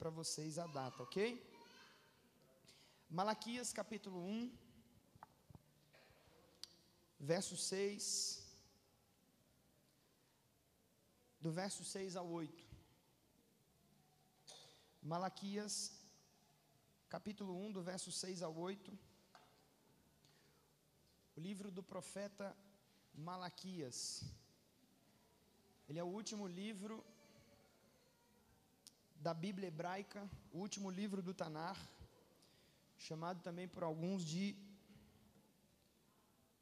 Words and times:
para 0.00 0.08
vocês 0.08 0.58
a 0.58 0.66
data, 0.66 1.02
ok? 1.02 1.22
Malaquias 3.18 3.70
capítulo 3.70 4.18
1, 4.18 4.50
verso 7.32 7.54
6, 7.54 8.42
do 11.38 11.52
verso 11.52 11.84
6 11.84 12.16
ao 12.16 12.26
8. 12.26 12.64
Malaquias 15.02 15.74
capítulo 17.10 17.54
1, 17.66 17.72
do 17.72 17.82
verso 17.82 18.10
6 18.10 18.42
ao 18.42 18.56
8. 18.56 18.98
O 21.36 21.40
livro 21.40 21.70
do 21.70 21.82
profeta 21.82 22.56
Malaquias. 23.12 24.24
Ele 25.86 25.98
é 25.98 26.02
o 26.02 26.14
último 26.20 26.46
livro 26.46 27.04
da 29.20 29.34
Bíblia 29.34 29.68
hebraica, 29.68 30.28
o 30.50 30.58
último 30.58 30.90
livro 30.90 31.22
do 31.22 31.34
Tanar, 31.34 31.78
chamado 32.96 33.42
também 33.42 33.68
por 33.68 33.82
alguns 33.82 34.24
de 34.24 34.56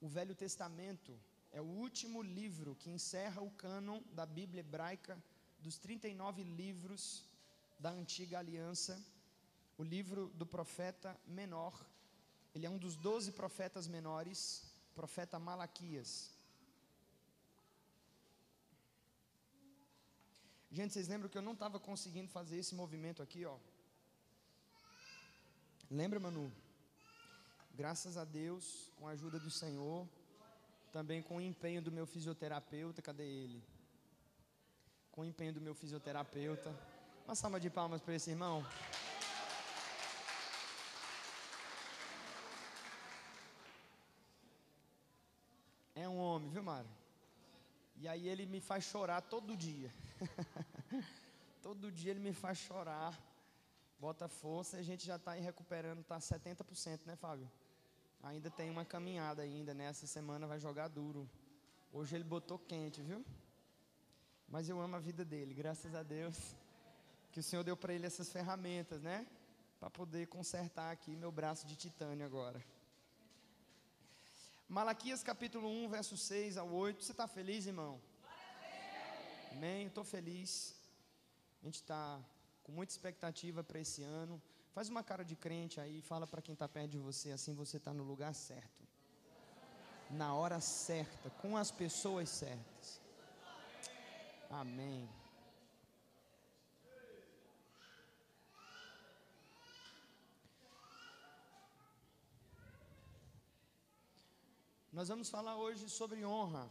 o 0.00 0.08
Velho 0.08 0.34
Testamento. 0.34 1.16
É 1.52 1.60
o 1.60 1.64
último 1.64 2.20
livro 2.20 2.74
que 2.74 2.90
encerra 2.90 3.40
o 3.40 3.50
cânon 3.52 4.02
da 4.12 4.26
Bíblia 4.26 4.60
hebraica, 4.60 5.16
dos 5.60 5.78
39 5.78 6.42
livros 6.42 7.24
da 7.78 7.90
antiga 7.90 8.40
aliança, 8.40 9.00
o 9.76 9.84
livro 9.84 10.28
do 10.34 10.44
profeta 10.44 11.16
menor. 11.26 11.74
Ele 12.54 12.66
é 12.66 12.70
um 12.70 12.78
dos 12.78 12.96
doze 12.96 13.30
profetas 13.32 13.86
menores, 13.86 14.64
profeta 14.96 15.38
Malaquias. 15.38 16.37
Gente, 20.70 20.92
vocês 20.92 21.08
lembram 21.08 21.30
que 21.30 21.38
eu 21.38 21.42
não 21.42 21.54
estava 21.54 21.80
conseguindo 21.80 22.28
fazer 22.28 22.58
esse 22.58 22.74
movimento 22.74 23.22
aqui, 23.22 23.44
ó? 23.44 23.56
Lembra, 25.90 26.20
Manu? 26.20 26.52
Graças 27.74 28.18
a 28.18 28.24
Deus, 28.24 28.92
com 28.96 29.08
a 29.08 29.12
ajuda 29.12 29.38
do 29.38 29.50
Senhor, 29.50 30.06
também 30.92 31.22
com 31.22 31.36
o 31.36 31.40
empenho 31.40 31.80
do 31.80 31.90
meu 31.90 32.06
fisioterapeuta, 32.06 33.00
cadê 33.00 33.24
ele? 33.24 33.64
Com 35.10 35.22
o 35.22 35.24
empenho 35.24 35.54
do 35.54 35.60
meu 35.60 35.74
fisioterapeuta. 35.74 36.74
Uma 37.24 37.34
salva 37.34 37.58
de 37.58 37.70
palmas 37.70 38.02
para 38.02 38.14
esse 38.14 38.30
irmão. 38.30 38.66
É 45.94 46.06
um 46.06 46.18
homem, 46.18 46.50
viu, 46.50 46.62
Mário? 46.62 46.90
E 48.00 48.06
aí 48.06 48.28
ele 48.28 48.46
me 48.46 48.60
faz 48.60 48.84
chorar 48.84 49.20
todo 49.22 49.56
dia. 49.56 49.92
todo 51.62 51.90
dia 51.90 52.12
ele 52.12 52.20
me 52.20 52.32
faz 52.32 52.58
chorar. 52.58 53.18
Bota 53.98 54.28
força 54.28 54.76
e 54.76 54.80
a 54.80 54.82
gente 54.82 55.04
já 55.04 55.16
está 55.16 55.32
aí 55.32 55.40
recuperando, 55.40 56.00
está 56.00 56.18
70%, 56.18 57.00
né, 57.04 57.16
Fábio? 57.16 57.50
Ainda 58.22 58.50
tem 58.50 58.70
uma 58.70 58.84
caminhada 58.84 59.42
ainda, 59.42 59.74
né? 59.74 59.86
Essa 59.86 60.06
semana 60.06 60.46
vai 60.46 60.60
jogar 60.60 60.88
duro. 60.88 61.28
Hoje 61.92 62.14
ele 62.14 62.24
botou 62.24 62.58
quente, 62.58 63.02
viu? 63.02 63.24
Mas 64.48 64.68
eu 64.68 64.80
amo 64.80 64.96
a 64.96 65.00
vida 65.00 65.24
dele, 65.24 65.52
graças 65.52 65.94
a 65.94 66.02
Deus. 66.02 66.36
Que 67.32 67.40
o 67.40 67.42
Senhor 67.42 67.64
deu 67.64 67.76
para 67.76 67.92
ele 67.92 68.06
essas 68.06 68.30
ferramentas, 68.30 69.02
né? 69.02 69.26
Para 69.80 69.90
poder 69.90 70.26
consertar 70.28 70.92
aqui 70.92 71.16
meu 71.16 71.32
braço 71.32 71.66
de 71.66 71.74
titânio 71.74 72.24
agora. 72.24 72.62
Malaquias 74.68 75.22
capítulo 75.22 75.66
1, 75.66 75.88
verso 75.88 76.14
6 76.14 76.58
ao 76.58 76.68
8. 76.68 77.02
Você 77.02 77.12
está 77.12 77.26
feliz, 77.26 77.64
irmão? 77.64 77.98
Amém. 79.50 79.86
Estou 79.86 80.04
feliz. 80.04 80.74
A 81.62 81.64
gente 81.64 81.76
está 81.76 82.20
com 82.62 82.72
muita 82.72 82.92
expectativa 82.92 83.64
para 83.64 83.80
esse 83.80 84.02
ano. 84.02 84.40
Faz 84.74 84.90
uma 84.90 85.02
cara 85.02 85.24
de 85.24 85.34
crente 85.34 85.80
aí, 85.80 86.02
fala 86.02 86.26
para 86.26 86.42
quem 86.42 86.52
está 86.52 86.68
perto 86.68 86.90
de 86.90 86.98
você, 86.98 87.32
assim 87.32 87.54
você 87.54 87.78
está 87.78 87.94
no 87.94 88.04
lugar 88.04 88.34
certo. 88.34 88.86
Na 90.10 90.34
hora 90.34 90.60
certa, 90.60 91.30
com 91.30 91.56
as 91.56 91.70
pessoas 91.70 92.28
certas. 92.28 93.00
Amém. 94.50 95.08
Nós 104.98 105.10
vamos 105.12 105.30
falar 105.30 105.56
hoje 105.56 105.88
sobre 105.88 106.24
honra. 106.24 106.68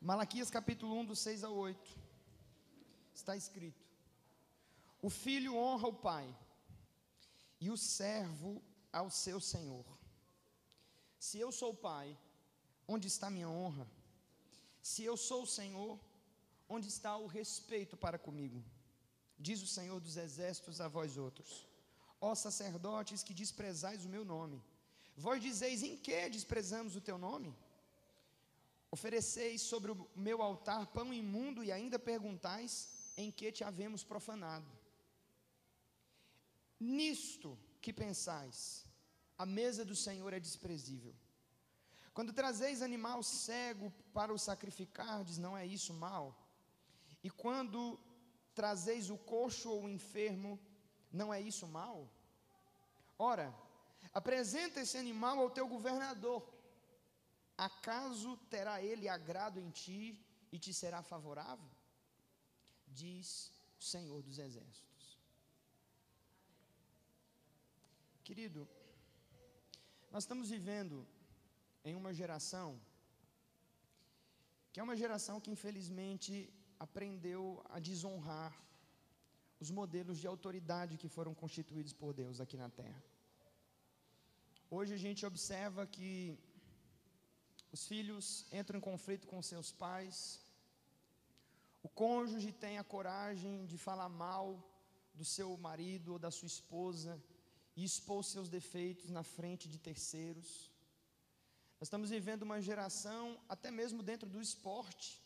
Malaquias 0.00 0.50
capítulo 0.50 0.96
1, 0.98 1.04
do 1.10 1.14
6 1.14 1.44
ao 1.44 1.54
8. 1.54 1.98
Está 3.14 3.36
escrito: 3.36 3.84
O 5.00 5.08
filho 5.08 5.54
honra 5.54 5.86
o 5.86 5.94
pai, 6.08 6.26
e 7.60 7.70
o 7.70 7.76
servo 7.76 8.60
ao 8.92 9.08
seu 9.08 9.38
senhor. 9.38 9.86
Se 11.20 11.38
eu 11.38 11.52
sou 11.52 11.72
pai, 11.72 12.18
onde 12.88 13.06
está 13.06 13.30
minha 13.30 13.48
honra? 13.48 13.86
Se 14.82 15.04
eu 15.04 15.16
sou 15.16 15.44
o 15.44 15.52
senhor, 15.58 16.00
onde 16.68 16.88
está 16.88 17.16
o 17.16 17.28
respeito 17.28 17.96
para 17.96 18.18
comigo? 18.18 18.60
Diz 19.38 19.62
o 19.62 19.68
Senhor 19.68 20.00
dos 20.00 20.16
exércitos 20.16 20.80
a 20.80 20.88
vós 20.88 21.16
outros: 21.16 21.64
Ó 22.20 22.34
sacerdotes 22.34 23.22
que 23.22 23.32
desprezais 23.42 24.04
o 24.04 24.08
meu 24.08 24.24
nome 24.24 24.60
Vós 25.16 25.40
dizeis: 25.42 25.82
em 25.82 25.96
que 25.96 26.28
desprezamos 26.28 26.94
o 26.94 27.00
teu 27.00 27.16
nome? 27.16 27.54
Ofereceis 28.90 29.62
sobre 29.62 29.90
o 29.92 30.08
meu 30.14 30.42
altar 30.42 30.86
pão 30.88 31.12
imundo 31.12 31.64
e 31.64 31.72
ainda 31.72 31.98
perguntais: 31.98 32.70
em 33.16 33.30
que 33.30 33.50
te 33.50 33.64
havemos 33.64 34.04
profanado? 34.04 34.70
Nisto 36.78 37.58
que 37.80 37.92
pensais, 37.92 38.84
a 39.38 39.46
mesa 39.46 39.84
do 39.84 39.96
Senhor 39.96 40.32
é 40.32 40.40
desprezível. 40.40 41.14
Quando 42.12 42.32
trazeis 42.32 42.80
animal 42.80 43.22
cego 43.22 43.92
para 44.12 44.32
o 44.32 44.38
sacrificardes, 44.38 45.38
não 45.38 45.56
é 45.56 45.66
isso 45.66 45.92
mal? 45.92 46.24
E 47.22 47.30
quando 47.30 47.98
trazeis 48.54 49.10
o 49.10 49.18
coxo 49.18 49.70
ou 49.70 49.84
o 49.84 49.88
enfermo, 49.88 50.58
não 51.12 51.32
é 51.32 51.40
isso 51.40 51.66
mal? 51.66 52.10
Ora, 53.18 53.54
Apresenta 54.18 54.80
esse 54.80 54.96
animal 54.96 55.38
ao 55.38 55.50
teu 55.56 55.66
governador. 55.72 56.42
Acaso 57.68 58.30
terá 58.52 58.74
ele 58.90 59.06
agrado 59.16 59.58
em 59.64 59.70
ti 59.80 60.00
e 60.50 60.58
te 60.64 60.72
será 60.80 61.00
favorável? 61.02 61.70
Diz 63.00 63.26
o 63.80 63.84
Senhor 63.92 64.20
dos 64.22 64.38
Exércitos. 64.46 65.04
Querido, 68.28 68.66
nós 70.10 70.22
estamos 70.24 70.48
vivendo 70.56 70.96
em 71.84 71.94
uma 71.94 72.12
geração 72.20 72.68
que 74.72 74.80
é 74.80 74.86
uma 74.88 74.96
geração 75.02 75.36
que 75.42 75.50
infelizmente 75.56 76.32
aprendeu 76.86 77.42
a 77.74 77.78
desonrar 77.90 78.52
os 79.60 79.70
modelos 79.80 80.18
de 80.22 80.26
autoridade 80.26 80.98
que 81.02 81.14
foram 81.16 81.34
constituídos 81.42 81.94
por 82.00 82.10
Deus 82.22 82.40
aqui 82.40 82.56
na 82.64 82.70
terra. 82.80 83.02
Hoje 84.68 84.92
a 84.94 84.96
gente 84.96 85.24
observa 85.24 85.86
que 85.86 86.36
os 87.70 87.86
filhos 87.86 88.44
entram 88.52 88.78
em 88.78 88.80
conflito 88.80 89.24
com 89.28 89.40
seus 89.40 89.70
pais, 89.70 90.40
o 91.84 91.88
cônjuge 91.88 92.50
tem 92.50 92.76
a 92.76 92.82
coragem 92.82 93.64
de 93.64 93.78
falar 93.78 94.08
mal 94.08 94.46
do 95.14 95.24
seu 95.24 95.56
marido 95.56 96.14
ou 96.14 96.18
da 96.18 96.32
sua 96.32 96.48
esposa 96.48 97.22
e 97.76 97.84
expor 97.84 98.24
seus 98.24 98.48
defeitos 98.48 99.08
na 99.08 99.22
frente 99.22 99.68
de 99.68 99.78
terceiros. 99.78 100.68
Nós 101.78 101.86
estamos 101.86 102.10
vivendo 102.10 102.42
uma 102.42 102.60
geração, 102.60 103.38
até 103.48 103.70
mesmo 103.70 104.02
dentro 104.02 104.28
do 104.28 104.40
esporte, 104.40 105.22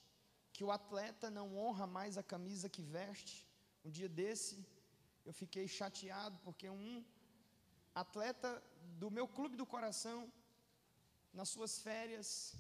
que 0.53 0.63
o 0.63 0.71
atleta 0.71 1.31
não 1.31 1.57
honra 1.57 1.87
mais 1.87 2.19
a 2.19 2.23
camisa 2.23 2.69
que 2.69 2.83
veste. 2.83 3.47
Um 3.83 3.91
dia 3.91 4.09
desse, 4.09 4.63
eu 5.25 5.33
fiquei 5.33 5.67
chateado 5.67 6.39
porque 6.45 6.69
um 6.69 7.03
atleta 7.95 8.63
do 8.99 9.11
meu 9.11 9.27
clube 9.27 9.57
do 9.57 9.67
coração, 9.67 10.31
nas 11.33 11.49
suas 11.49 11.79
férias, 11.81 12.55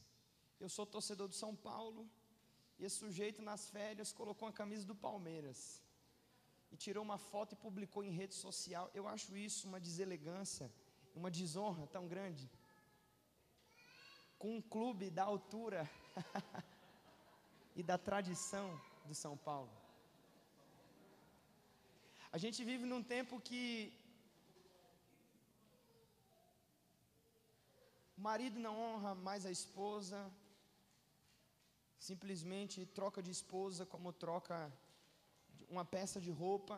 eu 0.58 0.68
sou 0.68 0.86
torcedor 0.86 1.28
do 1.28 1.34
São 1.34 1.54
Paulo, 1.54 2.08
e 2.78 2.84
esse 2.84 2.96
sujeito 2.96 3.42
nas 3.42 3.68
férias 3.68 4.12
colocou 4.12 4.48
a 4.48 4.52
camisa 4.52 4.86
do 4.86 4.94
Palmeiras 4.94 5.82
e 6.72 6.76
tirou 6.76 7.02
uma 7.02 7.18
foto 7.18 7.52
e 7.54 7.56
publicou 7.56 8.02
em 8.04 8.10
rede 8.10 8.34
social. 8.34 8.90
Eu 8.94 9.06
acho 9.08 9.36
isso 9.36 9.66
uma 9.68 9.80
deselegância, 9.80 10.72
uma 11.14 11.30
desonra 11.30 11.86
tão 11.86 12.06
grande. 12.06 12.50
Com 14.38 14.56
um 14.56 14.62
clube 14.62 15.10
da 15.10 15.24
altura 15.24 15.88
e 17.76 17.82
da 17.82 17.98
tradição 17.98 18.80
do 19.04 19.14
São 19.14 19.36
Paulo. 19.36 19.70
A 22.32 22.38
gente 22.38 22.64
vive 22.64 22.86
num 22.86 23.02
tempo 23.02 23.40
que 23.40 23.92
O 28.20 28.22
marido 28.22 28.58
não 28.64 28.78
honra 28.78 29.14
mais 29.14 29.46
a 29.46 29.50
esposa, 29.50 30.18
simplesmente 32.08 32.84
troca 32.98 33.22
de 33.26 33.30
esposa 33.30 33.86
como 33.92 34.12
troca 34.12 34.56
uma 35.70 35.86
peça 35.86 36.20
de 36.20 36.30
roupa. 36.30 36.76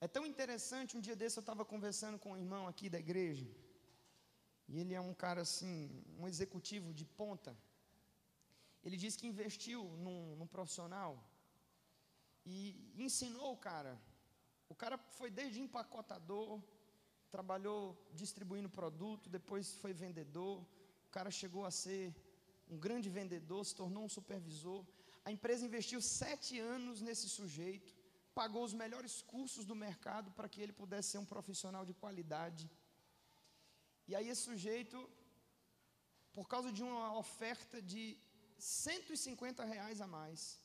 É 0.00 0.06
tão 0.06 0.24
interessante, 0.24 0.96
um 0.96 1.00
dia 1.00 1.16
desse 1.16 1.36
eu 1.36 1.44
estava 1.46 1.64
conversando 1.64 2.16
com 2.16 2.30
um 2.30 2.36
irmão 2.36 2.68
aqui 2.68 2.88
da 2.88 3.00
igreja, 3.06 3.48
e 4.68 4.78
ele 4.78 4.94
é 4.94 5.00
um 5.00 5.12
cara 5.24 5.40
assim, 5.40 5.76
um 6.16 6.28
executivo 6.28 6.94
de 6.94 7.04
ponta. 7.04 7.58
Ele 8.84 8.96
disse 8.96 9.18
que 9.18 9.26
investiu 9.26 9.82
num, 10.04 10.36
num 10.36 10.46
profissional 10.46 11.12
e 12.46 12.56
ensinou 12.96 13.52
o 13.54 13.62
cara. 13.68 14.00
O 14.68 14.76
cara 14.76 14.96
foi 15.18 15.28
desde 15.28 15.60
empacotador, 15.60 16.62
trabalhou 17.36 17.80
distribuindo 18.20 18.68
produto, 18.80 19.30
depois 19.38 19.74
foi 19.82 19.92
vendedor. 19.92 20.54
O 21.08 21.10
cara 21.16 21.30
chegou 21.30 21.64
a 21.64 21.70
ser 21.70 22.14
um 22.68 22.78
grande 22.86 23.08
vendedor, 23.18 23.64
se 23.64 23.74
tornou 23.74 24.04
um 24.04 24.14
supervisor. 24.18 24.84
A 25.24 25.32
empresa 25.36 25.66
investiu 25.68 26.00
sete 26.00 26.58
anos 26.58 27.00
nesse 27.00 27.28
sujeito, 27.28 27.94
pagou 28.34 28.62
os 28.64 28.74
melhores 28.82 29.14
cursos 29.34 29.64
do 29.70 29.76
mercado 29.86 30.30
para 30.36 30.48
que 30.48 30.60
ele 30.60 30.72
pudesse 30.72 31.10
ser 31.10 31.18
um 31.18 31.30
profissional 31.34 31.84
de 31.84 31.94
qualidade. 32.02 32.70
E 34.06 34.14
aí 34.16 34.28
esse 34.28 34.42
sujeito, 34.50 34.98
por 36.32 36.46
causa 36.52 36.70
de 36.72 36.82
uma 36.82 37.16
oferta 37.24 37.80
de 37.92 38.16
150 38.58 39.64
reais 39.64 40.00
a 40.00 40.06
mais, 40.06 40.60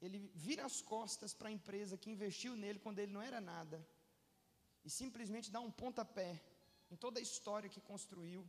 ele 0.00 0.18
vira 0.34 0.64
as 0.64 0.80
costas 0.80 1.32
para 1.38 1.48
a 1.48 1.56
empresa 1.58 1.98
que 1.98 2.10
investiu 2.10 2.54
nele 2.56 2.78
quando 2.84 2.98
ele 2.98 3.12
não 3.12 3.22
era 3.22 3.40
nada, 3.40 3.78
e 4.84 4.90
simplesmente 4.90 5.50
dá 5.50 5.60
um 5.60 5.70
pontapé 5.70 6.32
em 6.90 6.96
toda 6.96 7.18
a 7.18 7.26
história 7.28 7.68
que 7.74 7.80
construiu, 7.80 8.42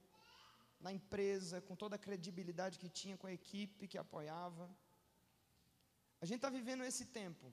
na 0.86 0.92
empresa, 0.92 1.62
com 1.68 1.76
toda 1.82 1.96
a 1.96 2.04
credibilidade 2.06 2.78
que 2.82 2.90
tinha, 2.90 3.18
com 3.22 3.28
a 3.28 3.36
equipe 3.42 3.88
que 3.92 3.98
apoiava. 3.98 4.66
A 6.22 6.26
gente 6.26 6.40
está 6.42 6.50
vivendo 6.50 6.84
esse 6.84 7.06
tempo, 7.06 7.46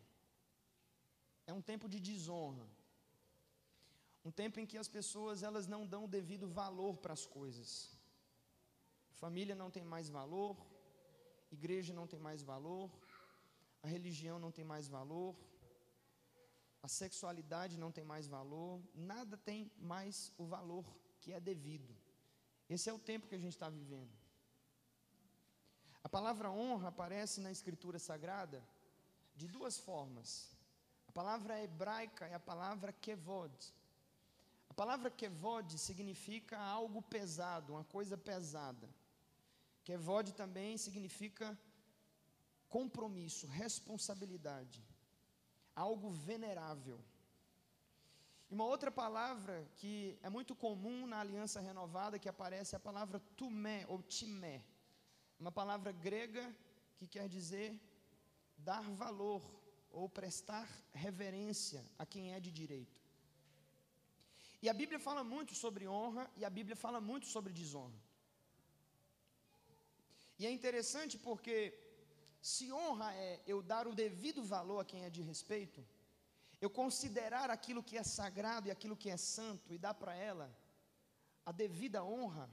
é 1.46 1.52
um 1.52 1.62
tempo 1.70 1.88
de 1.88 2.00
desonra, 2.00 2.66
um 4.24 4.32
tempo 4.40 4.58
em 4.60 4.66
que 4.70 4.78
as 4.82 4.88
pessoas 4.88 5.42
elas 5.48 5.66
não 5.74 5.86
dão 5.86 6.04
o 6.04 6.12
devido 6.18 6.48
valor 6.48 6.96
para 6.96 7.14
as 7.18 7.24
coisas. 7.24 7.70
Família 9.22 9.54
não 9.62 9.70
tem 9.70 9.84
mais 9.84 10.08
valor, 10.08 10.56
igreja 11.52 11.92
não 11.94 12.06
tem 12.12 12.20
mais 12.28 12.42
valor, 12.42 12.90
a 13.82 13.88
religião 13.96 14.38
não 14.38 14.52
tem 14.56 14.64
mais 14.64 14.88
valor, 14.88 15.36
a 16.82 16.88
sexualidade 16.88 17.78
não 17.78 17.92
tem 17.92 18.04
mais 18.04 18.26
valor, 18.26 18.82
nada 18.94 19.36
tem 19.36 19.70
mais 19.78 20.32
o 20.38 20.46
valor 20.46 20.84
que 21.20 21.32
é 21.32 21.40
devido. 21.40 21.94
Esse 22.68 22.88
é 22.88 22.92
o 22.92 22.98
tempo 22.98 23.26
que 23.26 23.34
a 23.34 23.38
gente 23.38 23.52
está 23.52 23.68
vivendo. 23.68 24.10
A 26.02 26.08
palavra 26.08 26.50
honra 26.50 26.88
aparece 26.88 27.40
na 27.40 27.50
Escritura 27.50 27.98
Sagrada 27.98 28.62
de 29.36 29.46
duas 29.46 29.78
formas. 29.78 30.56
A 31.06 31.12
palavra 31.12 31.62
hebraica 31.62 32.26
é 32.26 32.34
a 32.34 32.40
palavra 32.40 32.92
kevod. 32.92 33.52
A 34.68 34.74
palavra 34.74 35.10
kevod 35.10 35.78
significa 35.78 36.58
algo 36.58 37.02
pesado, 37.02 37.72
uma 37.74 37.84
coisa 37.84 38.16
pesada. 38.16 38.88
Kevod 39.84 40.32
também 40.32 40.78
significa 40.78 41.58
compromisso, 42.68 43.46
responsabilidade, 43.48 44.80
algo 45.86 46.08
venerável. 46.28 46.98
E 48.50 48.54
uma 48.56 48.66
outra 48.72 48.90
palavra 49.02 49.56
que 49.80 49.92
é 50.26 50.28
muito 50.36 50.54
comum 50.64 50.98
na 51.12 51.18
aliança 51.24 51.58
renovada, 51.68 52.20
que 52.22 52.32
aparece, 52.34 52.74
é 52.74 52.78
a 52.78 52.88
palavra 52.90 53.18
tumé 53.40 53.78
ou 53.92 53.98
timé. 54.16 54.58
Uma 55.42 55.52
palavra 55.60 55.90
grega 56.06 56.44
que 56.98 57.06
quer 57.14 57.26
dizer 57.36 57.68
dar 58.70 58.84
valor 59.04 59.42
ou 59.98 60.08
prestar 60.20 60.68
reverência 61.04 61.82
a 62.02 62.04
quem 62.12 62.24
é 62.34 62.40
de 62.46 62.50
direito. 62.60 62.98
E 64.62 64.68
a 64.68 64.74
Bíblia 64.80 65.00
fala 65.08 65.22
muito 65.34 65.52
sobre 65.54 65.88
honra 65.96 66.24
e 66.36 66.44
a 66.44 66.50
Bíblia 66.58 66.76
fala 66.84 67.00
muito 67.10 67.26
sobre 67.34 67.52
desonra. 67.60 68.00
E 70.38 70.46
é 70.48 70.50
interessante 70.58 71.14
porque 71.26 71.54
se 72.40 72.72
honra 72.72 73.12
é 73.14 73.40
eu 73.46 73.62
dar 73.62 73.86
o 73.86 73.94
devido 73.94 74.42
valor 74.42 74.80
a 74.80 74.84
quem 74.84 75.04
é 75.04 75.10
de 75.10 75.22
respeito, 75.22 75.84
eu 76.60 76.70
considerar 76.70 77.50
aquilo 77.50 77.82
que 77.82 77.96
é 77.96 78.02
sagrado 78.02 78.68
e 78.68 78.70
aquilo 78.70 78.96
que 78.96 79.10
é 79.10 79.16
santo 79.16 79.72
e 79.72 79.78
dar 79.78 79.94
para 79.94 80.14
ela 80.14 80.50
a 81.44 81.52
devida 81.52 82.04
honra, 82.04 82.48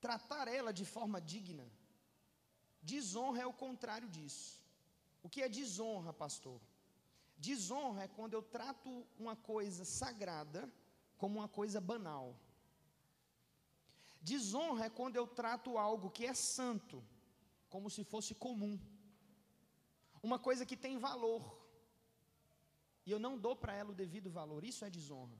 tratar 0.00 0.46
ela 0.48 0.72
de 0.72 0.84
forma 0.84 1.20
digna. 1.20 1.66
Desonra 2.82 3.42
é 3.42 3.46
o 3.46 3.52
contrário 3.52 4.08
disso. 4.08 4.62
O 5.22 5.28
que 5.28 5.42
é 5.42 5.48
desonra, 5.48 6.12
pastor? 6.12 6.60
Desonra 7.36 8.04
é 8.04 8.08
quando 8.08 8.34
eu 8.34 8.42
trato 8.42 9.06
uma 9.18 9.34
coisa 9.34 9.84
sagrada 9.84 10.70
como 11.16 11.38
uma 11.38 11.48
coisa 11.48 11.80
banal. 11.80 12.36
Desonra 14.20 14.86
é 14.86 14.90
quando 14.90 15.16
eu 15.16 15.26
trato 15.26 15.78
algo 15.78 16.10
que 16.10 16.26
é 16.26 16.34
santo 16.34 17.02
como 17.74 17.88
se 17.94 18.02
fosse 18.10 18.32
comum, 18.46 18.74
uma 20.28 20.38
coisa 20.46 20.66
que 20.70 20.76
tem 20.84 20.96
valor, 21.06 21.42
e 23.04 23.10
eu 23.14 23.18
não 23.24 23.32
dou 23.44 23.54
para 23.62 23.74
ela 23.80 23.90
o 23.92 24.00
devido 24.02 24.30
valor, 24.40 24.60
isso 24.70 24.84
é 24.84 24.90
desonra. 24.98 25.38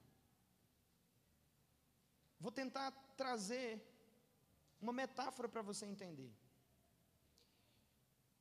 Vou 2.44 2.52
tentar 2.60 2.90
trazer 3.22 3.68
uma 4.82 4.92
metáfora 5.02 5.48
para 5.48 5.62
você 5.70 5.86
entender. 5.86 6.32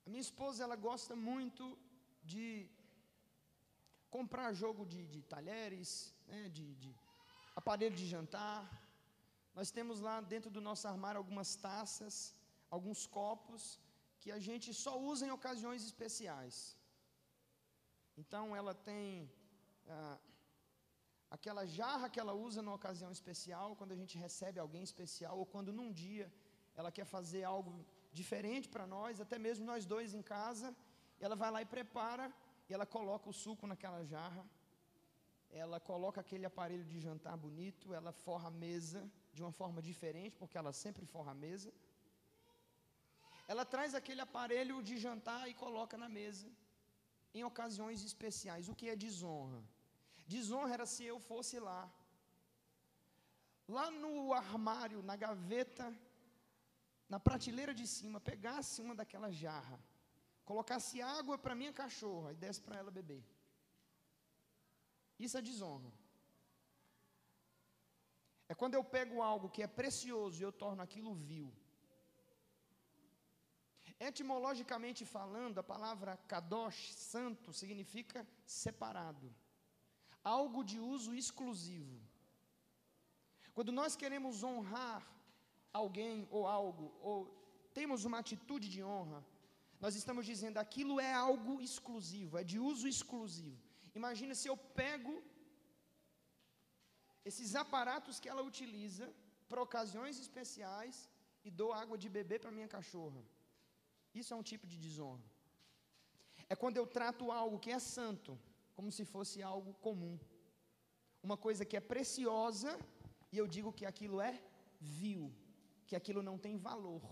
A 0.06 0.10
minha 0.10 0.26
esposa, 0.28 0.64
ela 0.66 0.76
gosta 0.90 1.16
muito 1.16 1.78
de 2.34 2.46
comprar 4.18 4.60
jogo 4.64 4.86
de, 4.94 5.02
de 5.16 5.22
talheres, 5.34 5.90
né, 6.32 6.42
de, 6.50 6.66
de 6.82 6.92
aparelho 7.56 7.96
de 7.96 8.08
jantar. 8.14 8.60
Nós 9.54 9.70
temos 9.78 10.00
lá 10.08 10.20
dentro 10.20 10.50
do 10.50 10.60
nosso 10.70 10.88
armário 10.94 11.20
algumas 11.20 11.56
taças, 11.56 12.16
alguns 12.76 13.02
copos, 13.20 13.64
que 14.22 14.30
a 14.38 14.40
gente 14.48 14.68
só 14.84 14.94
usa 15.12 15.24
em 15.28 15.34
ocasiões 15.40 15.82
especiais. 15.90 16.56
Então 18.22 18.44
ela 18.60 18.74
tem 18.90 19.06
ah, 19.96 20.18
aquela 21.38 21.64
jarra 21.78 22.10
que 22.14 22.22
ela 22.24 22.34
usa 22.48 22.62
numa 22.62 22.80
ocasião 22.82 23.12
especial, 23.18 23.76
quando 23.80 23.94
a 23.96 24.00
gente 24.02 24.16
recebe 24.26 24.60
alguém 24.60 24.84
especial, 24.90 25.36
ou 25.42 25.46
quando 25.54 25.78
num 25.80 25.92
dia 26.04 26.28
ela 26.80 26.92
quer 26.98 27.08
fazer 27.18 27.44
algo 27.54 27.74
diferente 28.20 28.68
para 28.74 28.86
nós, 28.96 29.22
até 29.26 29.38
mesmo 29.48 29.66
nós 29.72 29.86
dois 29.94 30.14
em 30.20 30.24
casa, 30.36 30.68
ela 31.26 31.36
vai 31.42 31.50
lá 31.56 31.62
e 31.62 31.72
prepara, 31.78 32.28
e 32.68 32.74
ela 32.76 32.86
coloca 32.98 33.30
o 33.30 33.38
suco 33.44 33.66
naquela 33.72 34.04
jarra, 34.14 34.44
ela 35.64 35.80
coloca 35.80 36.20
aquele 36.22 36.46
aparelho 36.52 36.86
de 36.92 37.00
jantar 37.08 37.36
bonito, 37.46 37.94
ela 38.00 38.12
forra 38.26 38.48
a 38.48 38.58
mesa 38.66 39.02
de 39.34 39.42
uma 39.44 39.52
forma 39.52 39.82
diferente, 39.90 40.36
porque 40.42 40.58
ela 40.62 40.74
sempre 40.84 41.06
forra 41.06 41.32
a 41.32 41.42
mesa 41.48 41.72
ela 43.48 43.66
traz 43.66 43.94
aquele 43.94 44.22
aparelho 44.22 44.82
de 44.82 44.98
jantar 44.98 45.50
e 45.50 45.54
coloca 45.54 45.98
na 45.98 46.10
mesa, 46.10 46.48
em 47.34 47.44
ocasiões 47.44 48.04
especiais. 48.04 48.70
O 48.70 48.76
que 48.76 48.90
é 48.90 48.96
desonra? 48.96 49.62
Desonra 50.26 50.74
era 50.74 50.86
se 50.86 51.04
eu 51.04 51.20
fosse 51.20 51.60
lá, 51.60 51.92
lá 53.68 53.90
no 53.92 54.34
armário, 54.34 55.02
na 55.02 55.16
gaveta, 55.16 55.86
na 57.10 57.20
prateleira 57.20 57.74
de 57.74 57.86
cima, 57.86 58.20
pegasse 58.20 58.82
uma 58.82 58.96
daquela 58.96 59.30
jarra, 59.32 59.80
colocasse 60.46 61.02
água 61.02 61.38
para 61.38 61.60
minha 61.62 61.74
cachorra 61.74 62.32
e 62.32 62.36
desse 62.36 62.62
para 62.62 62.78
ela 62.78 62.92
beber. 62.92 63.24
Isso 65.20 65.38
é 65.38 65.42
desonra. 65.42 65.92
É 68.48 68.56
quando 68.56 68.76
eu 68.76 68.84
pego 68.84 69.22
algo 69.22 69.50
que 69.50 69.64
é 69.64 69.68
precioso 69.68 70.40
e 70.40 70.44
eu 70.44 70.52
torno 70.52 70.82
aquilo 70.82 71.14
vil. 71.14 71.52
Etimologicamente 74.10 75.02
falando, 75.18 75.58
a 75.60 75.70
palavra 75.74 76.12
kadosh, 76.32 76.82
santo, 77.12 77.54
significa 77.62 78.20
separado, 78.62 79.28
algo 80.38 80.62
de 80.72 80.78
uso 80.96 81.12
exclusivo. 81.22 81.98
Quando 83.56 83.72
nós 83.80 83.96
queremos 84.02 84.44
honrar 84.48 85.02
alguém 85.82 86.28
ou 86.38 86.42
algo, 86.60 86.86
ou 87.10 87.18
temos 87.80 88.04
uma 88.10 88.20
atitude 88.24 88.68
de 88.76 88.82
honra, 88.92 89.22
nós 89.84 89.96
estamos 90.00 90.26
dizendo 90.32 90.58
aquilo 90.66 91.00
é 91.10 91.14
algo 91.14 91.54
exclusivo, 91.68 92.38
é 92.42 92.44
de 92.52 92.60
uso 92.72 92.88
exclusivo. 92.94 93.62
Imagina 94.00 94.34
se 94.42 94.48
eu 94.52 94.58
pego 94.82 95.16
esses 97.30 97.52
aparatos 97.64 98.20
que 98.22 98.32
ela 98.34 98.44
utiliza 98.52 99.08
para 99.48 99.66
ocasiões 99.68 100.18
especiais 100.26 100.96
e 101.46 101.52
dou 101.60 101.72
água 101.82 101.98
de 102.04 102.10
beber 102.18 102.40
para 102.42 102.56
minha 102.58 102.70
cachorra. 102.76 103.24
Isso 104.14 104.34
é 104.34 104.38
um 104.38 104.44
tipo 104.52 104.66
de 104.68 104.78
desonra. 104.78 105.24
É 106.50 106.56
quando 106.56 106.78
eu 106.78 106.86
trato 106.86 107.32
algo 107.32 107.60
que 107.60 107.72
é 107.72 107.80
santo 107.80 108.40
como 108.76 108.92
se 108.92 109.06
fosse 109.06 109.42
algo 109.42 109.74
comum. 109.76 110.20
Uma 111.22 111.38
coisa 111.38 111.66
que 111.66 111.78
é 111.78 111.80
preciosa 111.80 112.72
e 113.32 113.38
eu 113.38 113.48
digo 113.48 113.72
que 113.72 113.86
aquilo 113.86 114.20
é 114.22 114.34
vil, 114.80 115.34
que 115.88 115.96
aquilo 115.96 116.22
não 116.22 116.38
tem 116.38 116.58
valor. 116.58 117.04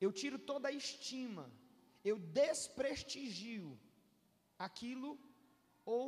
Eu 0.00 0.12
tiro 0.12 0.38
toda 0.38 0.68
a 0.68 0.72
estima 0.72 1.46
eu 2.04 2.18
desprestigio 2.18 3.78
aquilo 4.58 5.18
ou 5.84 6.04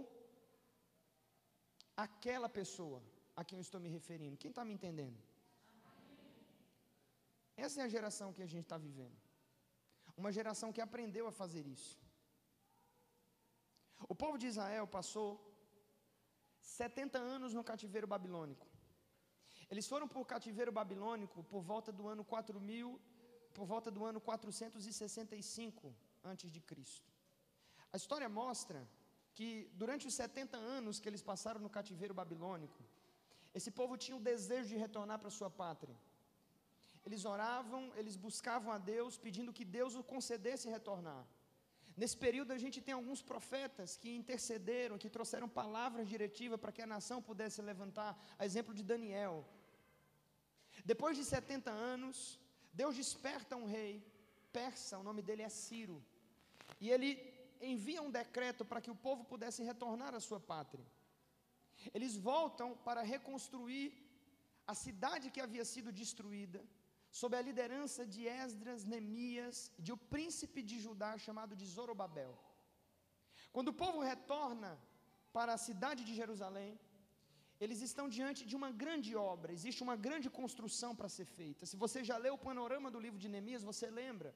aquela 1.96 2.48
pessoa 2.48 3.02
a 3.36 3.44
quem 3.44 3.58
eu 3.58 3.62
estou 3.62 3.80
me 3.80 3.88
referindo. 3.88 4.36
Quem 4.36 4.50
está 4.50 4.64
me 4.64 4.74
entendendo? 4.74 5.18
Essa 7.56 7.80
é 7.80 7.84
a 7.84 7.88
geração 7.88 8.32
que 8.32 8.42
a 8.42 8.46
gente 8.46 8.64
está 8.64 8.78
vivendo. 8.78 9.18
Uma 10.20 10.32
geração 10.38 10.72
que 10.76 10.82
aprendeu 10.86 11.26
a 11.28 11.32
fazer 11.40 11.64
isso. 11.76 11.92
O 14.12 14.14
povo 14.22 14.36
de 14.40 14.46
Israel 14.52 14.86
passou 14.96 15.28
70 16.60 17.18
anos 17.36 17.54
no 17.58 17.62
cativeiro 17.70 18.08
babilônico. 18.14 18.66
Eles 19.70 19.86
foram 19.92 20.06
para 20.10 20.20
o 20.22 20.28
cativeiro 20.32 20.72
babilônico 20.80 21.38
por 21.52 21.62
volta 21.70 21.90
do 21.98 22.06
ano 22.12 22.22
4000, 22.32 23.00
por 23.56 23.66
volta 23.72 23.90
do 23.96 24.04
ano 24.10 24.20
465 24.20 25.94
antes 26.32 26.50
de 26.54 26.60
Cristo. 26.70 27.10
A 27.94 27.96
história 28.00 28.28
mostra 28.42 28.80
que 29.36 29.48
durante 29.82 30.06
os 30.10 30.14
70 30.22 30.56
anos 30.78 31.00
que 31.00 31.08
eles 31.10 31.22
passaram 31.30 31.60
no 31.66 31.74
cativeiro 31.78 32.14
babilônico, 32.20 32.82
esse 33.58 33.70
povo 33.80 33.96
tinha 34.04 34.16
o 34.18 34.26
desejo 34.32 34.68
de 34.72 34.82
retornar 34.86 35.18
para 35.18 35.36
sua 35.38 35.50
pátria. 35.62 35.96
Eles 37.06 37.24
oravam, 37.24 37.82
eles 38.00 38.16
buscavam 38.16 38.72
a 38.72 38.78
Deus, 38.78 39.16
pedindo 39.26 39.52
que 39.58 39.64
Deus 39.64 39.94
o 39.94 40.02
concedesse 40.02 40.68
retornar. 40.68 41.22
Nesse 42.00 42.16
período, 42.16 42.52
a 42.52 42.58
gente 42.58 42.80
tem 42.80 42.94
alguns 42.94 43.22
profetas 43.30 43.96
que 44.00 44.10
intercederam, 44.20 45.00
que 45.02 45.10
trouxeram 45.16 45.48
palavras 45.48 46.08
diretivas 46.08 46.60
para 46.60 46.72
que 46.72 46.82
a 46.82 46.92
nação 46.94 47.18
pudesse 47.30 47.60
levantar, 47.70 48.12
a 48.38 48.46
exemplo 48.48 48.72
de 48.78 48.84
Daniel. 48.92 49.36
Depois 50.84 51.16
de 51.16 51.24
70 51.24 51.70
anos, 51.70 52.16
Deus 52.72 52.94
desperta 52.96 53.56
um 53.56 53.66
rei 53.66 53.92
persa, 54.52 54.98
o 54.98 55.02
nome 55.02 55.22
dele 55.22 55.42
é 55.42 55.48
Ciro, 55.48 56.02
e 56.80 56.90
ele 56.90 57.10
envia 57.60 58.02
um 58.02 58.10
decreto 58.10 58.64
para 58.64 58.80
que 58.80 58.90
o 58.90 59.00
povo 59.06 59.24
pudesse 59.24 59.62
retornar 59.62 60.14
à 60.14 60.20
sua 60.20 60.40
pátria. 60.40 60.86
Eles 61.94 62.16
voltam 62.16 62.76
para 62.86 63.02
reconstruir 63.02 63.86
a 64.66 64.74
cidade 64.74 65.30
que 65.30 65.40
havia 65.40 65.64
sido 65.64 65.92
destruída, 65.92 66.64
sob 67.18 67.36
a 67.36 67.42
liderança 67.48 68.02
de 68.12 68.22
Esdras, 68.26 68.84
Neemias, 68.84 69.56
de 69.78 69.92
o 69.92 69.96
príncipe 70.12 70.62
de 70.70 70.76
Judá 70.84 71.10
chamado 71.26 71.54
de 71.60 71.66
Zorobabel. 71.74 72.32
Quando 73.54 73.68
o 73.68 73.78
povo 73.84 74.00
retorna 74.12 74.70
para 75.36 75.52
a 75.54 75.62
cidade 75.68 76.04
de 76.08 76.14
Jerusalém, 76.20 76.78
eles 77.64 77.80
estão 77.88 78.06
diante 78.18 78.42
de 78.50 78.56
uma 78.58 78.70
grande 78.82 79.12
obra, 79.32 79.52
existe 79.52 79.82
uma 79.86 79.96
grande 80.06 80.28
construção 80.30 80.92
para 80.98 81.14
ser 81.16 81.26
feita. 81.38 81.66
Se 81.70 81.76
você 81.84 82.02
já 82.10 82.16
leu 82.16 82.34
o 82.34 82.44
panorama 82.48 82.90
do 82.94 83.02
livro 83.06 83.18
de 83.18 83.28
Neemias, 83.28 83.68
você 83.70 83.88
lembra 84.02 84.34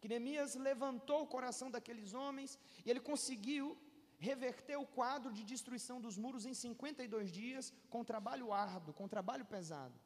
que 0.00 0.08
Neemias 0.08 0.54
levantou 0.54 1.20
o 1.22 1.30
coração 1.34 1.68
daqueles 1.70 2.14
homens 2.14 2.58
e 2.84 2.90
ele 2.90 3.00
conseguiu 3.10 3.76
reverter 4.18 4.76
o 4.76 4.86
quadro 4.98 5.30
de 5.36 5.44
destruição 5.52 6.00
dos 6.00 6.16
muros 6.16 6.46
em 6.46 6.54
52 6.54 7.30
dias, 7.30 7.72
com 7.90 8.04
trabalho 8.12 8.52
árduo, 8.52 8.94
com 8.94 9.06
trabalho 9.14 9.44
pesado. 9.44 9.98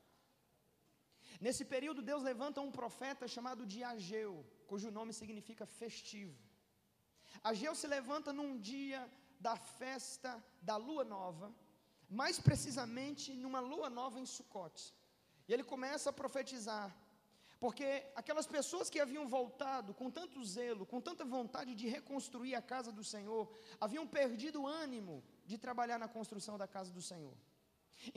Nesse 1.41 1.65
período, 1.65 2.03
Deus 2.03 2.23
levanta 2.23 2.61
um 2.61 2.71
profeta 2.71 3.29
chamado 3.29 3.65
de 3.65 3.85
Ageu, 3.85 4.45
cujo 4.67 4.91
nome 4.91 5.13
significa 5.13 5.65
festivo. 5.67 6.37
Ageu 7.43 7.75
se 7.75 7.87
levanta 7.87 8.33
num 8.33 8.59
dia 8.59 9.01
da 9.39 9.57
festa 9.57 10.31
da 10.61 10.77
lua 10.77 11.05
nova, 11.05 11.55
mais 12.11 12.39
precisamente 12.41 13.35
numa 13.35 13.61
lua 13.61 13.89
nova 13.89 14.19
em 14.19 14.27
Sucote. 14.27 14.95
E 15.47 15.53
ele 15.53 15.63
começa 15.63 16.11
a 16.11 16.13
profetizar, 16.13 16.95
porque 17.61 17.87
aquelas 18.15 18.47
pessoas 18.47 18.91
que 18.91 19.01
haviam 19.01 19.27
voltado 19.29 19.95
com 19.95 20.11
tanto 20.11 20.45
zelo, 20.45 20.85
com 20.85 21.01
tanta 21.01 21.25
vontade 21.25 21.75
de 21.75 21.89
reconstruir 21.89 22.55
a 22.55 22.63
casa 22.63 22.91
do 22.91 23.05
Senhor, 23.05 23.49
haviam 23.81 24.07
perdido 24.07 24.63
o 24.63 24.67
ânimo 24.67 25.23
de 25.47 25.57
trabalhar 25.57 25.99
na 25.99 26.09
construção 26.09 26.59
da 26.59 26.67
casa 26.67 26.93
do 26.93 27.01
Senhor. 27.01 27.35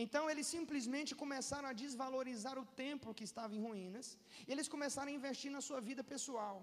Então 0.04 0.30
eles 0.30 0.48
simplesmente 0.56 1.12
começaram 1.24 1.68
a 1.70 1.78
desvalorizar 1.84 2.58
o 2.60 2.66
templo 2.84 3.16
que 3.18 3.28
estava 3.30 3.56
em 3.56 3.64
ruínas, 3.68 4.18
e 4.48 4.52
eles 4.52 4.68
começaram 4.68 5.12
a 5.12 5.18
investir 5.20 5.52
na 5.52 5.62
sua 5.68 5.82
vida 5.90 6.04
pessoal. 6.04 6.56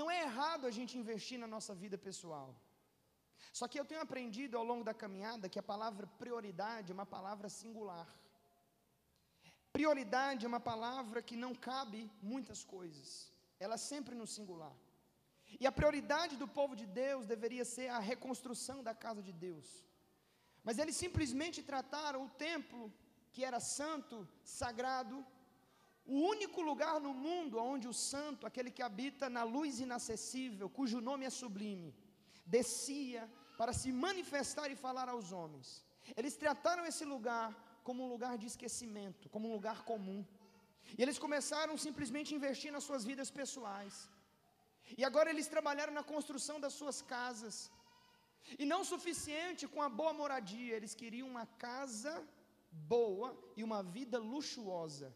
Não 0.00 0.10
é 0.10 0.22
errado 0.22 0.66
a 0.66 0.72
gente 0.78 0.98
investir 1.02 1.38
na 1.38 1.46
nossa 1.46 1.74
vida 1.82 1.96
pessoal. 1.96 2.48
Só 3.58 3.68
que 3.68 3.78
eu 3.78 3.84
tenho 3.90 4.04
aprendido 4.06 4.56
ao 4.58 4.64
longo 4.70 4.84
da 4.88 4.94
caminhada 5.02 5.48
que 5.48 5.60
a 5.62 5.68
palavra 5.72 6.06
prioridade 6.22 6.90
é 6.90 6.98
uma 6.98 7.06
palavra 7.16 7.48
singular. 7.48 8.08
Prioridade 9.72 10.44
é 10.44 10.48
uma 10.48 10.64
palavra 10.72 11.22
que 11.28 11.36
não 11.44 11.52
cabe 11.54 12.00
muitas 12.32 12.60
coisas, 12.64 13.32
ela 13.58 13.74
é 13.74 13.84
sempre 13.92 14.14
no 14.20 14.26
singular. 14.26 14.76
E 15.62 15.66
a 15.66 15.72
prioridade 15.78 16.36
do 16.36 16.48
povo 16.58 16.74
de 16.80 16.86
Deus 16.86 17.26
deveria 17.26 17.64
ser 17.64 17.88
a 17.88 17.98
reconstrução 17.98 18.82
da 18.82 18.94
casa 18.94 19.22
de 19.22 19.32
Deus. 19.32 19.68
Mas 20.66 20.78
eles 20.78 20.96
simplesmente 21.04 21.62
trataram 21.62 22.20
o 22.24 22.32
templo, 22.48 22.92
que 23.32 23.44
era 23.48 23.60
santo, 23.60 24.16
sagrado, 24.42 25.16
o 26.06 26.16
único 26.32 26.60
lugar 26.60 26.96
no 27.06 27.12
mundo 27.26 27.58
onde 27.72 27.86
o 27.88 27.98
santo, 28.12 28.46
aquele 28.46 28.70
que 28.70 28.82
habita 28.88 29.28
na 29.36 29.42
luz 29.42 29.80
inacessível, 29.86 30.68
cujo 30.78 31.06
nome 31.10 31.24
é 31.24 31.30
sublime, 31.30 31.94
descia 32.44 33.22
para 33.58 33.72
se 33.80 33.90
manifestar 34.06 34.70
e 34.70 34.76
falar 34.84 35.08
aos 35.08 35.32
homens. 35.32 35.68
Eles 36.16 36.36
trataram 36.36 36.84
esse 36.90 37.04
lugar 37.14 37.46
como 37.86 38.02
um 38.04 38.10
lugar 38.14 38.34
de 38.40 38.46
esquecimento, 38.52 39.28
como 39.34 39.48
um 39.48 39.54
lugar 39.58 39.78
comum. 39.90 40.20
E 40.96 41.02
eles 41.02 41.18
começaram 41.24 41.76
simplesmente 41.86 42.32
a 42.32 42.36
investir 42.40 42.70
nas 42.74 42.84
suas 42.88 43.04
vidas 43.10 43.30
pessoais. 43.30 43.96
E 44.98 45.02
agora 45.08 45.30
eles 45.30 45.48
trabalharam 45.54 45.94
na 45.98 46.04
construção 46.12 46.56
das 46.64 46.74
suas 46.80 47.00
casas. 47.14 47.70
E 48.58 48.64
não 48.64 48.84
suficiente 48.84 49.66
com 49.66 49.82
a 49.82 49.88
boa 49.88 50.12
moradia, 50.12 50.76
eles 50.76 50.94
queriam 50.94 51.28
uma 51.28 51.46
casa 51.66 52.14
boa 52.70 53.36
e 53.56 53.64
uma 53.64 53.82
vida 53.82 54.18
luxuosa. 54.18 55.14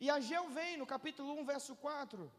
E 0.00 0.08
Ageu 0.10 0.48
vem 0.50 0.76
no 0.76 0.86
capítulo 0.86 1.32
1, 1.40 1.44
verso 1.44 1.74
4, 1.76 2.30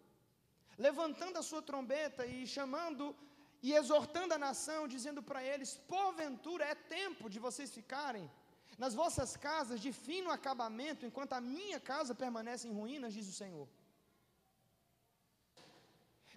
levantando 0.78 1.38
a 1.38 1.44
sua 1.44 1.62
trombeta 1.62 2.26
e 2.26 2.48
chamando 2.48 3.16
e 3.62 3.74
exortando 3.74 4.34
a 4.34 4.44
nação, 4.48 4.88
dizendo 4.88 5.22
para 5.24 5.44
eles: 5.44 5.78
porventura 5.96 6.66
é 6.66 6.76
tempo 6.76 7.30
de 7.30 7.40
vocês 7.40 7.72
ficarem 7.72 8.30
nas 8.78 8.94
vossas 8.94 9.38
casas 9.38 9.80
de 9.80 9.92
fino 10.06 10.32
acabamento, 10.32 11.06
enquanto 11.06 11.34
a 11.34 11.42
minha 11.42 11.80
casa 11.80 12.14
permanece 12.16 12.68
em 12.68 12.74
ruínas, 12.74 13.14
diz 13.14 13.28
o 13.28 13.38
Senhor. 13.42 13.68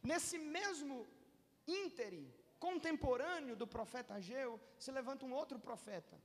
Nesse 0.03 0.39
mesmo 0.39 1.07
íntere, 1.67 2.23
contemporâneo 2.59 3.57
do 3.57 3.67
profeta 3.67 4.15
Ageu, 4.15 4.61
se 4.79 4.91
levanta 4.91 5.25
um 5.25 5.33
outro 5.33 5.59
profeta. 5.59 6.17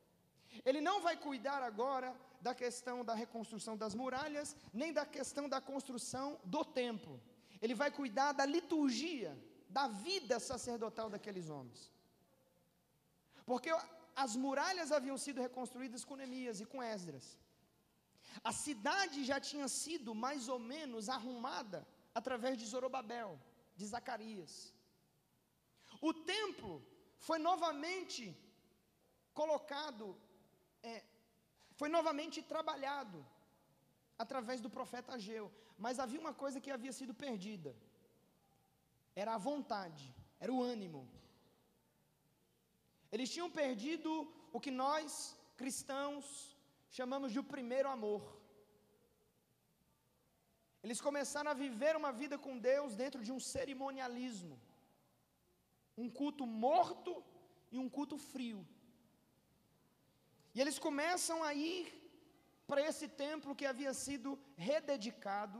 Ele 0.65 0.81
não 0.81 1.01
vai 1.01 1.15
cuidar 1.15 1.61
agora 1.63 2.15
da 2.41 2.53
questão 2.53 3.05
da 3.05 3.13
reconstrução 3.13 3.77
das 3.77 3.93
muralhas, 3.95 4.55
nem 4.73 4.91
da 4.91 5.05
questão 5.05 5.47
da 5.47 5.61
construção 5.61 6.39
do 6.43 6.63
templo. 6.65 7.21
Ele 7.61 7.75
vai 7.75 7.91
cuidar 7.91 8.31
da 8.33 8.45
liturgia, 8.45 9.37
da 9.69 9.87
vida 9.87 10.39
sacerdotal 10.39 11.09
daqueles 11.09 11.47
homens. 11.49 11.91
Porque 13.45 13.71
as 14.15 14.35
muralhas 14.35 14.91
haviam 14.91 15.17
sido 15.17 15.41
reconstruídas 15.41 16.03
com 16.03 16.15
Neemias 16.15 16.59
e 16.59 16.65
com 16.65 16.83
Esdras. 16.83 17.39
A 18.43 18.51
cidade 18.51 19.23
já 19.23 19.39
tinha 19.39 19.67
sido 19.67 20.13
mais 20.15 20.47
ou 20.47 20.59
menos 20.59 21.09
arrumada 21.09 21.87
através 22.13 22.57
de 22.57 22.65
Zorobabel, 22.65 23.39
de 23.75 23.85
Zacarias. 23.85 24.73
O 26.09 26.11
templo 26.35 26.73
foi 27.27 27.37
novamente 27.49 28.23
colocado, 29.39 30.05
é, 30.91 31.03
foi 31.79 31.89
novamente 31.97 32.41
trabalhado 32.53 33.19
através 34.23 34.59
do 34.65 34.69
profeta 34.77 35.13
Ageu, 35.13 35.45
mas 35.77 35.99
havia 36.03 36.23
uma 36.25 36.33
coisa 36.43 36.61
que 36.63 36.71
havia 36.75 36.93
sido 36.99 37.13
perdida: 37.25 37.71
era 39.23 39.33
a 39.35 39.43
vontade, 39.49 40.07
era 40.39 40.53
o 40.57 40.63
ânimo. 40.73 41.01
Eles 43.13 43.31
tinham 43.33 43.49
perdido 43.61 44.11
o 44.55 44.59
que 44.65 44.71
nós, 44.83 45.35
cristãos, 45.61 46.25
chamamos 46.97 47.31
de 47.33 47.39
o 47.39 47.49
primeiro 47.55 47.89
amor. 47.97 48.23
Eles 50.83 50.99
começaram 51.07 51.51
a 51.51 51.59
viver 51.65 51.93
uma 52.01 52.11
vida 52.21 52.37
com 52.45 52.61
Deus 52.71 52.95
dentro 53.03 53.21
de 53.25 53.31
um 53.35 53.39
cerimonialismo, 53.53 54.55
um 56.03 56.09
culto 56.19 56.45
morto 56.65 57.11
e 57.73 57.77
um 57.83 57.89
culto 57.97 58.17
frio. 58.31 58.61
E 60.53 60.59
eles 60.61 60.77
começam 60.87 61.37
a 61.49 61.51
ir 61.71 61.83
para 62.69 62.81
esse 62.89 63.07
templo 63.25 63.57
que 63.59 63.69
havia 63.71 63.93
sido 64.05 64.29
rededicado 64.69 65.59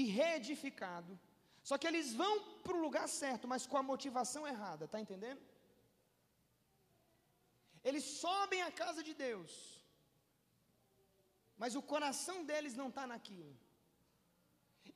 e 0.00 0.04
reedificado. 0.18 1.12
Só 1.68 1.74
que 1.78 1.88
eles 1.90 2.08
vão 2.22 2.34
para 2.64 2.76
o 2.76 2.84
lugar 2.86 3.06
certo, 3.22 3.48
mas 3.52 3.66
com 3.70 3.78
a 3.80 3.88
motivação 3.92 4.42
errada, 4.52 4.84
está 4.86 5.00
entendendo? 5.04 5.42
Eles 7.88 8.04
sobem 8.24 8.60
à 8.68 8.70
casa 8.82 9.02
de 9.08 9.14
Deus, 9.26 9.52
mas 11.62 11.74
o 11.80 11.82
coração 11.92 12.38
deles 12.50 12.74
não 12.80 12.88
está 12.92 13.04
naquilo. 13.14 13.54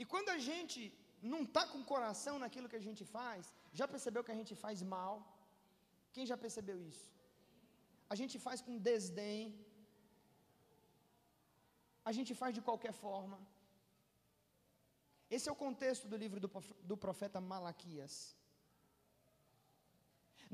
E 0.00 0.04
quando 0.12 0.30
a 0.37 0.38
gente 0.50 0.80
não 1.32 1.42
está 1.47 1.62
com 1.70 1.88
coração 1.94 2.35
naquilo 2.42 2.68
que 2.73 2.80
a 2.80 2.87
gente 2.88 3.04
faz, 3.16 3.52
já 3.72 3.87
percebeu 3.94 4.25
que 4.25 4.34
a 4.37 4.40
gente 4.40 4.54
faz 4.64 4.82
mal? 4.82 5.14
Quem 6.12 6.26
já 6.30 6.37
percebeu 6.44 6.78
isso? 6.90 7.08
A 8.12 8.14
gente 8.20 8.37
faz 8.38 8.60
com 8.66 8.78
desdém, 8.78 9.42
a 12.04 12.12
gente 12.16 12.34
faz 12.40 12.54
de 12.54 12.62
qualquer 12.68 12.92
forma. 13.04 13.38
Esse 15.37 15.48
é 15.48 15.52
o 15.52 15.62
contexto 15.66 16.08
do 16.08 16.16
livro 16.16 16.40
do, 16.90 16.96
profeta 16.96 17.40
Malaquias. 17.40 18.14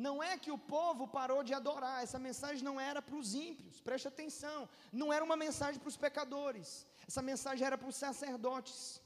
Não 0.04 0.16
é 0.20 0.32
que 0.36 0.50
o 0.50 0.58
povo 0.58 1.06
parou 1.06 1.40
de 1.48 1.54
adorar, 1.54 2.02
essa 2.02 2.18
mensagem 2.18 2.64
não 2.68 2.80
era 2.80 3.00
para 3.00 3.14
os 3.20 3.28
ímpios, 3.48 3.80
preste 3.80 4.08
atenção, 4.08 4.68
não 5.00 5.12
era 5.12 5.24
uma 5.28 5.36
mensagem 5.36 5.78
para 5.80 5.92
os 5.92 5.96
pecadores, 5.96 6.84
essa 7.06 7.22
mensagem 7.22 7.64
era 7.64 7.78
para 7.78 7.88
os 7.92 7.94
sacerdotes. 8.04 9.00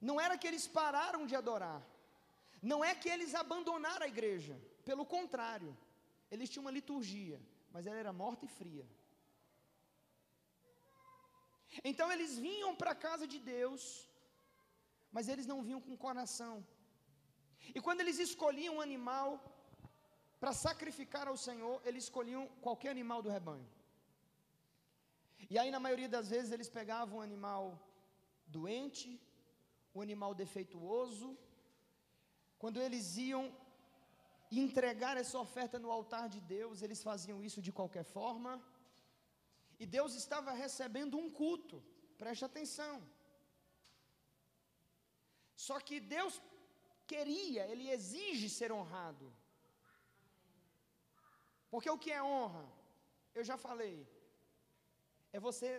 Não 0.00 0.20
era 0.20 0.36
que 0.36 0.48
eles 0.50 0.66
pararam 0.66 1.24
de 1.30 1.36
adorar, 1.36 1.80
não 2.72 2.78
é 2.90 2.92
que 3.00 3.08
eles 3.14 3.32
abandonaram 3.42 4.04
a 4.06 4.12
igreja, 4.14 4.54
pelo 4.88 5.04
contrário, 5.16 5.70
eles 6.32 6.50
tinham 6.50 6.64
uma 6.64 6.76
liturgia, 6.78 7.38
mas 7.72 7.86
ela 7.86 8.02
era 8.04 8.12
morta 8.22 8.44
e 8.48 8.54
fria. 8.58 8.86
Então 11.90 12.06
eles 12.14 12.32
vinham 12.46 12.70
para 12.80 12.92
a 12.92 13.00
casa 13.06 13.26
de 13.32 13.38
Deus, 13.54 13.82
mas 15.14 15.28
eles 15.32 15.46
não 15.52 15.58
vinham 15.66 15.80
com 15.86 16.02
coração. 16.06 16.54
E 17.76 17.80
quando 17.86 18.02
eles 18.02 18.18
escolhiam 18.26 18.76
um 18.76 18.84
animal 18.88 19.28
para 20.40 20.52
sacrificar 20.66 21.26
ao 21.28 21.38
Senhor, 21.46 21.76
eles 21.88 22.04
escolhiam 22.04 22.42
qualquer 22.66 22.90
animal 22.96 23.20
do 23.22 23.34
rebanho. 23.36 23.68
E 25.52 25.58
aí, 25.58 25.70
na 25.70 25.80
maioria 25.86 26.10
das 26.16 26.28
vezes, 26.34 26.50
eles 26.52 26.70
pegavam 26.78 27.18
um 27.18 27.26
animal 27.28 27.62
doente, 28.56 29.08
um 29.94 30.00
animal 30.06 30.32
defeituoso. 30.42 31.28
Quando 32.64 32.80
eles 32.84 33.06
iam 33.30 33.42
entregar 34.64 35.14
essa 35.22 35.38
oferta 35.46 35.78
no 35.78 35.90
altar 35.96 36.26
de 36.34 36.40
Deus, 36.52 36.80
eles 36.84 37.00
faziam 37.08 37.38
isso 37.46 37.60
de 37.66 37.72
qualquer 37.78 38.04
forma. 38.16 38.52
E 39.78 39.84
Deus 39.96 40.14
estava 40.20 40.50
recebendo 40.62 41.18
um 41.22 41.28
culto, 41.40 41.78
preste 42.22 42.42
atenção. 42.46 42.94
Só 45.66 45.76
que 45.86 45.98
Deus 46.14 46.40
queria, 47.12 47.66
Ele 47.72 47.90
exige 47.96 48.48
ser 48.58 48.72
honrado. 48.72 49.26
Porque 51.72 51.90
o 51.90 52.00
que 52.04 52.12
é 52.18 52.22
honra? 52.22 52.64
Eu 53.34 53.44
já 53.50 53.58
falei. 53.66 53.96
É 55.34 55.38
você 55.48 55.70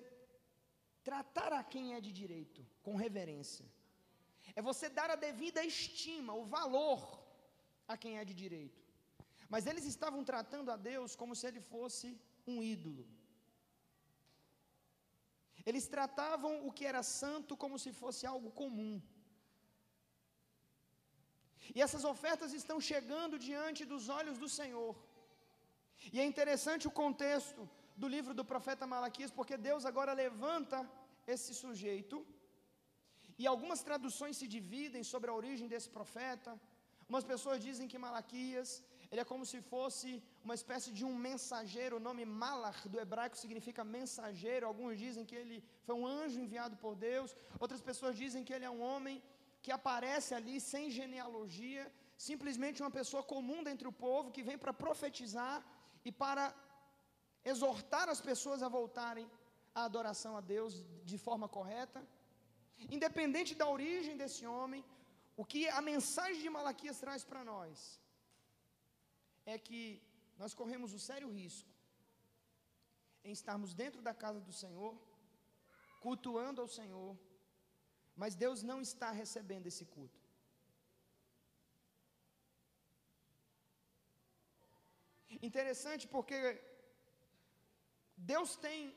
tratar 1.10 1.52
a 1.62 1.64
quem 1.64 1.96
é 1.96 2.00
de 2.08 2.14
direito, 2.22 2.64
com 2.84 3.04
reverência. 3.06 3.66
É 4.54 4.62
você 4.62 4.88
dar 4.90 5.10
a 5.10 5.22
devida 5.28 5.64
estima, 5.64 6.34
o 6.34 6.46
valor 6.58 7.00
a 7.88 7.98
quem 7.98 8.18
é 8.20 8.26
de 8.30 8.34
direito. 8.34 8.82
Mas 9.54 9.66
eles 9.66 9.86
estavam 9.86 10.24
tratando 10.32 10.72
a 10.72 10.78
Deus 10.92 11.16
como 11.16 11.36
se 11.36 11.46
ele 11.48 11.62
fosse 11.74 12.08
um 12.48 12.58
ídolo. 12.76 13.06
Eles 15.70 15.88
tratavam 15.88 16.54
o 16.68 16.72
que 16.72 16.86
era 16.92 17.02
santo 17.02 17.58
como 17.64 17.78
se 17.84 17.92
fosse 18.02 18.24
algo 18.34 18.52
comum. 18.62 18.96
E 21.74 21.82
essas 21.86 22.04
ofertas 22.14 22.52
estão 22.54 22.80
chegando 22.90 23.40
diante 23.48 23.84
dos 23.92 24.08
olhos 24.18 24.38
do 24.44 24.50
Senhor. 24.60 24.96
E 26.14 26.20
é 26.20 26.26
interessante 26.32 26.88
o 26.88 26.96
contexto 27.02 27.62
do 28.02 28.08
livro 28.16 28.34
do 28.40 28.46
profeta 28.46 28.86
Malaquias, 28.86 29.32
porque 29.32 29.58
Deus 29.58 29.86
agora 29.86 30.14
levanta 30.14 30.78
esse 31.34 31.54
sujeito. 31.64 32.26
E 33.42 33.46
algumas 33.54 33.82
traduções 33.88 34.38
se 34.40 34.48
dividem 34.56 35.04
sobre 35.12 35.30
a 35.30 35.38
origem 35.42 35.68
desse 35.74 35.90
profeta. 35.98 36.52
Umas 37.10 37.26
pessoas 37.32 37.60
dizem 37.68 37.90
que 37.92 38.02
Malaquias, 38.06 38.70
ele 39.12 39.22
é 39.22 39.32
como 39.32 39.46
se 39.52 39.60
fosse 39.72 40.10
uma 40.44 40.56
espécie 40.60 40.92
de 40.98 41.04
um 41.10 41.16
mensageiro, 41.28 41.98
o 41.98 42.06
nome 42.08 42.24
Malach 42.42 42.82
do 42.94 43.00
hebraico 43.04 43.38
significa 43.44 43.84
mensageiro. 43.98 44.68
Alguns 44.72 44.98
dizem 45.06 45.26
que 45.30 45.38
ele 45.42 45.58
foi 45.86 45.96
um 46.02 46.08
anjo 46.08 46.40
enviado 46.46 46.76
por 46.84 46.96
Deus, 46.96 47.36
outras 47.60 47.82
pessoas 47.90 48.16
dizem 48.24 48.44
que 48.44 48.54
ele 48.56 48.66
é 48.66 48.74
um 48.78 48.82
homem 48.90 49.18
que 49.64 49.72
aparece 49.80 50.32
ali 50.40 50.58
sem 50.72 50.84
genealogia, 51.00 51.84
simplesmente 52.30 52.82
uma 52.84 52.92
pessoa 53.00 53.24
comum 53.34 53.62
dentre 53.70 53.88
o 53.88 53.98
povo 54.06 54.34
que 54.36 54.44
vem 54.50 54.58
para 54.64 54.74
profetizar 54.74 55.58
e 56.08 56.12
para 56.12 56.44
exortar 57.54 58.08
as 58.10 58.22
pessoas 58.30 58.62
a 58.64 58.70
voltarem 58.70 59.28
à 59.74 59.84
adoração 59.86 60.34
a 60.38 60.42
Deus 60.42 60.86
de 61.04 61.18
forma 61.18 61.48
correta. 61.48 62.02
Independente 62.78 63.54
da 63.56 63.68
origem 63.68 64.16
desse 64.18 64.46
homem, 64.46 64.84
o 65.38 65.46
que 65.46 65.68
a 65.70 65.82
mensagem 65.82 66.42
de 66.42 66.50
Malaquias 66.50 67.00
traz 67.00 67.24
para 67.24 67.44
nós 67.44 68.00
é 69.46 69.58
que 69.58 70.02
nós 70.38 70.54
corremos 70.54 70.94
o 70.94 71.00
sério 71.00 71.30
risco 71.30 71.70
em 73.24 73.32
estarmos 73.32 73.74
dentro 73.74 74.02
da 74.02 74.14
casa 74.14 74.40
do 74.40 74.54
Senhor, 74.54 74.94
cultuando 76.00 76.62
ao 76.62 76.68
Senhor, 76.68 77.18
mas 78.16 78.36
Deus 78.36 78.62
não 78.62 78.80
está 78.82 79.12
recebendo 79.12 79.68
esse 79.68 79.86
culto. 79.86 80.22
Interessante 85.42 86.08
porque 86.08 86.40
Deus 88.16 88.56
tem, 88.56 88.96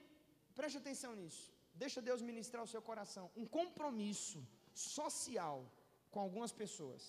preste 0.55 0.79
atenção 0.79 1.15
nisso, 1.15 1.53
deixa 1.83 2.01
Deus 2.09 2.21
ministrar 2.31 2.63
o 2.65 2.73
seu 2.75 2.83
coração, 2.91 3.25
um 3.43 3.47
compromisso 3.59 4.41
social 4.93 5.59
com 6.13 6.21
algumas 6.27 6.53
pessoas. 6.63 7.03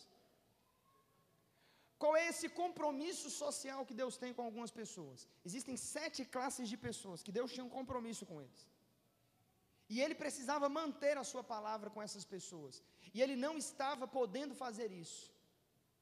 Qual 2.01 2.13
é 2.19 2.25
esse 2.31 2.47
compromisso 2.61 3.29
social 3.43 3.79
que 3.87 3.95
Deus 4.01 4.15
tem 4.21 4.33
com 4.35 4.43
algumas 4.47 4.71
pessoas? 4.81 5.27
Existem 5.47 5.75
sete 5.95 6.21
classes 6.35 6.67
de 6.71 6.77
pessoas 6.87 7.23
que 7.25 7.35
Deus 7.37 7.51
tinha 7.53 7.65
um 7.69 7.75
compromisso 7.79 8.25
com 8.29 8.37
eles. 8.45 8.61
E 9.93 9.95
ele 10.03 10.15
precisava 10.23 10.75
manter 10.79 11.15
a 11.17 11.25
sua 11.31 11.43
palavra 11.53 11.89
com 11.93 12.01
essas 12.05 12.25
pessoas. 12.33 12.75
E 13.13 13.21
ele 13.23 13.35
não 13.45 13.53
estava 13.65 14.07
podendo 14.19 14.55
fazer 14.63 14.89
isso, 15.03 15.23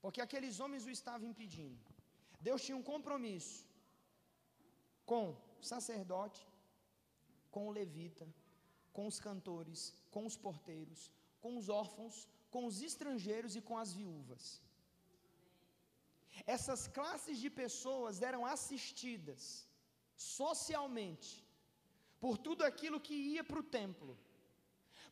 porque 0.02 0.22
aqueles 0.26 0.60
homens 0.64 0.86
o 0.86 0.92
estavam 0.98 1.28
impedindo. 1.32 1.80
Deus 2.48 2.64
tinha 2.66 2.78
um 2.82 2.88
compromisso 2.94 3.58
com 5.12 5.24
o 5.62 5.64
sacerdote, 5.74 6.42
com 7.50 7.64
o 7.68 7.76
levita, 7.80 8.28
com 8.98 9.06
os 9.12 9.20
cantores, 9.28 9.82
com 10.16 10.24
os 10.30 10.36
porteiros, 10.46 11.02
com 11.44 11.52
os 11.60 11.68
órfãos, 11.82 12.16
com 12.54 12.62
os 12.70 12.78
estrangeiros 12.90 13.56
e 13.56 13.62
com 13.68 13.78
as 13.84 13.92
viúvas. 14.00 14.44
Essas 16.56 16.82
classes 16.98 17.38
de 17.44 17.50
pessoas 17.62 18.22
eram 18.30 18.44
assistidas 18.56 19.44
socialmente 20.16 21.32
por 22.24 22.36
tudo 22.48 22.64
aquilo 22.70 23.04
que 23.08 23.18
ia 23.34 23.44
para 23.50 23.62
o 23.64 23.70
templo. 23.80 24.14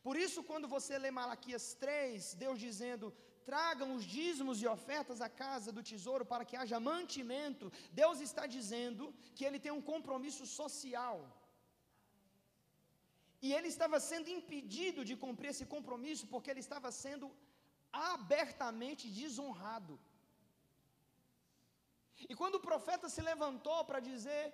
Por 0.06 0.16
isso, 0.24 0.42
quando 0.50 0.66
você 0.74 0.94
lê 0.98 1.10
Malaquias 1.20 1.66
3, 1.86 2.34
Deus 2.44 2.58
dizendo: 2.66 3.06
tragam 3.50 3.88
os 3.96 4.04
dízimos 4.16 4.60
e 4.62 4.66
ofertas 4.76 5.20
à 5.28 5.30
casa 5.44 5.70
do 5.76 5.86
tesouro 5.92 6.24
para 6.32 6.46
que 6.48 6.58
haja 6.60 6.86
mantimento, 6.92 7.72
Deus 8.02 8.20
está 8.28 8.46
dizendo 8.58 9.14
que 9.36 9.44
ele 9.48 9.60
tem 9.64 9.74
um 9.78 9.86
compromisso 9.92 10.44
social. 10.60 11.18
E 13.44 13.52
ele 13.56 13.68
estava 13.74 13.98
sendo 14.10 14.28
impedido 14.38 15.04
de 15.08 15.14
cumprir 15.24 15.50
esse 15.50 15.66
compromisso 15.74 16.26
porque 16.32 16.50
ele 16.50 16.64
estava 16.66 16.90
sendo 17.04 17.26
abertamente 17.92 19.04
desonrado. 19.20 19.94
E 22.30 22.34
quando 22.40 22.56
o 22.56 22.66
profeta 22.68 23.08
se 23.14 23.22
levantou 23.30 23.78
para 23.88 24.00
dizer 24.10 24.44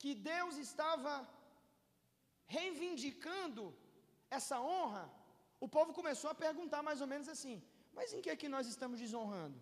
que 0.00 0.12
Deus 0.14 0.56
estava 0.56 1.12
reivindicando 2.56 3.62
essa 4.38 4.56
honra, 4.60 5.04
o 5.64 5.68
povo 5.76 5.92
começou 6.00 6.30
a 6.30 6.40
perguntar 6.46 6.82
mais 6.88 7.00
ou 7.04 7.08
menos 7.12 7.28
assim: 7.34 7.56
mas 7.98 8.12
em 8.12 8.20
que 8.24 8.30
é 8.34 8.36
que 8.42 8.52
nós 8.54 8.66
estamos 8.72 8.98
desonrando? 9.04 9.58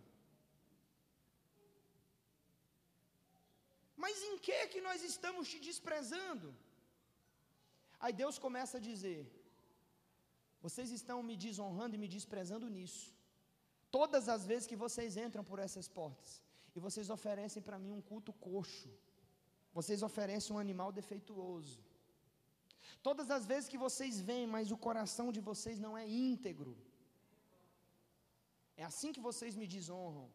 Mas 4.05 4.23
em 4.29 4.37
que 4.45 4.53
é 4.63 4.67
que 4.73 4.81
nós 4.87 5.03
estamos 5.11 5.49
te 5.51 5.59
desprezando? 5.69 6.49
Aí 8.01 8.13
Deus 8.13 8.39
começa 8.47 8.77
a 8.79 8.85
dizer: 8.91 9.21
vocês 10.67 10.91
estão 10.99 11.19
me 11.23 11.37
desonrando 11.47 11.95
e 11.97 12.03
me 12.05 12.09
desprezando 12.17 12.69
nisso. 12.77 13.07
Todas 13.97 14.29
as 14.35 14.45
vezes 14.51 14.67
que 14.71 14.79
vocês 14.85 15.17
entram 15.25 15.45
por 15.51 15.59
essas 15.65 15.87
portas 15.99 16.31
e 16.77 16.81
vocês 16.87 17.09
oferecem 17.17 17.63
para 17.67 17.79
mim 17.83 17.93
um 17.99 18.05
culto 18.11 18.33
coxo, 18.47 18.91
vocês 19.79 20.03
oferecem 20.09 20.55
um 20.55 20.63
animal 20.67 20.91
defeituoso. 21.01 21.79
Todas 23.09 23.29
as 23.37 23.45
vezes 23.51 23.69
que 23.73 23.83
vocês 23.87 24.21
vêm, 24.29 24.47
mas 24.55 24.73
o 24.75 24.79
coração 24.87 25.27
de 25.37 25.41
vocês 25.51 25.79
não 25.85 25.93
é 26.03 26.05
íntegro. 26.09 26.75
É 28.77 28.85
assim 28.91 29.13
que 29.17 29.21
vocês 29.29 29.55
me 29.61 29.67
desonram. 29.75 30.27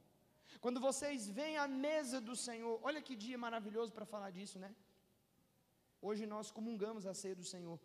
Quando 0.64 0.80
vocês 0.88 1.28
vêm 1.38 1.58
à 1.58 1.68
mesa 1.68 2.20
do 2.28 2.36
Senhor, 2.36 2.76
olha 2.88 3.02
que 3.08 3.16
dia 3.26 3.38
maravilhoso 3.38 3.92
para 3.92 4.06
falar 4.14 4.32
disso, 4.38 4.58
né? 4.66 4.72
Hoje 6.02 6.26
nós 6.26 6.50
comungamos 6.58 7.06
a 7.06 7.14
ceia 7.14 7.36
do 7.36 7.44
Senhor. 7.44 7.80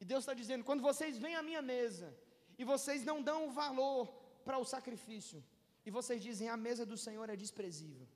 E 0.00 0.04
Deus 0.04 0.22
está 0.22 0.34
dizendo: 0.34 0.64
quando 0.64 0.82
vocês 0.82 1.18
vêm 1.24 1.36
à 1.36 1.42
minha 1.42 1.62
mesa 1.62 2.08
e 2.58 2.64
vocês 2.64 3.04
não 3.04 3.22
dão 3.22 3.50
valor 3.50 4.06
para 4.44 4.58
o 4.58 4.64
sacrifício, 4.64 5.42
e 5.86 5.90
vocês 5.90 6.22
dizem: 6.22 6.48
a 6.48 6.56
mesa 6.56 6.84
do 6.84 6.98
Senhor 7.06 7.28
é 7.30 7.36
desprezível. 7.36 8.06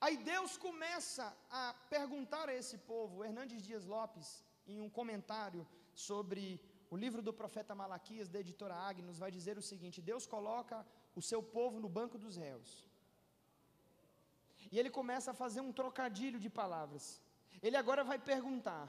Aí 0.00 0.16
Deus 0.16 0.56
começa 0.56 1.26
a 1.50 1.74
perguntar 1.90 2.48
a 2.48 2.54
esse 2.54 2.76
povo, 2.78 3.24
Hernandes 3.24 3.62
Dias 3.62 3.84
Lopes, 3.86 4.44
em 4.66 4.80
um 4.80 4.90
comentário 4.90 5.66
sobre 5.94 6.60
o 6.90 6.96
livro 6.96 7.22
do 7.22 7.32
profeta 7.32 7.74
Malaquias, 7.74 8.28
da 8.28 8.38
editora 8.38 8.74
Agnos, 8.74 9.18
vai 9.18 9.30
dizer 9.30 9.56
o 9.58 9.62
seguinte: 9.62 10.02
Deus 10.02 10.26
coloca 10.26 10.86
o 11.14 11.22
seu 11.22 11.42
povo 11.42 11.80
no 11.80 11.88
banco 11.88 12.18
dos 12.18 12.36
réus. 12.36 12.85
E 14.72 14.78
ele 14.78 14.90
começa 14.98 15.30
a 15.30 15.38
fazer 15.42 15.60
um 15.60 15.72
trocadilho 15.80 16.38
de 16.44 16.50
palavras. 16.60 17.04
Ele 17.66 17.76
agora 17.82 18.02
vai 18.10 18.18
perguntar: 18.32 18.84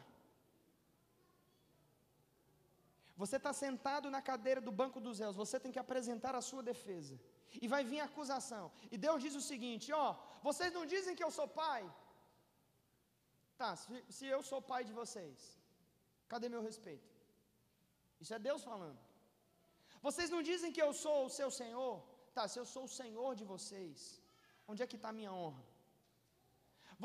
Você 3.22 3.38
está 3.40 3.52
sentado 3.66 4.08
na 4.16 4.22
cadeira 4.30 4.62
do 4.68 4.74
banco 4.82 5.00
dos 5.06 5.20
réus, 5.22 5.42
você 5.44 5.60
tem 5.64 5.72
que 5.76 5.84
apresentar 5.86 6.34
a 6.36 6.44
sua 6.50 6.64
defesa. 6.72 7.16
E 7.64 7.68
vai 7.74 7.84
vir 7.92 8.00
a 8.02 8.10
acusação. 8.12 8.66
E 8.94 8.98
Deus 9.06 9.22
diz 9.26 9.36
o 9.42 9.46
seguinte: 9.52 9.88
Ó, 10.06 10.06
vocês 10.48 10.72
não 10.78 10.86
dizem 10.94 11.16
que 11.18 11.26
eu 11.28 11.32
sou 11.38 11.48
pai? 11.64 11.84
Tá, 13.62 13.72
se, 13.76 14.04
se 14.18 14.26
eu 14.36 14.42
sou 14.50 14.60
pai 14.72 14.84
de 14.90 14.94
vocês, 15.02 15.38
cadê 16.32 16.48
meu 16.56 16.62
respeito? 16.70 17.10
Isso 18.24 18.34
é 18.38 18.40
Deus 18.50 18.64
falando. 18.72 19.00
Vocês 20.08 20.30
não 20.34 20.42
dizem 20.50 20.72
que 20.76 20.84
eu 20.86 20.92
sou 21.04 21.18
o 21.26 21.34
seu 21.38 21.50
Senhor? 21.62 21.94
Tá, 22.36 22.44
se 22.48 22.60
eu 22.62 22.66
sou 22.74 22.84
o 22.86 22.94
Senhor 23.00 23.32
de 23.40 23.46
vocês, 23.54 24.00
onde 24.72 24.84
é 24.84 24.88
que 24.92 24.98
está 25.00 25.10
a 25.12 25.18
minha 25.20 25.34
honra? 25.40 25.64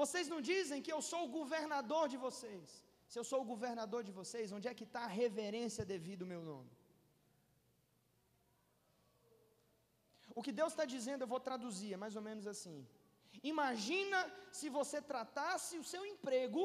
Vocês 0.01 0.27
não 0.33 0.41
dizem 0.53 0.83
que 0.85 0.93
eu 0.97 1.01
sou 1.11 1.21
o 1.25 1.33
governador 1.39 2.05
de 2.13 2.19
vocês. 2.27 2.69
Se 3.11 3.19
eu 3.21 3.25
sou 3.31 3.41
o 3.43 3.51
governador 3.53 4.03
de 4.09 4.13
vocês, 4.21 4.55
onde 4.57 4.69
é 4.71 4.75
que 4.79 4.87
está 4.89 5.03
a 5.05 5.15
reverência 5.23 5.85
devido 5.95 6.23
ao 6.23 6.33
meu 6.35 6.43
nome? 6.53 6.71
O 10.39 10.43
que 10.45 10.53
Deus 10.61 10.73
está 10.73 10.85
dizendo, 10.95 11.23
eu 11.23 11.33
vou 11.35 11.41
traduzir, 11.49 11.91
é 11.93 12.03
mais 12.05 12.17
ou 12.19 12.25
menos 12.29 12.47
assim. 12.53 12.79
Imagina 13.53 14.19
se 14.59 14.69
você 14.79 14.99
tratasse 15.13 15.75
o 15.83 15.89
seu 15.93 16.03
emprego 16.13 16.65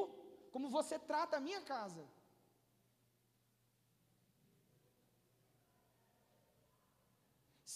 como 0.54 0.70
você 0.78 0.98
trata 1.12 1.36
a 1.38 1.46
minha 1.48 1.62
casa. 1.74 2.04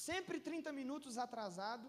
Sempre 0.08 0.40
30 0.40 0.72
minutos 0.80 1.18
atrasado, 1.26 1.88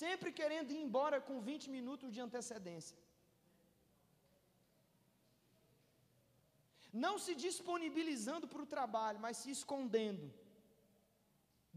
sempre 0.00 0.30
querendo 0.38 0.70
ir 0.76 0.80
embora 0.86 1.18
com 1.26 1.44
20 1.50 1.66
minutos 1.76 2.08
de 2.14 2.20
antecedência. 2.26 2.98
Não 7.04 7.14
se 7.24 7.32
disponibilizando 7.44 8.46
para 8.52 8.64
o 8.64 8.70
trabalho, 8.74 9.22
mas 9.24 9.38
se 9.42 9.50
escondendo 9.58 10.26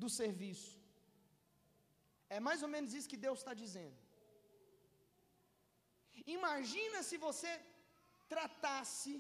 do 0.02 0.10
serviço. 0.20 0.74
É 2.36 2.40
mais 2.48 2.62
ou 2.66 2.70
menos 2.76 2.94
isso 2.98 3.12
que 3.14 3.24
Deus 3.26 3.40
está 3.40 3.54
dizendo. 3.64 3.98
Imagina 6.38 7.02
se 7.10 7.18
você 7.28 7.52
tratasse 8.34 9.14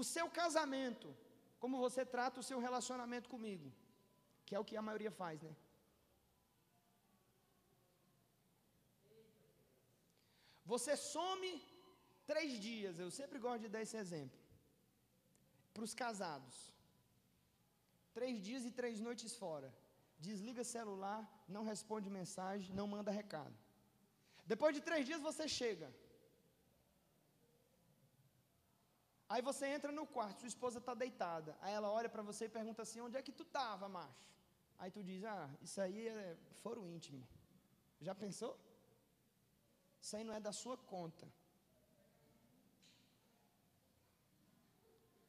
o 0.00 0.04
seu 0.14 0.26
casamento 0.40 1.10
como 1.62 1.84
você 1.84 2.02
trata 2.14 2.40
o 2.40 2.46
seu 2.48 2.58
relacionamento 2.66 3.28
comigo, 3.34 3.68
que 4.46 4.54
é 4.54 4.58
o 4.60 4.66
que 4.68 4.76
a 4.76 4.86
maioria 4.88 5.12
faz, 5.22 5.38
né? 5.46 5.52
Você 10.72 10.96
some 10.96 11.50
três 12.26 12.58
dias, 12.68 12.98
eu 12.98 13.10
sempre 13.10 13.38
gosto 13.38 13.62
de 13.62 13.68
dar 13.74 13.82
esse 13.82 13.96
exemplo. 13.96 14.38
Para 15.74 15.84
os 15.84 15.94
casados, 16.02 16.56
três 18.18 18.40
dias 18.40 18.64
e 18.64 18.70
três 18.70 19.00
noites 19.00 19.34
fora. 19.36 19.70
Desliga 20.18 20.64
celular, 20.64 21.22
não 21.48 21.64
responde 21.64 22.08
mensagem, 22.08 22.74
não 22.74 22.86
manda 22.86 23.10
recado. 23.10 23.56
Depois 24.46 24.74
de 24.74 24.80
três 24.80 25.04
dias 25.08 25.20
você 25.20 25.46
chega. 25.48 25.88
Aí 29.28 29.42
você 29.42 29.66
entra 29.66 29.90
no 29.90 30.06
quarto, 30.06 30.40
sua 30.40 30.52
esposa 30.54 30.78
está 30.78 30.94
deitada. 30.94 31.56
Aí 31.60 31.72
ela 31.72 31.90
olha 31.90 32.08
para 32.08 32.22
você 32.22 32.44
e 32.44 32.48
pergunta 32.48 32.82
assim: 32.82 33.00
onde 33.00 33.16
é 33.16 33.22
que 33.22 33.32
tu 33.32 33.42
estava, 33.42 33.88
macho? 33.88 34.28
Aí 34.78 34.90
tu 34.90 35.02
diz: 35.02 35.24
ah, 35.24 35.50
isso 35.60 35.80
aí 35.80 36.06
é 36.08 36.36
foro 36.62 36.86
íntimo. 36.86 37.26
Já 38.00 38.14
pensou? 38.14 38.52
Isso 40.04 40.16
aí 40.16 40.24
não 40.28 40.34
é 40.38 40.40
da 40.48 40.52
sua 40.52 40.76
conta. 40.92 41.26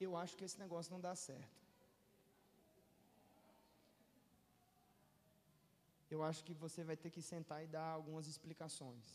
Eu 0.06 0.12
acho 0.22 0.36
que 0.38 0.46
esse 0.48 0.60
negócio 0.64 0.92
não 0.94 1.00
dá 1.06 1.14
certo. 1.16 1.62
Eu 6.16 6.22
acho 6.30 6.44
que 6.48 6.54
você 6.66 6.84
vai 6.90 6.98
ter 7.04 7.10
que 7.16 7.22
sentar 7.22 7.64
e 7.64 7.68
dar 7.78 7.88
algumas 8.00 8.28
explicações. 8.34 9.08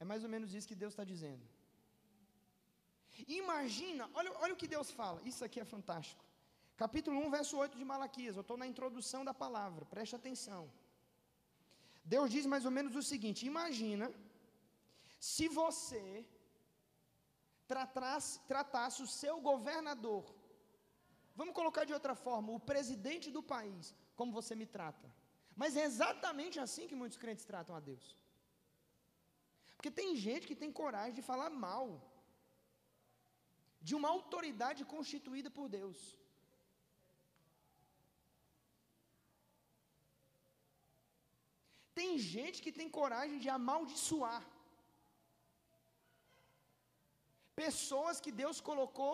É 0.00 0.04
mais 0.04 0.24
ou 0.24 0.30
menos 0.34 0.52
isso 0.52 0.70
que 0.70 0.80
Deus 0.82 0.92
está 0.92 1.04
dizendo. 1.14 1.46
Imagina, 3.28 4.10
olha, 4.12 4.32
olha 4.44 4.54
o 4.54 4.60
que 4.62 4.72
Deus 4.76 4.90
fala, 4.90 5.22
isso 5.22 5.44
aqui 5.44 5.60
é 5.60 5.64
fantástico. 5.64 6.24
Capítulo 6.76 7.16
1, 7.26 7.30
verso 7.30 7.56
8 7.56 7.78
de 7.78 7.84
Malaquias, 7.84 8.34
eu 8.34 8.46
estou 8.46 8.56
na 8.56 8.66
introdução 8.66 9.24
da 9.24 9.32
palavra, 9.32 9.84
preste 9.84 10.16
atenção. 10.16 10.64
Deus 12.12 12.30
diz 12.34 12.44
mais 12.52 12.64
ou 12.68 12.72
menos 12.78 12.94
o 13.00 13.02
seguinte: 13.02 13.46
imagina 13.52 14.06
se 15.32 15.46
você 15.48 16.06
tratasse, 17.72 18.32
tratasse 18.52 18.98
o 19.02 19.10
seu 19.20 19.36
governador, 19.50 20.24
vamos 21.34 21.54
colocar 21.58 21.84
de 21.84 21.94
outra 21.98 22.14
forma, 22.14 22.52
o 22.52 22.64
presidente 22.72 23.30
do 23.36 23.42
país, 23.54 23.94
como 24.18 24.36
você 24.38 24.54
me 24.54 24.66
trata. 24.66 25.08
Mas 25.56 25.76
é 25.76 25.84
exatamente 25.90 26.58
assim 26.64 26.86
que 26.90 27.00
muitos 27.00 27.18
crentes 27.22 27.44
tratam 27.52 27.74
a 27.76 27.80
Deus. 27.90 28.06
Porque 29.76 29.90
tem 30.00 30.10
gente 30.16 30.46
que 30.48 30.60
tem 30.62 30.72
coragem 30.82 31.14
de 31.18 31.22
falar 31.30 31.50
mal 31.66 31.86
de 33.88 33.94
uma 33.98 34.10
autoridade 34.16 34.82
constituída 34.94 35.50
por 35.56 35.68
Deus. 35.78 35.98
Tem 41.94 42.18
gente 42.18 42.60
que 42.64 42.72
tem 42.78 42.88
coragem 42.98 43.38
de 43.38 43.48
amaldiçoar. 43.48 44.42
Pessoas 47.54 48.20
que 48.20 48.32
Deus 48.42 48.60
colocou 48.60 49.12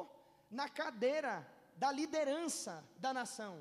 na 0.50 0.68
cadeira 0.68 1.34
da 1.76 1.90
liderança 1.92 2.72
da 3.04 3.12
nação. 3.12 3.54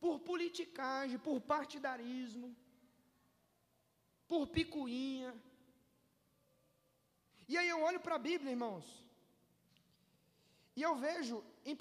Por 0.00 0.18
politicagem, 0.30 1.18
por 1.18 1.40
partidarismo, 1.40 2.48
por 4.26 4.46
picuinha. 4.56 5.30
E 7.48 7.56
aí 7.58 7.68
eu 7.68 7.80
olho 7.82 8.00
para 8.00 8.16
a 8.16 8.24
Bíblia, 8.30 8.52
irmãos, 8.52 8.86
e 10.80 10.82
eu 10.88 10.92
vejo 11.06 11.36
em 11.70 11.74
1 11.74 11.78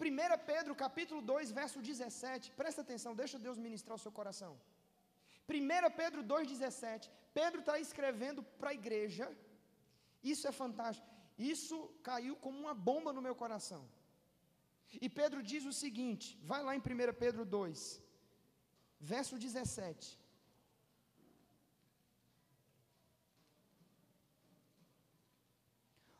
Pedro 0.51 0.73
capítulo 0.83 1.19
2, 1.21 1.51
verso 1.59 1.77
17, 1.89 2.51
presta 2.61 2.81
atenção, 2.81 3.11
deixa 3.21 3.43
Deus 3.45 3.57
ministrar 3.65 3.95
o 3.97 4.03
seu 4.05 4.11
coração. 4.17 4.51
1 5.47 5.91
Pedro 5.99 6.21
2,17, 6.31 7.09
Pedro 7.39 7.61
está 7.61 7.75
escrevendo 7.85 8.41
para 8.59 8.71
a 8.71 8.77
igreja, 8.81 9.25
isso 10.31 10.45
é 10.49 10.51
fantástico, 10.51 11.07
isso 11.53 11.77
caiu 12.09 12.35
como 12.43 12.59
uma 12.65 12.75
bomba 12.89 13.13
no 13.13 13.25
meu 13.27 13.35
coração. 13.43 13.81
E 15.05 15.07
Pedro 15.21 15.41
diz 15.51 15.65
o 15.71 15.77
seguinte, 15.83 16.27
vai 16.51 16.61
lá 16.67 16.75
em 16.75 16.83
1 16.89 17.13
Pedro 17.23 17.45
2, 17.45 18.03
verso 19.13 19.37
17. 19.37 20.19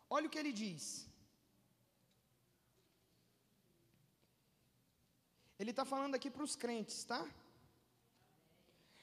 Olha 0.10 0.28
o 0.28 0.30
que 0.30 0.42
ele 0.44 0.54
diz. 0.63 1.09
Ele 5.60 5.72
está 5.72 5.84
falando 5.84 6.15
aqui 6.15 6.30
para 6.32 6.43
os 6.48 6.56
crentes, 6.56 7.04
tá? 7.04 7.22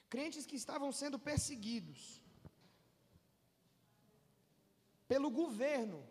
Crentes 0.08 0.46
que 0.46 0.56
estavam 0.56 0.90
sendo 0.90 1.18
perseguidos 1.18 2.22
pelo 5.06 5.30
governo 5.30 6.02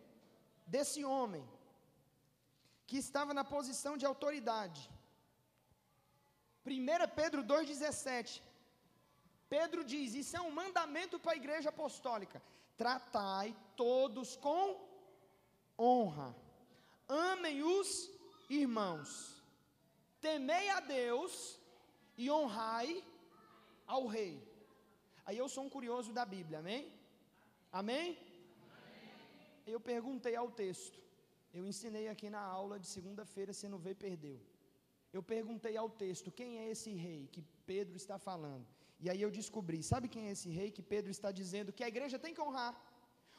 desse 0.67 1.03
homem, 1.03 1.43
que 2.85 2.97
estava 2.97 3.33
na 3.33 3.43
posição 3.43 3.97
de 3.97 4.05
autoridade. 4.05 4.89
1 6.65 7.15
Pedro 7.15 7.43
2,17. 7.43 8.41
Pedro 9.49 9.83
diz: 9.83 10.13
Isso 10.13 10.37
é 10.37 10.41
um 10.41 10.51
mandamento 10.51 11.19
para 11.19 11.33
a 11.33 11.41
igreja 11.43 11.69
apostólica. 11.69 12.41
Tratai 12.77 13.55
todos 13.75 14.35
com 14.35 14.65
honra, 15.77 16.35
amem 17.07 17.63
os 17.63 18.11
irmãos 18.49 19.34
temei 20.27 20.65
a 20.77 20.79
Deus 20.79 21.33
e 22.21 22.25
honrai 22.35 22.89
ao 23.95 24.03
rei. 24.15 24.33
Aí 25.25 25.37
eu 25.41 25.47
sou 25.53 25.63
um 25.65 25.73
curioso 25.75 26.11
da 26.17 26.25
Bíblia, 26.35 26.59
amém? 26.63 26.83
Amém? 27.79 28.07
Eu 29.73 29.79
perguntei 29.91 30.35
ao 30.41 30.49
texto. 30.63 30.97
Eu 31.57 31.63
ensinei 31.71 32.07
aqui 32.13 32.27
na 32.35 32.43
aula 32.59 32.75
de 32.83 32.87
segunda-feira, 32.95 33.53
se 33.59 33.67
não 33.73 33.79
veio, 33.85 34.03
perdeu. 34.07 34.39
Eu 35.17 35.21
perguntei 35.33 35.75
ao 35.77 35.89
texto: 36.03 36.35
quem 36.39 36.49
é 36.61 36.65
esse 36.73 36.91
rei 37.05 37.21
que 37.33 37.41
Pedro 37.71 37.95
está 38.03 38.17
falando? 38.29 38.65
E 39.03 39.09
aí 39.11 39.21
eu 39.25 39.31
descobri: 39.39 39.79
sabe 39.91 40.07
quem 40.13 40.27
é 40.27 40.31
esse 40.37 40.49
rei 40.59 40.69
que 40.77 40.85
Pedro 40.93 41.11
está 41.17 41.31
dizendo 41.41 41.73
que 41.77 41.85
a 41.85 41.91
igreja 41.93 42.17
tem 42.25 42.33
que 42.33 42.43
honrar? 42.47 42.73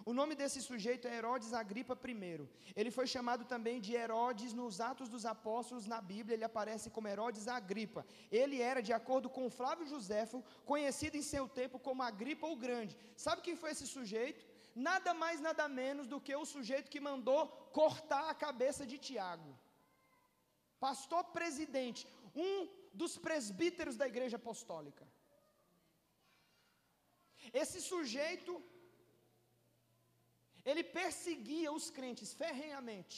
O 0.05 0.13
nome 0.13 0.35
desse 0.41 0.61
sujeito 0.63 1.09
é 1.09 1.17
Herodes 1.17 1.53
Agripa 1.53 1.99
I. 2.07 2.49
Ele 2.77 2.91
foi 2.91 3.07
chamado 3.07 3.45
também 3.45 3.81
de 3.81 3.93
Herodes 3.95 4.53
nos 4.53 4.81
Atos 4.81 5.09
dos 5.09 5.25
Apóstolos 5.27 5.87
na 5.87 6.01
Bíblia, 6.01 6.35
ele 6.35 6.45
aparece 6.45 6.91
como 6.91 7.09
Herodes 7.09 7.49
Agripa. 7.49 8.07
Ele 8.31 8.61
era, 8.61 8.81
de 8.81 8.93
acordo 8.93 9.29
com 9.29 9.51
Flávio 9.51 9.87
Joséfo, 9.87 10.45
conhecido 10.65 11.17
em 11.17 11.23
seu 11.23 11.49
tempo 11.49 11.79
como 11.79 12.03
Agripa 12.03 12.47
o 12.47 12.57
Grande. 12.57 12.97
Sabe 13.17 13.43
quem 13.43 13.57
foi 13.57 13.71
esse 13.73 13.87
sujeito? 13.87 14.47
Nada 14.75 15.13
mais, 15.15 15.41
nada 15.41 15.67
menos 15.69 16.07
do 16.07 16.21
que 16.21 16.37
o 16.37 16.45
sujeito 16.45 16.91
que 16.91 17.01
mandou 17.01 17.49
cortar 17.73 18.29
a 18.29 18.35
cabeça 18.35 18.87
de 18.87 18.99
Tiago. 18.99 19.59
Pastor 20.79 21.25
presidente, 21.39 22.07
um 22.35 22.69
dos 22.93 23.17
presbíteros 23.27 23.97
da 23.97 24.07
igreja 24.07 24.37
apostólica. 24.37 25.05
Esse 27.53 27.81
sujeito, 27.81 28.53
ele 30.71 30.83
perseguia 30.99 31.71
os 31.79 31.87
crentes 31.97 32.31
ferrenhamente. 32.41 33.17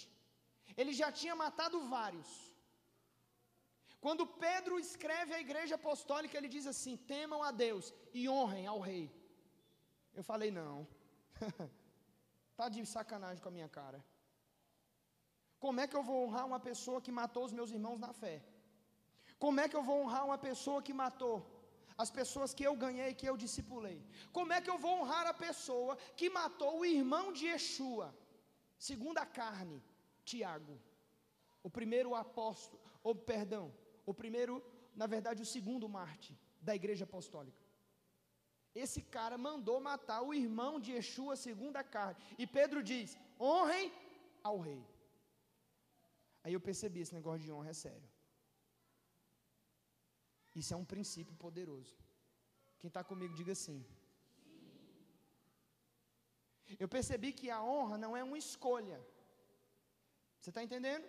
Ele 0.80 0.92
já 1.00 1.08
tinha 1.20 1.34
matado 1.44 1.78
vários. 1.96 2.30
Quando 4.04 4.24
Pedro 4.44 4.74
escreve 4.78 5.32
à 5.34 5.40
igreja 5.46 5.74
apostólica, 5.76 6.36
ele 6.36 6.50
diz 6.56 6.66
assim: 6.72 6.94
temam 7.14 7.40
a 7.48 7.50
Deus 7.64 7.86
e 8.18 8.28
honrem 8.28 8.66
ao 8.72 8.80
rei. 8.88 9.04
Eu 10.18 10.22
falei: 10.30 10.50
não, 10.60 10.86
está 12.50 12.68
de 12.74 12.84
sacanagem 12.86 13.42
com 13.42 13.50
a 13.52 13.56
minha 13.58 13.70
cara. 13.80 14.00
Como 15.64 15.80
é 15.80 15.88
que 15.88 15.96
eu 15.98 16.04
vou 16.08 16.18
honrar 16.24 16.46
uma 16.46 16.60
pessoa 16.60 17.02
que 17.04 17.10
matou 17.20 17.44
os 17.44 17.54
meus 17.58 17.70
irmãos 17.76 17.98
na 18.06 18.12
fé? 18.12 18.36
Como 19.44 19.60
é 19.62 19.68
que 19.68 19.76
eu 19.78 19.82
vou 19.88 19.96
honrar 20.02 20.24
uma 20.24 20.38
pessoa 20.48 20.82
que 20.86 20.92
matou 21.04 21.34
as 22.02 22.10
pessoas 22.18 22.54
que 22.54 22.64
eu 22.68 22.74
ganhei, 22.84 23.12
que 23.20 23.28
eu 23.30 23.36
discipulei? 23.44 23.98
Como 24.32 24.52
é 24.52 24.60
que 24.60 24.70
eu 24.70 24.78
vou 24.78 24.92
honrar 25.00 25.26
a 25.26 25.34
pessoa 25.46 25.96
que 26.18 26.30
matou 26.30 26.72
o 26.78 26.86
irmão 26.96 27.32
de 27.32 27.46
Yeshua, 27.46 28.08
segundo 28.88 29.18
a 29.18 29.26
carne, 29.26 29.82
Tiago, 30.24 30.76
o 31.62 31.70
primeiro 31.78 32.14
apóstolo, 32.14 32.80
ou 33.02 33.14
perdão, 33.14 33.74
o 34.06 34.14
primeiro, 34.14 34.54
na 34.94 35.06
verdade, 35.14 35.42
o 35.42 35.52
segundo 35.56 35.88
Marte 35.88 36.38
da 36.60 36.74
igreja 36.80 37.04
apostólica? 37.04 37.66
Esse 38.74 39.02
cara 39.16 39.36
mandou 39.36 39.80
matar 39.80 40.20
o 40.22 40.32
irmão 40.32 40.78
de 40.78 40.92
Yeshua, 40.92 41.34
segundo 41.34 41.76
a 41.78 41.82
carne. 41.82 42.22
E 42.38 42.46
Pedro 42.46 42.80
diz: 42.90 43.18
honrem 43.40 43.92
ao 44.42 44.58
rei. 44.60 44.82
Aí 46.44 46.52
eu 46.52 46.60
percebi: 46.60 47.00
esse 47.00 47.14
negócio 47.14 47.44
de 47.44 47.50
honra 47.50 47.70
é 47.70 47.72
sério. 47.72 48.08
Isso 50.60 50.72
é 50.74 50.76
um 50.82 50.88
princípio 50.92 51.34
poderoso. 51.44 51.94
Quem 52.80 52.88
está 52.88 53.02
comigo, 53.10 53.34
diga 53.40 53.54
sim. 53.64 53.78
Eu 56.82 56.88
percebi 56.96 57.30
que 57.38 57.48
a 57.56 57.60
honra 57.62 57.96
não 58.04 58.12
é 58.16 58.22
uma 58.22 58.38
escolha. 58.46 58.98
Você 60.38 60.50
está 60.50 60.62
entendendo? 60.66 61.06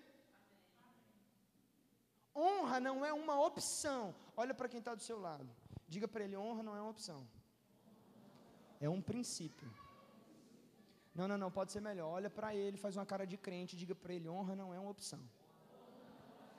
Honra 2.35 2.79
não 2.87 2.97
é 3.09 3.11
uma 3.11 3.35
opção. 3.49 4.15
Olha 4.41 4.53
para 4.53 4.69
quem 4.71 4.79
está 4.79 4.93
do 4.95 5.03
seu 5.09 5.19
lado. 5.27 5.49
Diga 5.87 6.07
para 6.07 6.23
ele: 6.23 6.37
honra 6.37 6.63
não 6.67 6.75
é 6.77 6.81
uma 6.81 6.91
opção. 6.95 7.19
É 8.79 8.89
um 8.97 9.01
princípio. 9.01 9.69
Não, 11.13 11.27
não, 11.27 11.37
não, 11.43 11.51
pode 11.51 11.71
ser 11.73 11.81
melhor. 11.81 12.09
Olha 12.19 12.29
para 12.29 12.55
ele, 12.55 12.77
faz 12.77 12.95
uma 12.95 13.05
cara 13.05 13.25
de 13.31 13.37
crente, 13.37 13.75
diga 13.75 13.95
para 13.95 14.13
ele: 14.13 14.29
honra 14.29 14.55
não 14.55 14.73
é 14.73 14.79
uma 14.79 14.91
opção. 14.91 15.21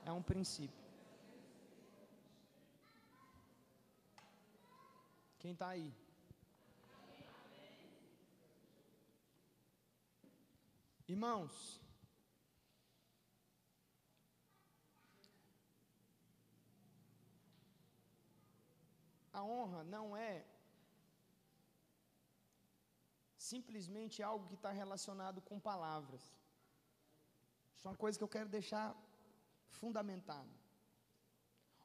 É 0.05 0.11
um 0.11 0.21
princípio. 0.21 0.80
Quem 5.41 5.53
está 5.53 5.69
aí? 5.69 5.91
Irmãos, 11.07 11.81
a 19.33 19.43
honra 19.43 19.83
não 19.83 20.15
é 20.15 20.45
simplesmente 23.35 24.21
algo 24.21 24.47
que 24.47 24.53
está 24.53 24.71
relacionado 24.71 25.41
com 25.41 25.59
palavras. 25.59 26.21
Isso 27.75 27.87
é 27.87 27.91
uma 27.91 27.97
coisa 27.97 28.15
que 28.19 28.23
eu 28.23 28.35
quero 28.37 28.47
deixar 28.47 28.95
fundamentado. 29.79 30.60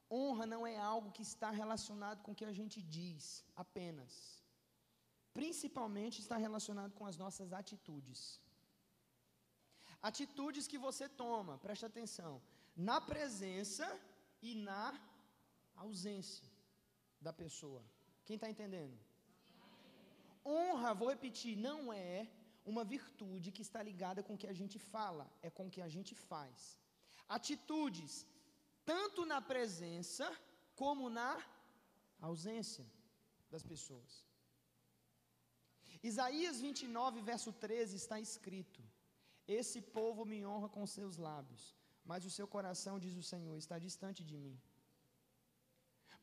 Honra 0.09 0.45
não 0.53 0.61
é 0.65 0.77
algo 0.77 1.11
que 1.11 1.21
está 1.21 1.49
relacionado 1.61 2.21
com 2.23 2.31
o 2.31 2.39
que 2.39 2.45
a 2.45 2.53
gente 2.59 2.81
diz 2.81 3.43
apenas. 3.55 4.11
Principalmente 5.33 6.19
está 6.19 6.37
relacionado 6.37 6.93
com 6.99 7.05
as 7.05 7.17
nossas 7.23 7.51
atitudes. 7.61 8.21
Atitudes 10.09 10.65
que 10.71 10.79
você 10.85 11.05
toma, 11.23 11.57
preste 11.65 11.85
atenção, 11.85 12.33
na 12.75 12.99
presença 13.01 13.85
e 14.41 14.53
na 14.55 14.85
ausência 15.75 16.49
da 17.19 17.33
pessoa. 17.33 17.83
Quem 18.25 18.35
está 18.35 18.49
entendendo? 18.49 18.97
Honra, 20.45 20.93
vou 20.93 21.09
repetir, 21.09 21.53
não 21.57 21.91
é 21.91 22.27
uma 22.71 22.83
virtude 22.95 23.51
que 23.55 23.63
está 23.67 23.81
ligada 23.89 24.23
com 24.23 24.33
o 24.35 24.41
que 24.41 24.49
a 24.53 24.57
gente 24.59 24.77
fala, 24.93 25.25
é 25.47 25.49
com 25.57 25.67
o 25.67 25.73
que 25.75 25.81
a 25.87 25.89
gente 25.95 26.13
faz. 26.29 26.77
Atitudes, 27.37 28.13
tanto 28.91 29.21
na 29.31 29.39
presença 29.51 30.25
como 30.81 31.09
na 31.19 31.31
ausência 32.29 32.85
das 33.53 33.63
pessoas. 33.71 34.11
Isaías 36.11 36.57
29, 36.65 37.21
verso 37.31 37.51
13 37.51 37.95
está 38.01 38.17
escrito: 38.27 38.81
Esse 39.59 39.79
povo 39.97 40.23
me 40.31 40.39
honra 40.49 40.69
com 40.75 40.93
seus 40.97 41.17
lábios, 41.27 41.63
mas 42.09 42.25
o 42.29 42.33
seu 42.37 42.47
coração, 42.55 42.95
diz 43.05 43.15
o 43.21 43.27
Senhor, 43.31 43.55
está 43.57 43.77
distante 43.87 44.23
de 44.31 44.37
mim. 44.45 44.57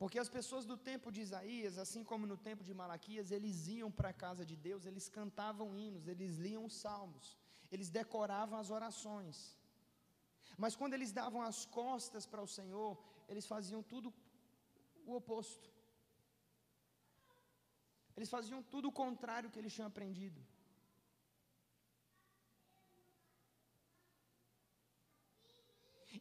Porque 0.01 0.19
as 0.23 0.31
pessoas 0.37 0.65
do 0.71 0.77
tempo 0.91 1.09
de 1.15 1.21
Isaías, 1.27 1.77
assim 1.85 2.03
como 2.11 2.31
no 2.31 2.39
tempo 2.49 2.63
de 2.69 2.75
Malaquias, 2.81 3.31
eles 3.37 3.59
iam 3.79 3.91
para 3.99 4.11
a 4.11 4.19
casa 4.25 4.45
de 4.51 4.57
Deus, 4.69 4.87
eles 4.91 5.09
cantavam 5.19 5.69
hinos, 5.83 6.09
eles 6.13 6.37
liam 6.47 6.65
os 6.65 6.77
salmos, 6.85 7.27
eles 7.75 7.91
decoravam 7.91 8.59
as 8.59 8.71
orações. 8.79 9.37
Mas 10.63 10.77
quando 10.77 10.95
eles 10.95 11.13
davam 11.13 11.43
as 11.43 11.65
costas 11.65 12.27
para 12.27 12.43
o 12.43 12.53
Senhor, 12.57 12.91
eles 13.29 13.47
faziam 13.47 13.83
tudo 13.83 14.13
o 15.07 15.15
oposto. 15.21 15.69
Eles 18.17 18.31
faziam 18.37 18.63
tudo 18.63 18.89
o 18.89 18.97
contrário 19.05 19.51
que 19.51 19.59
eles 19.59 19.75
tinham 19.75 19.89
aprendido. 19.89 20.41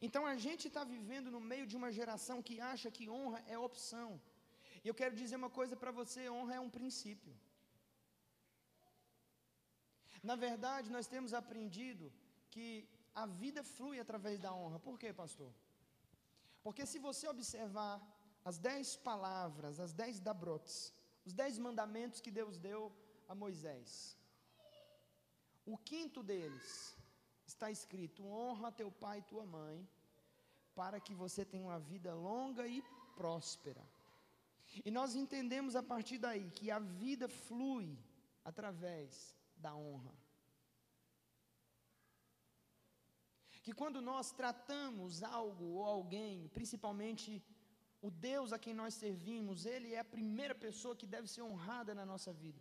Então 0.06 0.22
a 0.26 0.36
gente 0.44 0.64
está 0.68 0.82
vivendo 0.84 1.30
no 1.34 1.40
meio 1.40 1.66
de 1.70 1.76
uma 1.80 1.90
geração 1.98 2.42
que 2.42 2.60
acha 2.72 2.90
que 2.96 3.08
honra 3.08 3.40
é 3.46 3.58
opção. 3.58 4.08
E 4.82 4.88
eu 4.88 4.94
quero 5.00 5.14
dizer 5.20 5.36
uma 5.36 5.52
coisa 5.58 5.76
para 5.82 5.92
você: 6.00 6.28
honra 6.28 6.54
é 6.56 6.60
um 6.60 6.74
princípio. 6.78 7.34
Na 10.30 10.36
verdade, 10.46 10.90
nós 10.96 11.06
temos 11.06 11.32
aprendido 11.40 12.12
que 12.50 12.66
a 13.14 13.26
vida 13.26 13.62
flui 13.62 14.00
através 14.00 14.40
da 14.40 14.52
honra. 14.52 14.78
Por 14.78 14.98
quê, 14.98 15.12
pastor? 15.12 15.52
Porque 16.62 16.84
se 16.86 16.98
você 16.98 17.28
observar 17.28 18.00
as 18.44 18.58
dez 18.58 18.96
palavras, 18.96 19.78
as 19.78 19.92
dez 19.92 20.18
dabrotes, 20.18 20.92
os 21.24 21.32
dez 21.32 21.58
mandamentos 21.58 22.20
que 22.20 22.30
Deus 22.30 22.58
deu 22.58 22.92
a 23.28 23.34
Moisés, 23.34 24.16
o 25.64 25.78
quinto 25.78 26.22
deles 26.22 26.96
está 27.46 27.70
escrito: 27.70 28.26
honra 28.26 28.72
teu 28.72 28.90
pai 28.90 29.18
e 29.18 29.22
tua 29.22 29.46
mãe, 29.46 29.88
para 30.74 31.00
que 31.00 31.14
você 31.14 31.44
tenha 31.44 31.64
uma 31.64 31.78
vida 31.78 32.14
longa 32.14 32.66
e 32.66 32.82
próspera. 33.14 33.84
E 34.84 34.90
nós 34.90 35.14
entendemos 35.14 35.76
a 35.76 35.82
partir 35.82 36.18
daí 36.18 36.50
que 36.50 36.70
a 36.70 36.78
vida 36.78 37.28
flui 37.28 37.96
através 38.44 39.36
da 39.56 39.74
honra. 39.74 40.23
Que 43.64 43.72
quando 43.80 43.98
nós 44.10 44.26
tratamos 44.40 45.22
algo 45.40 45.66
ou 45.78 45.84
alguém, 45.96 46.34
principalmente 46.58 47.30
o 48.06 48.10
Deus 48.30 48.48
a 48.52 48.58
quem 48.64 48.74
nós 48.80 48.92
servimos, 49.02 49.64
Ele 49.74 49.88
é 49.94 50.00
a 50.00 50.12
primeira 50.16 50.54
pessoa 50.66 50.98
que 51.00 51.06
deve 51.14 51.28
ser 51.34 51.42
honrada 51.50 51.92
na 52.00 52.04
nossa 52.10 52.32
vida. 52.42 52.60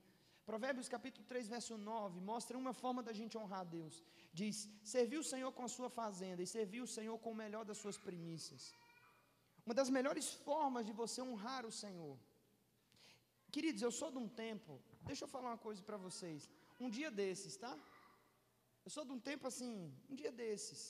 Provérbios 0.49 0.87
capítulo 0.93 1.25
3, 1.31 1.49
verso 1.55 1.77
9, 1.77 2.21
mostra 2.31 2.57
uma 2.63 2.73
forma 2.81 3.01
da 3.07 3.13
gente 3.19 3.37
honrar 3.41 3.61
a 3.61 3.71
Deus. 3.77 3.95
Diz: 4.41 4.57
servir 4.95 5.19
o 5.23 5.27
Senhor 5.31 5.51
com 5.57 5.63
a 5.65 5.73
sua 5.75 5.89
fazenda 5.89 6.41
e 6.41 6.47
servir 6.55 6.81
o 6.81 6.91
Senhor 6.95 7.17
com 7.23 7.31
o 7.31 7.41
melhor 7.43 7.63
das 7.69 7.79
suas 7.83 7.97
primícias. 8.07 8.73
Uma 9.65 9.75
das 9.79 9.89
melhores 9.97 10.27
formas 10.47 10.85
de 10.85 10.93
você 11.01 11.21
honrar 11.21 11.65
o 11.65 11.75
Senhor. 11.83 12.15
Queridos, 13.55 13.81
eu 13.81 13.91
sou 13.99 14.09
de 14.15 14.19
um 14.23 14.29
tempo, 14.45 14.81
deixa 15.09 15.23
eu 15.25 15.31
falar 15.35 15.49
uma 15.51 15.63
coisa 15.67 15.81
para 15.89 15.97
vocês. 16.07 16.49
Um 16.79 16.89
dia 16.89 17.11
desses, 17.11 17.55
tá? 17.55 17.73
Eu 18.85 18.91
sou 18.95 19.05
de 19.05 19.13
um 19.15 19.19
tempo 19.19 19.47
assim, 19.51 19.73
um 20.09 20.15
dia 20.21 20.31
desses. 20.31 20.81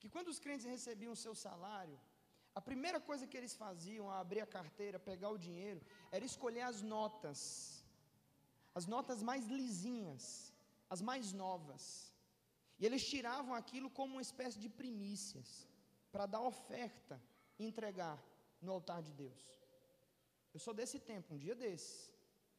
Que 0.00 0.08
quando 0.08 0.28
os 0.28 0.40
crentes 0.44 0.66
recebiam 0.66 1.12
o 1.12 1.22
seu 1.24 1.34
salário, 1.34 1.98
a 2.58 2.60
primeira 2.60 3.00
coisa 3.08 3.26
que 3.26 3.36
eles 3.36 3.54
faziam 3.54 4.06
ao 4.10 4.18
abrir 4.18 4.40
a 4.40 4.52
carteira, 4.58 4.98
pegar 4.98 5.30
o 5.30 5.42
dinheiro, 5.46 5.80
era 6.10 6.24
escolher 6.24 6.62
as 6.62 6.80
notas. 6.82 7.40
As 8.74 8.86
notas 8.86 9.20
mais 9.30 9.46
lisinhas, 9.46 10.24
as 10.88 11.00
mais 11.00 11.32
novas. 11.32 11.84
E 12.78 12.86
eles 12.86 13.06
tiravam 13.12 13.54
aquilo 13.54 13.90
como 13.90 14.14
uma 14.14 14.22
espécie 14.22 14.58
de 14.58 14.68
primícias, 14.68 15.68
para 16.12 16.26
dar 16.26 16.40
oferta 16.40 17.20
e 17.58 17.66
entregar 17.66 18.18
no 18.60 18.72
altar 18.72 19.02
de 19.02 19.12
Deus. 19.12 19.42
Eu 20.54 20.60
sou 20.60 20.74
desse 20.74 20.98
tempo, 20.98 21.34
um 21.34 21.38
dia 21.38 21.54
desses. 21.54 22.10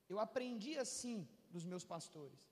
Eu 0.08 0.20
aprendi 0.20 0.78
assim 0.78 1.28
dos 1.50 1.66
meus 1.66 1.84
pastores. 1.84 2.51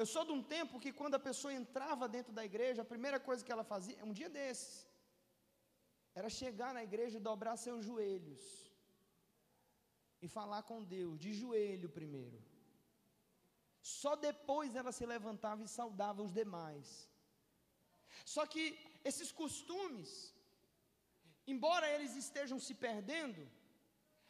Eu 0.00 0.06
sou 0.06 0.24
de 0.24 0.32
um 0.32 0.42
tempo 0.42 0.80
que 0.80 0.92
quando 0.92 1.14
a 1.14 1.26
pessoa 1.28 1.52
entrava 1.52 2.08
dentro 2.08 2.32
da 2.32 2.44
igreja, 2.44 2.82
a 2.82 2.92
primeira 2.94 3.18
coisa 3.20 3.44
que 3.44 3.52
ela 3.52 3.64
fazia, 3.64 4.04
um 4.04 4.12
dia 4.12 4.28
desses, 4.28 4.86
era 6.14 6.28
chegar 6.28 6.72
na 6.74 6.82
igreja 6.82 7.18
e 7.18 7.26
dobrar 7.30 7.56
seus 7.56 7.84
joelhos 7.84 8.44
e 10.20 10.28
falar 10.28 10.62
com 10.62 10.82
Deus, 10.82 11.18
de 11.24 11.32
joelho 11.40 11.88
primeiro. 11.88 12.38
Só 13.80 14.16
depois 14.16 14.74
ela 14.74 14.92
se 14.98 15.06
levantava 15.06 15.62
e 15.62 15.68
saudava 15.68 16.22
os 16.22 16.32
demais. 16.32 16.88
Só 18.24 18.44
que 18.52 18.64
esses 19.04 19.30
costumes, 19.30 20.10
embora 21.46 21.88
eles 21.94 22.16
estejam 22.16 22.58
se 22.58 22.74
perdendo, 22.74 23.42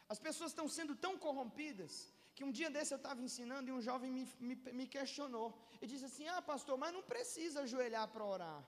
as 0.07 0.19
pessoas 0.19 0.51
estão 0.51 0.67
sendo 0.69 0.95
tão 0.95 1.17
corrompidas 1.17 1.93
que 2.37 2.45
um 2.47 2.51
dia 2.57 2.69
desse 2.73 2.91
eu 2.93 3.01
estava 3.01 3.21
ensinando 3.27 3.67
e 3.69 3.73
um 3.75 3.83
jovem 3.87 4.09
me, 4.17 4.23
me, 4.47 4.55
me, 4.79 4.85
questionou 4.95 5.47
e 5.81 5.87
disse 5.91 6.05
assim: 6.09 6.25
Ah, 6.33 6.41
pastor, 6.49 6.75
mas 6.81 6.93
não 6.97 7.01
precisa 7.13 7.61
ajoelhar 7.61 8.05
para 8.13 8.23
orar. 8.33 8.59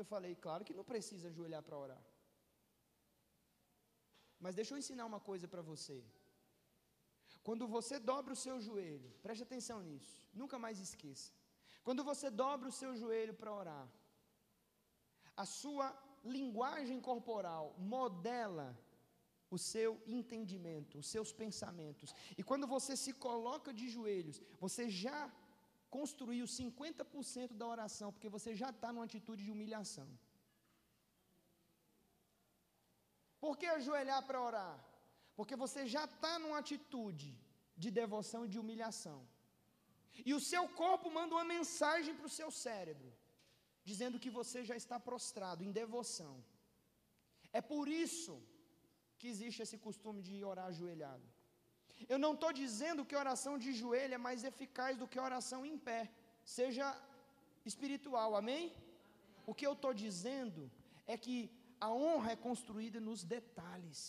Eu 0.00 0.06
falei: 0.12 0.32
Claro 0.46 0.64
que 0.68 0.78
não 0.78 0.86
precisa 0.92 1.26
ajoelhar 1.32 1.62
para 1.66 1.76
orar. 1.84 2.02
Mas 4.44 4.54
deixa 4.58 4.72
eu 4.72 4.78
ensinar 4.82 5.04
uma 5.12 5.20
coisa 5.28 5.46
para 5.54 5.64
você. 5.70 5.98
Quando 7.48 7.66
você 7.76 7.98
dobra 8.12 8.32
o 8.36 8.40
seu 8.44 8.56
joelho, 8.68 9.10
preste 9.26 9.42
atenção 9.48 9.78
nisso, 9.88 10.16
nunca 10.40 10.58
mais 10.64 10.78
esqueça. 10.86 11.30
Quando 11.86 12.02
você 12.10 12.28
dobra 12.44 12.68
o 12.70 12.76
seu 12.80 12.92
joelho 13.02 13.34
para 13.40 13.52
orar, 13.62 13.86
a 15.36 15.44
sua 15.60 15.86
linguagem 16.36 16.98
corporal 17.08 17.64
modela 17.94 18.68
o 19.50 19.58
seu 19.58 20.00
entendimento, 20.06 20.98
os 20.98 21.08
seus 21.14 21.32
pensamentos. 21.32 22.14
E 22.38 22.42
quando 22.42 22.66
você 22.66 22.96
se 22.96 23.12
coloca 23.26 23.72
de 23.72 23.88
joelhos, 23.88 24.40
você 24.64 24.88
já 24.88 25.20
construiu 25.90 26.44
50% 26.46 27.54
da 27.60 27.66
oração, 27.66 28.12
porque 28.12 28.28
você 28.36 28.54
já 28.54 28.70
está 28.70 28.92
numa 28.92 29.08
atitude 29.10 29.42
de 29.44 29.50
humilhação. 29.50 30.08
Por 33.40 33.56
que 33.58 33.66
ajoelhar 33.66 34.22
para 34.28 34.40
orar? 34.48 34.76
Porque 35.34 35.56
você 35.56 35.86
já 35.94 36.04
está 36.04 36.38
numa 36.38 36.58
atitude 36.58 37.30
de 37.82 37.90
devoção 37.90 38.44
e 38.44 38.48
de 38.52 38.58
humilhação. 38.62 39.18
E 40.28 40.32
o 40.34 40.40
seu 40.50 40.64
corpo 40.82 41.10
manda 41.10 41.34
uma 41.34 41.44
mensagem 41.56 42.14
para 42.14 42.26
o 42.26 42.36
seu 42.38 42.50
cérebro, 42.50 43.10
dizendo 43.82 44.20
que 44.22 44.30
você 44.38 44.62
já 44.70 44.76
está 44.76 45.00
prostrado 45.00 45.64
em 45.64 45.72
devoção. 45.72 46.34
É 47.52 47.60
por 47.60 47.88
isso 47.88 48.34
que 49.20 49.28
existe 49.34 49.62
esse 49.64 49.78
costume 49.86 50.20
de 50.28 50.34
orar 50.50 50.66
ajoelhado. 50.72 51.26
Eu 52.12 52.18
não 52.24 52.32
estou 52.36 52.52
dizendo 52.62 53.06
que 53.08 53.22
oração 53.24 53.54
de 53.64 53.70
joelho 53.80 54.14
é 54.18 54.26
mais 54.28 54.42
eficaz 54.50 54.92
do 55.00 55.08
que 55.12 55.26
oração 55.28 55.60
em 55.70 55.76
pé, 55.88 56.02
seja 56.58 56.86
espiritual, 57.70 58.30
amém? 58.42 58.64
O 59.50 59.54
que 59.58 59.66
eu 59.68 59.74
estou 59.78 59.92
dizendo 60.04 60.62
é 61.12 61.16
que 61.24 61.36
a 61.86 61.90
honra 62.02 62.30
é 62.32 62.42
construída 62.48 62.98
nos 63.08 63.20
detalhes. 63.36 64.02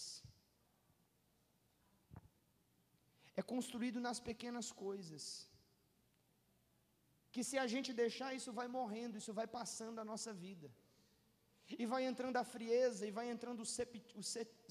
É 3.39 3.43
construído 3.53 3.99
nas 4.07 4.19
pequenas 4.29 4.69
coisas. 4.85 5.23
Que 7.33 7.43
se 7.49 7.57
a 7.63 7.67
gente 7.73 7.91
deixar, 8.03 8.29
isso 8.39 8.51
vai 8.59 8.67
morrendo, 8.79 9.17
isso 9.21 9.33
vai 9.39 9.47
passando 9.59 9.99
a 9.99 10.07
nossa 10.11 10.31
vida. 10.45 10.69
E 11.77 11.85
vai 11.85 12.03
entrando 12.05 12.37
a 12.37 12.43
frieza, 12.43 13.05
e 13.07 13.11
vai 13.11 13.29
entrando 13.29 13.61
o 13.61 14.23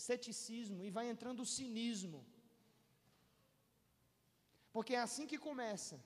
ceticismo, 0.08 0.84
e 0.84 0.90
vai 0.90 1.06
entrando 1.08 1.40
o 1.40 1.50
cinismo. 1.56 2.20
Porque 4.74 4.94
é 4.94 5.00
assim 5.00 5.26
que 5.26 5.38
começa. 5.48 5.96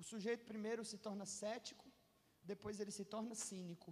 O 0.00 0.02
sujeito 0.02 0.44
primeiro 0.52 0.84
se 0.90 0.98
torna 1.06 1.26
cético, 1.40 1.86
depois 2.52 2.80
ele 2.80 2.94
se 2.98 3.04
torna 3.04 3.34
cínico. 3.34 3.90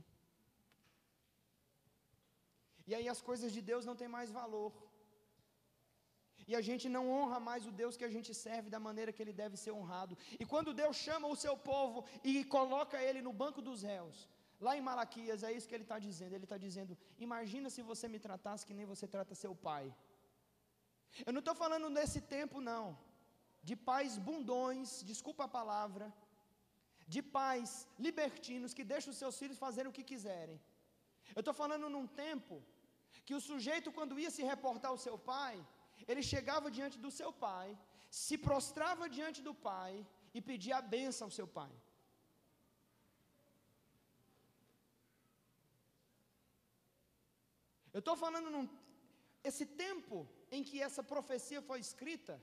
E 2.88 2.94
aí 2.94 3.08
as 3.14 3.20
coisas 3.28 3.52
de 3.56 3.60
Deus 3.70 3.84
não 3.88 3.96
têm 4.00 4.08
mais 4.08 4.30
valor. 4.40 4.72
E 6.50 6.54
a 6.58 6.62
gente 6.68 6.86
não 6.94 7.04
honra 7.14 7.38
mais 7.48 7.66
o 7.68 7.72
Deus 7.80 7.96
que 7.98 8.06
a 8.08 8.12
gente 8.14 8.30
serve 8.34 8.68
da 8.74 8.80
maneira 8.86 9.12
que 9.12 9.22
ele 9.24 9.34
deve 9.42 9.56
ser 9.62 9.72
honrado. 9.78 10.18
E 10.40 10.44
quando 10.52 10.74
Deus 10.82 10.96
chama 10.96 11.28
o 11.28 11.36
seu 11.44 11.56
povo 11.56 11.98
e 12.24 12.44
coloca 12.56 13.00
ele 13.08 13.20
no 13.26 13.32
banco 13.42 13.62
dos 13.68 13.82
réus, 13.90 14.18
lá 14.66 14.72
em 14.76 14.84
Malaquias, 14.88 15.42
é 15.48 15.52
isso 15.56 15.68
que 15.68 15.76
ele 15.78 15.88
está 15.88 15.98
dizendo. 16.08 16.34
Ele 16.36 16.48
está 16.48 16.58
dizendo: 16.66 16.96
Imagina 17.26 17.68
se 17.76 17.82
você 17.90 18.06
me 18.14 18.20
tratasse 18.26 18.66
que 18.68 18.78
nem 18.78 18.90
você 18.92 19.06
trata 19.16 19.40
seu 19.44 19.54
pai. 19.68 19.84
Eu 21.26 21.32
não 21.34 21.42
estou 21.44 21.54
falando 21.62 21.88
nesse 21.98 22.20
tempo, 22.36 22.56
não, 22.70 22.84
de 23.68 23.74
pais 23.90 24.12
bundões, 24.28 24.90
desculpa 25.10 25.44
a 25.44 25.54
palavra, 25.58 26.06
de 27.14 27.20
pais 27.38 27.70
libertinos 28.06 28.74
que 28.78 28.84
deixam 28.92 29.12
os 29.12 29.20
seus 29.22 29.38
filhos 29.40 29.62
fazerem 29.64 29.90
o 29.90 29.96
que 29.98 30.10
quiserem. 30.12 30.58
Eu 31.36 31.42
estou 31.42 31.54
falando 31.62 31.88
num 31.94 32.06
tempo 32.24 32.54
que 33.26 33.34
o 33.38 33.44
sujeito, 33.50 33.94
quando 33.96 34.18
ia 34.22 34.30
se 34.36 34.42
reportar 34.52 34.90
ao 34.90 35.02
seu 35.06 35.16
pai, 35.32 35.54
ele 36.10 36.22
chegava 36.32 36.74
diante 36.76 36.96
do 37.04 37.10
seu 37.18 37.30
pai, 37.46 37.68
se 38.22 38.36
prostrava 38.46 39.08
diante 39.16 39.40
do 39.48 39.54
pai 39.70 39.92
e 40.36 40.40
pedia 40.50 40.76
a 40.78 40.86
benção 40.94 41.26
ao 41.26 41.36
seu 41.38 41.48
pai. 41.58 41.72
Eu 47.92 48.00
estou 48.00 48.16
falando 48.24 48.50
num. 48.50 48.68
Esse 49.42 49.64
tempo 49.84 50.16
em 50.50 50.62
que 50.68 50.80
essa 50.86 51.02
profecia 51.02 51.60
foi 51.62 51.78
escrita, 51.80 52.34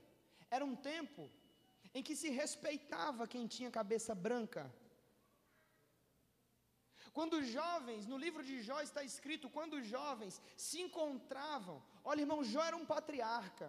era 0.50 0.64
um 0.64 0.74
tempo 0.74 1.30
em 1.94 2.02
que 2.02 2.16
se 2.16 2.28
respeitava 2.40 3.30
quem 3.34 3.46
tinha 3.46 3.70
cabeça 3.70 4.14
branca, 4.14 4.62
quando 7.18 7.42
jovens, 7.42 8.06
no 8.10 8.16
livro 8.24 8.42
de 8.48 8.56
Jó 8.66 8.80
está 8.80 9.02
escrito, 9.02 9.50
quando 9.56 9.82
jovens 9.82 10.34
se 10.56 10.80
encontravam, 10.80 11.76
olha 12.04 12.20
irmão, 12.24 12.44
Jó 12.44 12.62
era 12.64 12.76
um 12.76 12.86
patriarca. 12.94 13.68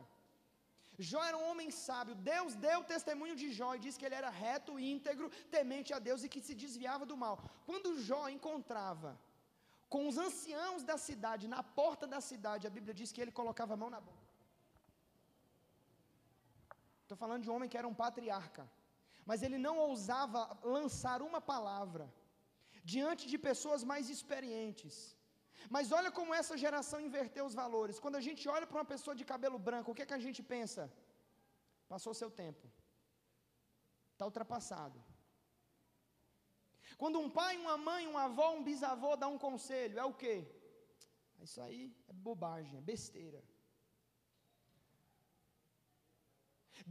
Jó 1.09 1.21
era 1.23 1.37
um 1.37 1.45
homem 1.49 1.69
sábio. 1.71 2.13
Deus 2.13 2.53
deu 2.67 2.83
testemunho 2.83 3.35
de 3.41 3.47
Jó 3.57 3.69
e 3.73 3.79
disse 3.79 3.97
que 3.97 4.05
ele 4.05 4.19
era 4.21 4.29
reto, 4.29 4.77
íntegro, 4.77 5.29
temente 5.55 5.93
a 5.93 5.99
Deus 6.07 6.23
e 6.23 6.29
que 6.33 6.41
se 6.47 6.53
desviava 6.63 7.05
do 7.11 7.17
mal. 7.23 7.35
Quando 7.65 7.99
Jó 8.09 8.27
encontrava 8.27 9.11
com 9.93 10.01
os 10.09 10.17
anciãos 10.27 10.81
da 10.89 10.97
cidade, 11.07 11.51
na 11.55 11.61
porta 11.79 12.05
da 12.13 12.21
cidade, 12.31 12.67
a 12.69 12.75
Bíblia 12.77 12.95
diz 12.99 13.11
que 13.13 13.21
ele 13.23 13.37
colocava 13.39 13.73
a 13.75 13.81
mão 13.83 13.89
na 13.95 14.01
boca. 14.09 14.27
Estou 17.03 17.17
falando 17.23 17.43
de 17.43 17.49
um 17.49 17.55
homem 17.55 17.69
que 17.71 17.79
era 17.81 17.91
um 17.91 17.99
patriarca, 18.05 18.63
mas 19.29 19.41
ele 19.45 19.59
não 19.67 19.75
ousava 19.87 20.41
lançar 20.75 21.19
uma 21.29 21.41
palavra 21.53 22.05
diante 22.93 23.23
de 23.31 23.37
pessoas 23.49 23.83
mais 23.91 24.05
experientes. 24.15 24.95
Mas 25.75 25.91
olha 25.99 26.11
como 26.17 26.37
essa 26.41 26.55
geração 26.65 26.99
inverteu 27.07 27.45
os 27.49 27.55
valores. 27.61 27.99
Quando 28.03 28.17
a 28.19 28.25
gente 28.27 28.43
olha 28.55 28.67
para 28.67 28.79
uma 28.79 28.89
pessoa 28.93 29.15
de 29.19 29.25
cabelo 29.31 29.59
branco, 29.67 29.91
o 29.91 29.95
que, 29.95 30.03
é 30.03 30.09
que 30.09 30.19
a 30.19 30.25
gente 30.25 30.41
pensa? 30.53 30.83
Passou 31.93 32.13
seu 32.21 32.29
tempo. 32.43 32.65
Está 34.13 34.25
ultrapassado. 34.29 34.99
Quando 37.01 37.17
um 37.25 37.29
pai, 37.39 37.53
uma 37.57 37.75
mãe, 37.89 38.01
um 38.07 38.17
avô, 38.25 38.47
um 38.55 38.63
bisavô 38.69 39.11
dá 39.15 39.27
um 39.35 39.37
conselho, 39.45 39.97
é 40.03 40.05
o 40.11 40.17
quê? 40.21 40.35
Isso 41.45 41.59
aí 41.65 41.83
é 42.11 42.13
bobagem, 42.27 42.77
é 42.77 42.81
besteira. 42.81 43.41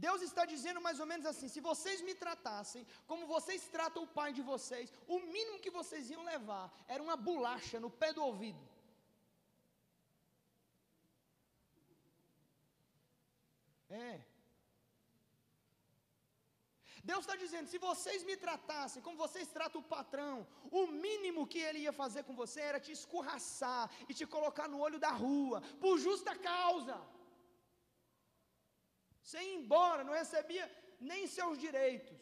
Deus 0.05 0.21
está 0.27 0.43
dizendo 0.53 0.81
mais 0.87 0.99
ou 1.03 1.07
menos 1.11 1.25
assim: 1.31 1.47
se 1.47 1.61
vocês 1.69 2.01
me 2.07 2.15
tratassem 2.23 2.87
como 3.09 3.27
vocês 3.35 3.67
tratam 3.75 4.03
o 4.03 4.11
pai 4.19 4.31
de 4.39 4.41
vocês, 4.41 4.91
o 5.15 5.19
mínimo 5.19 5.61
que 5.65 5.75
vocês 5.79 6.09
iam 6.09 6.23
levar 6.23 6.65
era 6.87 7.03
uma 7.07 7.17
bolacha 7.29 7.79
no 7.79 7.91
pé 8.01 8.11
do 8.17 8.23
ouvido. 8.29 8.63
É. 13.89 14.28
Deus 17.03 17.21
está 17.21 17.35
dizendo: 17.35 17.67
se 17.67 17.77
vocês 17.77 18.23
me 18.23 18.35
tratassem 18.37 19.01
como 19.01 19.17
vocês 19.17 19.47
tratam 19.47 19.81
o 19.81 19.89
patrão, 19.95 20.47
o 20.71 20.87
mínimo 20.87 21.47
que 21.47 21.59
ele 21.59 21.79
ia 21.79 21.93
fazer 21.93 22.23
com 22.23 22.35
você 22.35 22.59
era 22.61 22.79
te 22.79 22.91
escorraçar 22.91 23.89
e 24.07 24.13
te 24.13 24.25
colocar 24.25 24.67
no 24.67 24.79
olho 24.79 24.99
da 24.99 25.11
rua, 25.11 25.61
por 25.79 25.97
justa 25.97 26.35
causa. 26.35 26.99
Você 29.23 29.39
ia 29.41 29.55
embora, 29.55 30.03
não 30.03 30.13
recebia 30.13 30.65
nem 30.99 31.27
seus 31.27 31.57
direitos. 31.59 32.21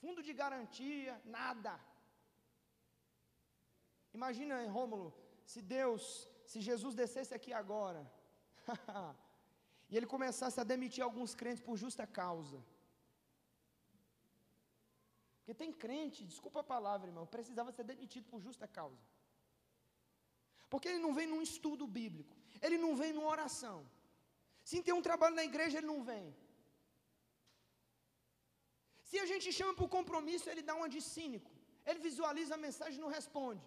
Fundo 0.00 0.22
de 0.22 0.32
garantia, 0.32 1.20
nada. 1.24 1.74
Imagina, 4.12 4.56
Rômulo, 4.68 5.14
se 5.44 5.60
Deus, 5.62 6.28
se 6.46 6.60
Jesus 6.60 6.94
descesse 6.94 7.32
aqui 7.34 7.52
agora, 7.52 8.02
e 9.88 9.96
ele 9.96 10.06
começasse 10.06 10.60
a 10.60 10.64
demitir 10.64 11.02
alguns 11.02 11.34
crentes 11.34 11.62
por 11.62 11.76
justa 11.76 12.06
causa. 12.06 12.62
Porque 15.44 15.62
tem 15.62 15.70
crente, 15.70 16.24
desculpa 16.24 16.60
a 16.60 16.68
palavra, 16.74 17.08
irmão, 17.10 17.26
precisava 17.26 17.70
ser 17.70 17.84
demitido 17.84 18.26
por 18.30 18.40
justa 18.40 18.66
causa. 18.66 19.02
Porque 20.70 20.88
ele 20.88 21.02
não 21.06 21.12
vem 21.18 21.26
num 21.32 21.42
estudo 21.42 21.86
bíblico, 21.86 22.34
ele 22.62 22.78
não 22.84 22.92
vem 23.00 23.12
numa 23.12 23.28
oração. 23.28 23.78
Se 24.68 24.82
tem 24.86 24.94
um 24.94 25.02
trabalho 25.08 25.36
na 25.40 25.44
igreja, 25.50 25.76
ele 25.78 25.86
não 25.86 26.02
vem. 26.02 26.34
Se 29.08 29.18
a 29.24 29.26
gente 29.32 29.52
chama 29.58 29.74
para 29.74 29.84
o 29.84 29.94
compromisso, 29.96 30.48
ele 30.48 30.62
dá 30.62 30.74
uma 30.74 30.88
de 30.94 31.02
cínico. 31.02 31.50
Ele 31.84 32.00
visualiza 32.08 32.54
a 32.54 32.62
mensagem 32.66 32.98
e 32.98 33.04
não 33.04 33.12
responde. 33.18 33.66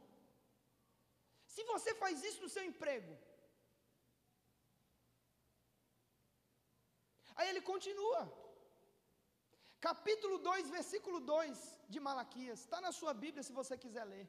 Se 1.46 1.64
você 1.72 1.94
faz 2.02 2.24
isso 2.30 2.42
no 2.42 2.50
seu 2.56 2.64
emprego, 2.72 3.14
aí 7.36 7.48
ele 7.52 7.62
continua. 7.62 8.22
Capítulo 9.80 10.38
2, 10.40 10.70
versículo 10.78 11.20
2 11.20 11.80
de 11.94 12.00
Malaquias, 12.00 12.60
está 12.62 12.80
na 12.82 12.92
sua 12.92 13.14
Bíblia 13.24 13.44
se 13.44 13.54
você 13.60 13.78
quiser 13.78 14.06
ler. 14.14 14.28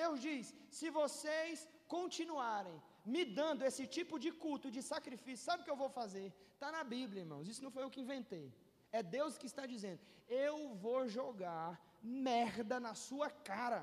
Deus 0.00 0.20
diz: 0.20 0.54
se 0.78 0.90
vocês 0.90 1.66
continuarem 1.96 2.76
me 3.14 3.24
dando 3.24 3.62
esse 3.68 3.86
tipo 3.96 4.18
de 4.24 4.30
culto, 4.30 4.70
de 4.76 4.82
sacrifício, 4.82 5.44
sabe 5.44 5.62
o 5.62 5.64
que 5.64 5.74
eu 5.74 5.82
vou 5.84 5.88
fazer? 6.00 6.26
Está 6.52 6.70
na 6.76 6.84
Bíblia, 6.84 7.22
irmãos, 7.22 7.48
isso 7.48 7.64
não 7.64 7.70
foi 7.70 7.82
eu 7.82 7.90
que 7.94 8.04
inventei. 8.06 8.46
É 8.92 9.02
Deus 9.02 9.38
que 9.38 9.46
está 9.46 9.64
dizendo: 9.74 10.00
Eu 10.28 10.74
vou 10.74 11.08
jogar 11.08 11.80
merda 12.02 12.78
na 12.78 12.94
sua 12.94 13.30
cara. 13.30 13.82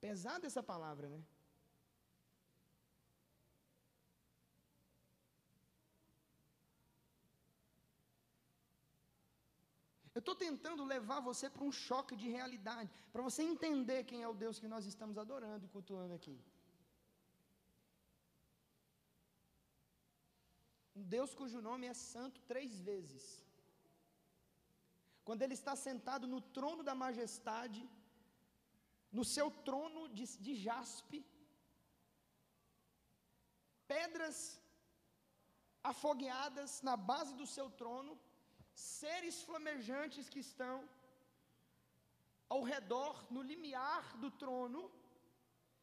Pesada 0.00 0.46
essa 0.46 0.62
palavra, 0.62 1.08
né? 1.08 1.20
Eu 10.18 10.22
estou 10.22 10.34
tentando 10.46 10.84
levar 10.92 11.18
você 11.26 11.46
para 11.54 11.66
um 11.66 11.74
choque 11.86 12.14
de 12.20 12.28
realidade, 12.36 12.88
para 13.12 13.22
você 13.26 13.40
entender 13.50 13.98
quem 14.08 14.20
é 14.24 14.28
o 14.30 14.38
Deus 14.42 14.58
que 14.62 14.70
nós 14.72 14.84
estamos 14.92 15.16
adorando 15.22 15.64
e 15.64 15.72
cultuando 15.74 16.14
aqui. 16.18 16.36
Um 20.98 21.04
Deus 21.14 21.36
cujo 21.40 21.60
nome 21.68 21.86
é 21.92 21.94
santo 21.94 22.40
três 22.52 22.72
vezes. 22.90 23.24
Quando 25.26 25.42
ele 25.42 25.56
está 25.60 25.76
sentado 25.86 26.26
no 26.34 26.40
trono 26.56 26.82
da 26.88 26.96
majestade, 27.04 27.82
no 29.18 29.24
seu 29.36 29.48
trono 29.68 30.02
de, 30.18 30.26
de 30.46 30.54
jaspe, 30.66 31.20
pedras 33.94 34.38
afogueadas 35.92 36.82
na 36.88 36.96
base 37.12 37.34
do 37.42 37.46
seu 37.56 37.68
trono, 37.82 38.14
seres 38.78 39.42
flamejantes 39.42 40.28
que 40.28 40.40
estão 40.40 40.76
ao 42.48 42.62
redor, 42.62 43.14
no 43.30 43.42
limiar 43.42 44.16
do 44.16 44.30
trono, 44.30 44.90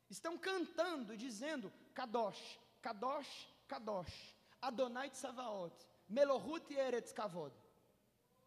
estão 0.09 0.37
cantando 0.37 1.13
e 1.13 1.17
dizendo: 1.17 1.71
Kadosh, 1.93 2.59
Kadosh, 2.81 3.35
Kadosh. 3.67 4.35
Adonai 4.61 5.09
Tsavaot, 5.09 5.75
Melohut 6.09 6.73
Eretz 6.73 7.11
Kavod. 7.11 7.53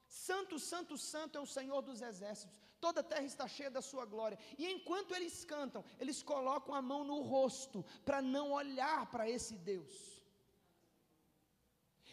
Santo, 0.06 0.58
santo, 0.58 0.96
santo 0.96 1.38
é 1.38 1.40
o 1.40 1.46
Senhor 1.46 1.82
dos 1.82 2.00
exércitos. 2.00 2.58
Toda 2.80 3.00
a 3.00 3.04
terra 3.04 3.24
está 3.24 3.46
cheia 3.46 3.70
da 3.70 3.82
sua 3.82 4.04
glória. 4.04 4.38
E 4.56 4.66
enquanto 4.66 5.14
eles 5.14 5.44
cantam, 5.44 5.84
eles 5.98 6.22
colocam 6.22 6.74
a 6.74 6.82
mão 6.82 7.04
no 7.04 7.20
rosto 7.20 7.84
para 8.04 8.22
não 8.22 8.52
olhar 8.52 9.06
para 9.10 9.28
esse 9.28 9.56
Deus. 9.56 10.17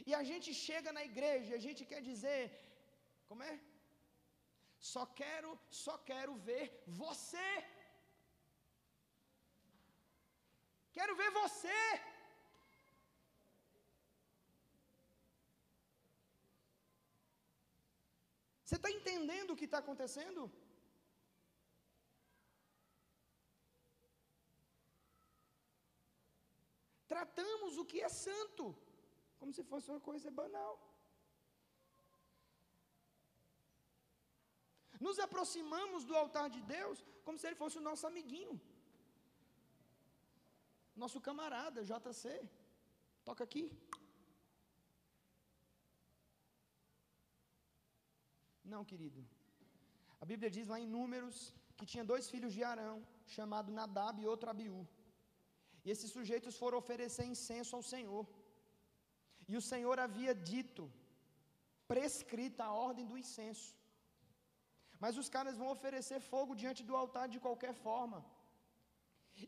E 0.10 0.14
a 0.20 0.24
gente 0.30 0.50
chega 0.66 0.90
na 0.98 1.04
igreja, 1.12 1.52
a 1.60 1.64
gente 1.68 1.82
quer 1.92 2.02
dizer, 2.10 2.42
como 3.30 3.44
é? 3.52 3.56
Só 4.94 5.04
quero, 5.22 5.50
só 5.84 5.96
quero 6.10 6.34
ver 6.50 6.66
você. 7.04 7.48
Quero 10.98 11.16
ver 11.22 11.32
você. 11.42 11.80
Você 18.64 18.76
está 18.78 18.92
entendendo 18.98 19.52
o 19.52 19.58
que 19.60 19.68
está 19.70 19.80
acontecendo? 19.84 20.44
Tratamos 27.14 27.74
o 27.82 27.86
que 27.92 28.00
é 28.08 28.10
santo 28.10 28.66
como 29.46 29.56
se 29.58 29.64
fosse 29.72 29.88
uma 29.94 30.04
coisa 30.10 30.30
banal. 30.42 30.74
Nos 35.06 35.18
aproximamos 35.26 36.06
do 36.10 36.16
altar 36.22 36.46
de 36.56 36.62
Deus 36.76 36.98
como 37.26 37.38
se 37.40 37.46
ele 37.48 37.60
fosse 37.62 37.78
o 37.80 37.86
nosso 37.88 38.06
amiguinho, 38.10 38.56
nosso 41.04 41.20
camarada, 41.28 41.88
JC. 41.90 42.30
Toca 43.28 43.44
aqui. 43.48 43.66
Não, 48.74 48.82
querido. 48.92 49.22
A 50.24 50.26
Bíblia 50.32 50.50
diz 50.56 50.68
lá 50.74 50.80
em 50.84 50.90
Números 50.96 51.38
que 51.78 51.90
tinha 51.92 52.10
dois 52.12 52.26
filhos 52.34 52.54
de 52.56 52.64
Arão, 52.72 52.98
chamado 53.36 53.76
Nadab 53.80 54.16
e 54.22 54.32
outro 54.34 54.50
Abiú. 54.54 54.82
E 55.84 55.92
esses 55.94 56.12
sujeitos 56.18 56.58
foram 56.62 56.80
oferecer 56.84 57.26
incenso 57.34 57.76
ao 57.78 57.86
Senhor. 57.94 58.26
E 59.52 59.56
o 59.60 59.66
Senhor 59.72 59.98
havia 60.06 60.34
dito, 60.54 60.84
prescrita 61.94 62.64
a 62.66 62.76
ordem 62.88 63.06
do 63.12 63.18
incenso. 63.24 63.70
Mas 65.04 65.20
os 65.22 65.30
caras 65.36 65.58
vão 65.62 65.70
oferecer 65.76 66.20
fogo 66.32 66.54
diante 66.62 66.82
do 66.90 66.96
altar 67.02 67.28
de 67.34 67.40
qualquer 67.46 67.74
forma. 67.86 68.20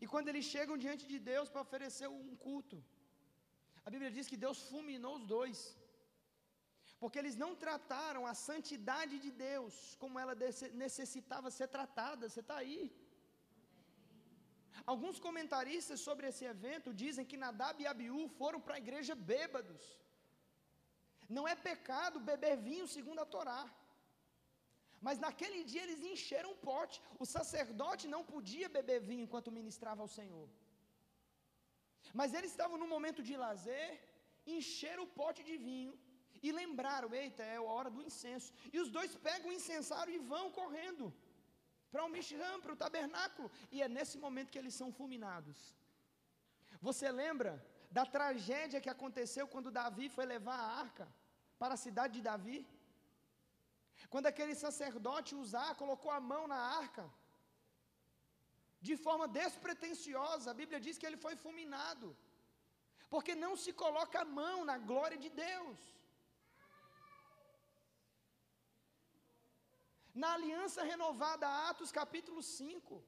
E 0.04 0.06
quando 0.14 0.30
eles 0.32 0.46
chegam 0.54 0.84
diante 0.86 1.06
de 1.12 1.18
Deus 1.32 1.50
para 1.50 1.66
oferecer 1.68 2.08
um 2.20 2.36
culto, 2.46 2.78
a 3.86 3.90
Bíblia 3.94 4.12
diz 4.16 4.28
que 4.32 4.44
Deus 4.46 4.62
fulminou 4.72 5.14
os 5.20 5.26
dois. 5.36 5.60
Porque 7.02 7.20
eles 7.22 7.36
não 7.44 7.52
trataram 7.64 8.24
a 8.32 8.34
santidade 8.48 9.16
de 9.26 9.32
Deus 9.48 9.74
como 10.02 10.20
ela 10.24 10.36
necessitava 10.84 11.50
ser 11.58 11.68
tratada. 11.76 12.28
Você 12.28 12.42
está 12.46 12.58
aí. 12.64 12.80
Alguns 14.86 15.18
comentaristas 15.20 16.00
sobre 16.08 16.28
esse 16.28 16.46
evento 16.46 16.94
dizem 17.04 17.26
que 17.30 17.42
Nadab 17.46 17.82
e 17.82 17.88
Abiú 17.88 18.28
foram 18.40 18.60
para 18.66 18.76
a 18.76 18.84
igreja 18.86 19.16
bêbados. 19.16 19.84
Não 21.38 21.46
é 21.48 21.56
pecado 21.56 22.20
beber 22.32 22.56
vinho 22.70 22.88
segundo 22.96 23.20
a 23.24 23.26
Torá. 23.26 23.64
Mas 25.06 25.20
naquele 25.26 25.64
dia 25.72 25.84
eles 25.84 26.02
encheram 26.12 26.52
um 26.54 26.62
pote. 26.70 27.02
O 27.24 27.26
sacerdote 27.26 28.08
não 28.14 28.24
podia 28.34 28.70
beber 28.78 29.00
vinho 29.10 29.26
enquanto 29.26 29.58
ministrava 29.60 30.02
ao 30.02 30.14
Senhor. 30.20 30.48
Mas 32.20 32.34
eles 32.34 32.52
estavam 32.52 32.78
num 32.82 32.94
momento 32.96 33.22
de 33.28 33.36
lazer, 33.46 33.90
encheram 34.58 35.04
o 35.04 35.14
pote 35.22 35.44
de 35.50 35.58
vinho 35.70 35.94
e 36.42 36.52
lembraram: 36.52 37.14
eita, 37.14 37.44
é 37.44 37.58
a 37.58 37.68
hora 37.72 37.90
do 37.96 38.02
incenso. 38.10 38.54
E 38.74 38.80
os 38.84 38.90
dois 38.98 39.16
pegam 39.28 39.50
o 39.50 39.58
incensário 39.60 40.14
e 40.14 40.26
vão 40.34 40.46
correndo 40.60 41.14
para 41.98 42.08
o 42.08 42.14
Mishram, 42.16 42.56
para 42.64 42.74
o 42.76 42.82
tabernáculo. 42.86 43.48
E 43.76 43.78
é 43.86 43.88
nesse 43.98 44.18
momento 44.24 44.52
que 44.54 44.62
eles 44.62 44.76
são 44.80 44.90
fulminados. 44.98 45.60
Você 46.88 47.08
lembra 47.22 47.52
da 47.98 48.04
tragédia 48.16 48.82
que 48.86 48.92
aconteceu 48.96 49.46
quando 49.54 49.76
Davi 49.78 50.08
foi 50.16 50.26
levar 50.34 50.60
a 50.64 50.72
arca 50.84 51.06
para 51.62 51.74
a 51.76 51.84
cidade 51.86 52.14
de 52.18 52.24
Davi? 52.32 52.60
Quando 54.14 54.28
aquele 54.32 54.56
sacerdote 54.66 55.32
usar, 55.44 55.70
colocou 55.82 56.12
a 56.18 56.22
mão 56.32 56.44
na 56.54 56.60
arca, 56.82 57.06
de 58.88 58.96
forma 59.06 59.28
despretensiosa, 59.40 60.52
a 60.52 60.60
Bíblia 60.62 60.80
diz 60.86 60.98
que 61.00 61.08
ele 61.10 61.24
foi 61.26 61.36
fulminado, 61.46 62.08
porque 63.14 63.34
não 63.46 63.54
se 63.64 63.74
coloca 63.84 64.18
a 64.22 64.30
mão 64.42 64.58
na 64.70 64.78
glória 64.92 65.18
de 65.26 65.32
Deus. 65.48 65.80
Na 70.22 70.30
aliança 70.38 70.82
renovada, 70.92 71.48
Atos 71.70 71.92
capítulo 71.98 72.42
5, 72.42 73.04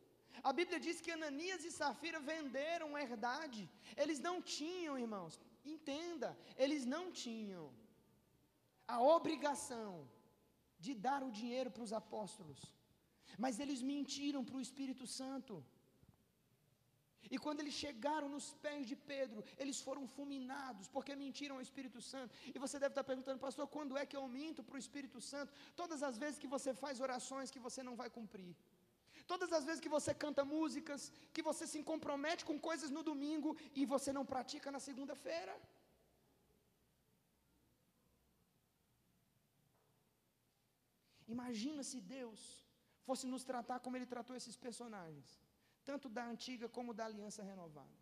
a 0.50 0.52
Bíblia 0.58 0.80
diz 0.86 0.98
que 1.04 1.14
Ananias 1.16 1.64
e 1.68 1.72
Safira 1.78 2.20
venderam 2.32 2.90
a 2.96 3.02
herdade. 3.06 3.62
Eles 4.02 4.20
não 4.28 4.36
tinham, 4.58 4.98
irmãos, 5.06 5.40
entenda, 5.76 6.30
eles 6.64 6.86
não 6.96 7.04
tinham 7.24 7.66
a 8.96 8.98
obrigação 9.16 9.92
de 10.86 10.94
dar 11.08 11.22
o 11.24 11.32
dinheiro 11.40 11.72
para 11.72 11.88
os 11.88 11.94
apóstolos, 12.02 12.62
mas 13.44 13.60
eles 13.64 13.82
mentiram 13.94 14.44
para 14.46 14.58
o 14.60 14.66
Espírito 14.68 15.08
Santo. 15.20 15.54
E 17.34 17.38
quando 17.44 17.60
eles 17.62 17.76
chegaram 17.84 18.28
nos 18.36 18.48
pés 18.66 18.84
de 18.92 18.96
Pedro, 19.12 19.44
eles 19.62 19.80
foram 19.88 20.04
fulminados, 20.16 20.88
porque 20.96 21.16
mentiram 21.26 21.56
ao 21.58 21.66
Espírito 21.68 22.02
Santo. 22.02 22.34
E 22.56 22.58
você 22.66 22.78
deve 22.84 22.94
estar 22.94 23.04
perguntando, 23.12 23.40
pastor, 23.48 23.68
quando 23.76 23.98
é 24.02 24.06
que 24.06 24.18
eu 24.20 24.28
minto 24.28 24.64
para 24.68 24.78
o 24.78 24.84
Espírito 24.86 25.22
Santo? 25.32 25.54
Todas 25.82 26.02
as 26.10 26.18
vezes 26.24 26.40
que 26.44 26.52
você 26.56 26.74
faz 26.84 27.00
orações 27.08 27.52
que 27.56 27.64
você 27.68 27.84
não 27.90 27.96
vai 28.02 28.10
cumprir. 28.18 28.54
Todas 29.32 29.52
as 29.58 29.64
vezes 29.68 29.82
que 29.86 29.96
você 29.98 30.12
canta 30.24 30.44
músicas, 30.56 31.02
que 31.36 31.44
você 31.50 31.68
se 31.72 31.80
compromete 31.92 32.44
com 32.50 32.58
coisas 32.70 32.90
no 32.96 33.04
domingo 33.10 33.50
e 33.80 33.86
você 33.94 34.12
não 34.18 34.26
pratica 34.32 34.72
na 34.76 34.80
segunda-feira. 34.88 35.54
Imagina 41.36 41.84
se 41.92 42.00
Deus 42.16 42.42
fosse 43.08 43.26
nos 43.34 43.44
tratar 43.52 43.80
como 43.84 43.96
Ele 43.98 44.12
tratou 44.14 44.36
esses 44.40 44.56
personagens, 44.66 45.28
tanto 45.90 46.08
da 46.18 46.24
antiga 46.34 46.68
como 46.76 46.94
da 46.98 47.06
aliança 47.10 47.42
renovada. 47.52 47.98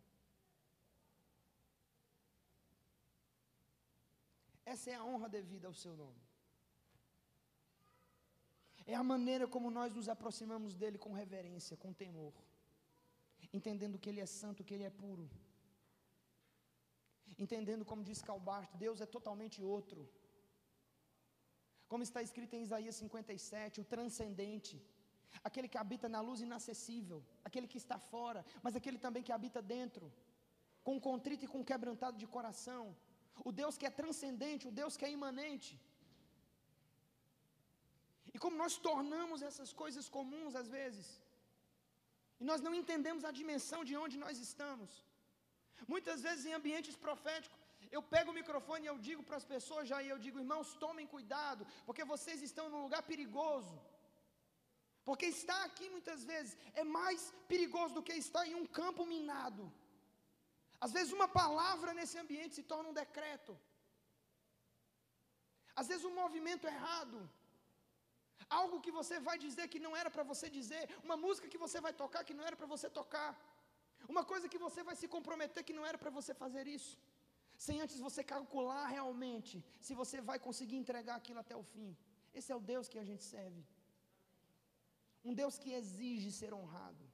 Essa 4.72 4.86
é 4.92 4.96
a 4.96 5.04
honra 5.10 5.28
devida 5.36 5.66
ao 5.68 5.76
seu 5.82 5.94
nome. 6.02 6.22
É 8.92 8.94
a 9.02 9.04
maneira 9.12 9.46
como 9.54 9.70
nós 9.78 9.94
nos 9.98 10.08
aproximamos 10.14 10.74
dele 10.80 10.98
com 11.04 11.20
reverência, 11.22 11.80
com 11.82 11.98
temor, 12.02 12.34
entendendo 13.58 14.00
que 14.02 14.10
ele 14.10 14.22
é 14.26 14.28
santo, 14.40 14.66
que 14.66 14.74
ele 14.76 14.88
é 14.90 14.92
puro. 15.02 15.26
Entendendo, 17.44 17.88
como 17.90 18.06
diz 18.10 18.20
Calbart, 18.28 18.70
Deus 18.84 19.00
é 19.06 19.08
totalmente 19.16 19.58
outro. 19.76 20.02
Como 21.90 22.02
está 22.08 22.20
escrito 22.28 22.54
em 22.54 22.64
Isaías 22.68 22.96
57, 23.02 23.80
o 23.82 23.88
transcendente, 23.94 24.76
aquele 25.48 25.68
que 25.72 25.80
habita 25.82 26.08
na 26.14 26.20
luz 26.28 26.40
inacessível, 26.46 27.18
aquele 27.48 27.68
que 27.72 27.80
está 27.82 27.98
fora, 28.12 28.40
mas 28.64 28.76
aquele 28.78 28.98
também 29.06 29.22
que 29.26 29.34
habita 29.36 29.60
dentro, 29.76 30.06
com 30.86 30.96
contrito 31.08 31.44
e 31.44 31.52
com 31.54 31.68
quebrantado 31.70 32.16
de 32.22 32.28
coração, 32.36 32.84
o 33.48 33.52
Deus 33.60 33.76
que 33.78 33.86
é 33.90 33.92
transcendente, 34.02 34.68
o 34.70 34.76
Deus 34.80 34.96
que 34.98 35.06
é 35.08 35.10
imanente. 35.18 35.72
E 38.34 38.38
como 38.44 38.56
nós 38.62 38.76
tornamos 38.88 39.42
essas 39.48 39.72
coisas 39.82 40.08
comuns 40.16 40.54
às 40.60 40.68
vezes, 40.78 41.06
e 42.40 42.44
nós 42.50 42.60
não 42.66 42.74
entendemos 42.80 43.24
a 43.24 43.32
dimensão 43.38 43.80
de 43.88 43.94
onde 44.04 44.16
nós 44.24 44.38
estamos. 44.48 44.90
Muitas 45.92 46.20
vezes 46.26 46.44
em 46.46 46.54
ambientes 46.58 46.96
proféticos, 47.06 47.58
eu 47.96 48.02
pego 48.14 48.30
o 48.30 48.38
microfone 48.40 48.84
e 48.84 48.90
eu 48.92 48.98
digo 49.08 49.22
para 49.28 49.38
as 49.40 49.46
pessoas 49.54 49.88
já, 49.90 49.98
e 50.02 50.08
eu 50.12 50.18
digo, 50.24 50.40
irmãos, 50.44 50.74
tomem 50.84 51.06
cuidado, 51.14 51.66
porque 51.86 52.04
vocês 52.12 52.40
estão 52.48 52.66
num 52.72 52.82
lugar 52.86 53.02
perigoso. 53.12 53.76
Porque 55.08 55.26
estar 55.36 55.60
aqui 55.66 55.86
muitas 55.94 56.20
vezes 56.30 56.52
é 56.80 56.84
mais 56.98 57.20
perigoso 57.52 57.92
do 57.96 58.02
que 58.06 58.14
estar 58.24 58.44
em 58.48 58.56
um 58.60 58.66
campo 58.78 59.02
minado. 59.12 59.64
Às 60.86 60.92
vezes 60.96 61.12
uma 61.18 61.28
palavra 61.40 61.90
nesse 61.98 62.16
ambiente 62.22 62.56
se 62.58 62.64
torna 62.72 62.90
um 62.90 62.98
decreto. 63.02 63.52
Às 65.80 65.88
vezes 65.90 66.04
um 66.10 66.16
movimento 66.22 66.66
errado. 66.74 67.18
Algo 68.60 68.82
que 68.84 68.92
você 68.98 69.16
vai 69.28 69.36
dizer 69.46 69.66
que 69.72 69.80
não 69.86 69.94
era 70.00 70.10
para 70.16 70.26
você 70.32 70.46
dizer, 70.58 70.82
uma 71.06 71.16
música 71.24 71.50
que 71.54 71.62
você 71.64 71.80
vai 71.86 71.94
tocar 72.02 72.22
que 72.28 72.36
não 72.38 72.46
era 72.50 72.58
para 72.60 72.70
você 72.74 72.90
tocar. 73.00 73.30
Uma 74.14 74.24
coisa 74.32 74.52
que 74.52 74.60
você 74.66 74.82
vai 74.90 74.96
se 75.00 75.08
comprometer 75.16 75.64
que 75.68 75.78
não 75.78 75.86
era 75.90 76.00
para 76.04 76.14
você 76.18 76.34
fazer 76.44 76.66
isso 76.78 76.94
sem 77.66 77.80
antes 77.84 77.98
você 78.08 78.22
calcular 78.34 78.84
realmente 78.96 79.54
se 79.86 79.94
você 80.02 80.20
vai 80.30 80.38
conseguir 80.38 80.76
entregar 80.82 81.16
aquilo 81.16 81.40
até 81.44 81.56
o 81.56 81.66
fim. 81.72 81.90
Esse 82.38 82.52
é 82.52 82.56
o 82.60 82.64
Deus 82.72 82.88
que 82.92 83.00
a 83.04 83.08
gente 83.10 83.24
serve. 83.34 83.62
Um 85.24 85.34
Deus 85.34 85.58
que 85.58 85.72
exige 85.80 86.30
ser 86.40 86.52
honrado. 86.54 87.04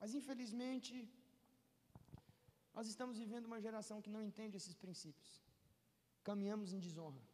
Mas 0.00 0.14
infelizmente, 0.18 0.92
nós 2.76 2.86
estamos 2.92 3.16
vivendo 3.22 3.46
uma 3.46 3.60
geração 3.66 4.00
que 4.04 4.14
não 4.14 4.22
entende 4.28 4.56
esses 4.56 4.76
princípios. 4.84 5.30
Caminhamos 6.28 6.72
em 6.72 6.78
desonra. 6.86 7.24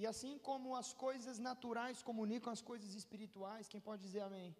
E 0.00 0.06
assim 0.10 0.34
como 0.46 0.74
as 0.74 0.92
coisas 0.92 1.38
naturais 1.48 2.02
comunicam 2.02 2.52
as 2.52 2.62
coisas 2.70 2.92
espirituais, 3.00 3.68
quem 3.72 3.80
pode 3.88 4.02
dizer 4.06 4.22
amém? 4.28 4.40
amém? 4.40 4.56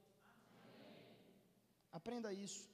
Aprenda 1.99 2.33
isso. 2.33 2.72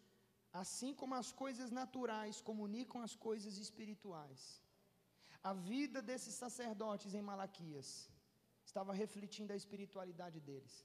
Assim 0.52 0.94
como 0.94 1.14
as 1.14 1.30
coisas 1.32 1.70
naturais 1.70 2.40
comunicam 2.40 3.00
as 3.02 3.14
coisas 3.14 3.58
espirituais. 3.58 4.62
A 5.42 5.52
vida 5.52 6.00
desses 6.02 6.34
sacerdotes 6.34 7.14
em 7.14 7.22
Malaquias 7.22 8.10
estava 8.64 8.92
refletindo 8.92 9.52
a 9.52 9.56
espiritualidade 9.56 10.40
deles. 10.40 10.84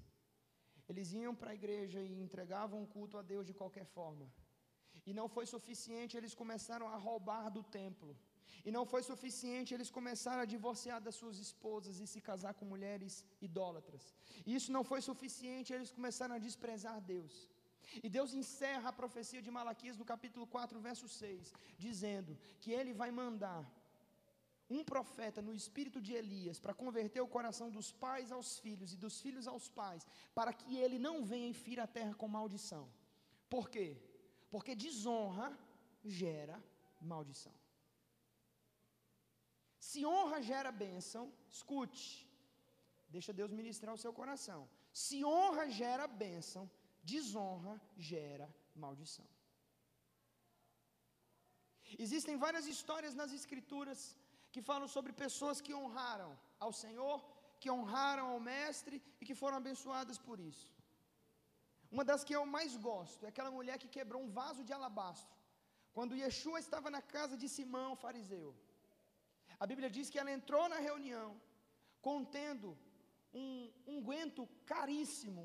Eles 0.88 1.12
iam 1.14 1.34
para 1.34 1.52
a 1.52 1.56
igreja 1.56 2.02
e 2.02 2.22
entregavam 2.22 2.86
culto 2.86 3.18
a 3.18 3.22
Deus 3.22 3.46
de 3.48 3.54
qualquer 3.54 3.86
forma. 3.86 4.28
E 5.06 5.14
não 5.14 5.28
foi 5.28 5.46
suficiente, 5.46 6.18
eles 6.18 6.34
começaram 6.42 6.88
a 6.88 6.98
roubar 6.98 7.50
do 7.50 7.64
templo. 7.64 8.16
E 8.66 8.72
não 8.72 8.86
foi 8.86 9.02
suficiente, 9.04 9.74
eles 9.74 9.90
começaram 9.90 10.42
a 10.44 10.52
divorciar 10.54 11.02
das 11.02 11.16
suas 11.16 11.38
esposas 11.38 12.00
e 12.00 12.08
se 12.08 12.22
casar 12.22 12.54
com 12.54 12.66
mulheres 12.66 13.26
idólatras. 13.42 14.14
E 14.46 14.56
isso 14.56 14.72
não 14.72 14.84
foi 14.84 15.02
suficiente, 15.02 15.74
eles 15.74 15.92
começaram 15.92 16.36
a 16.36 16.44
desprezar 16.48 17.02
Deus. 17.02 17.50
E 18.04 18.10
Deus 18.10 18.34
encerra 18.34 18.90
a 18.90 18.94
profecia 18.94 19.42
de 19.42 19.52
Malaquias 19.52 19.98
no 19.98 20.06
capítulo 20.06 20.46
4, 20.48 20.80
verso 20.80 21.08
6, 21.08 21.54
dizendo 21.78 22.38
que 22.60 22.72
ele 22.72 22.94
vai 22.94 23.12
mandar 23.12 23.64
um 24.70 24.84
profeta 24.84 25.42
no 25.42 25.54
espírito 25.54 26.02
de 26.02 26.14
Elias 26.14 26.60
para 26.60 26.74
converter 26.74 27.22
o 27.22 27.28
coração 27.28 27.70
dos 27.70 27.92
pais 27.92 28.32
aos 28.32 28.60
filhos 28.60 28.94
e 28.94 28.98
dos 28.98 29.20
filhos 29.22 29.48
aos 29.48 29.70
pais, 29.70 30.08
para 30.34 30.54
que 30.54 30.78
ele 30.78 30.98
não 30.98 31.24
venha 31.24 31.54
fira 31.54 31.84
a 31.84 31.88
terra 31.88 32.14
com 32.16 32.28
maldição. 32.28 32.90
Por 33.50 33.70
quê? 33.70 33.98
Porque 34.50 34.76
desonra 34.76 35.58
gera 36.04 36.62
maldição. 37.02 37.54
Se 39.80 40.06
honra 40.06 40.42
gera 40.42 40.72
bênção, 40.72 41.32
escute, 41.50 42.28
deixa 43.10 43.34
Deus 43.34 43.52
ministrar 43.52 43.94
o 43.94 43.98
seu 43.98 44.14
coração. 44.14 44.68
Se 44.92 45.24
honra 45.26 45.70
gera 45.70 46.08
bênção, 46.08 46.70
desonra 47.12 47.76
gera 48.10 48.48
maldição. 48.84 49.28
Existem 52.06 52.36
várias 52.46 52.66
histórias 52.74 53.14
nas 53.20 53.32
Escrituras 53.40 54.02
que 54.54 54.62
falam 54.70 54.88
sobre 54.96 55.12
pessoas 55.26 55.60
que 55.66 55.74
honraram 55.82 56.32
ao 56.60 56.72
Senhor, 56.84 57.20
que 57.60 57.70
honraram 57.76 58.26
ao 58.30 58.40
Mestre 58.40 58.98
e 59.20 59.26
que 59.28 59.36
foram 59.42 59.58
abençoadas 59.58 60.18
por 60.28 60.40
isso. 60.40 60.68
Uma 61.96 62.06
das 62.10 62.24
que 62.28 62.36
eu 62.38 62.44
mais 62.58 62.76
gosto 62.90 63.24
é 63.26 63.30
aquela 63.30 63.52
mulher 63.58 63.78
que 63.82 63.94
quebrou 63.96 64.22
um 64.24 64.32
vaso 64.42 64.64
de 64.68 64.74
alabastro, 64.74 65.38
quando 65.96 66.20
Yeshua 66.22 66.60
estava 66.60 66.90
na 66.96 67.02
casa 67.16 67.36
de 67.42 67.48
Simão, 67.56 67.96
fariseu. 68.04 68.50
A 69.64 69.68
Bíblia 69.72 69.90
diz 69.96 70.10
que 70.10 70.20
ela 70.22 70.32
entrou 70.38 70.64
na 70.74 70.80
reunião 70.90 71.30
contendo 72.02 72.70
um 73.42 73.72
unguento 73.96 74.42
caríssimo, 74.66 75.44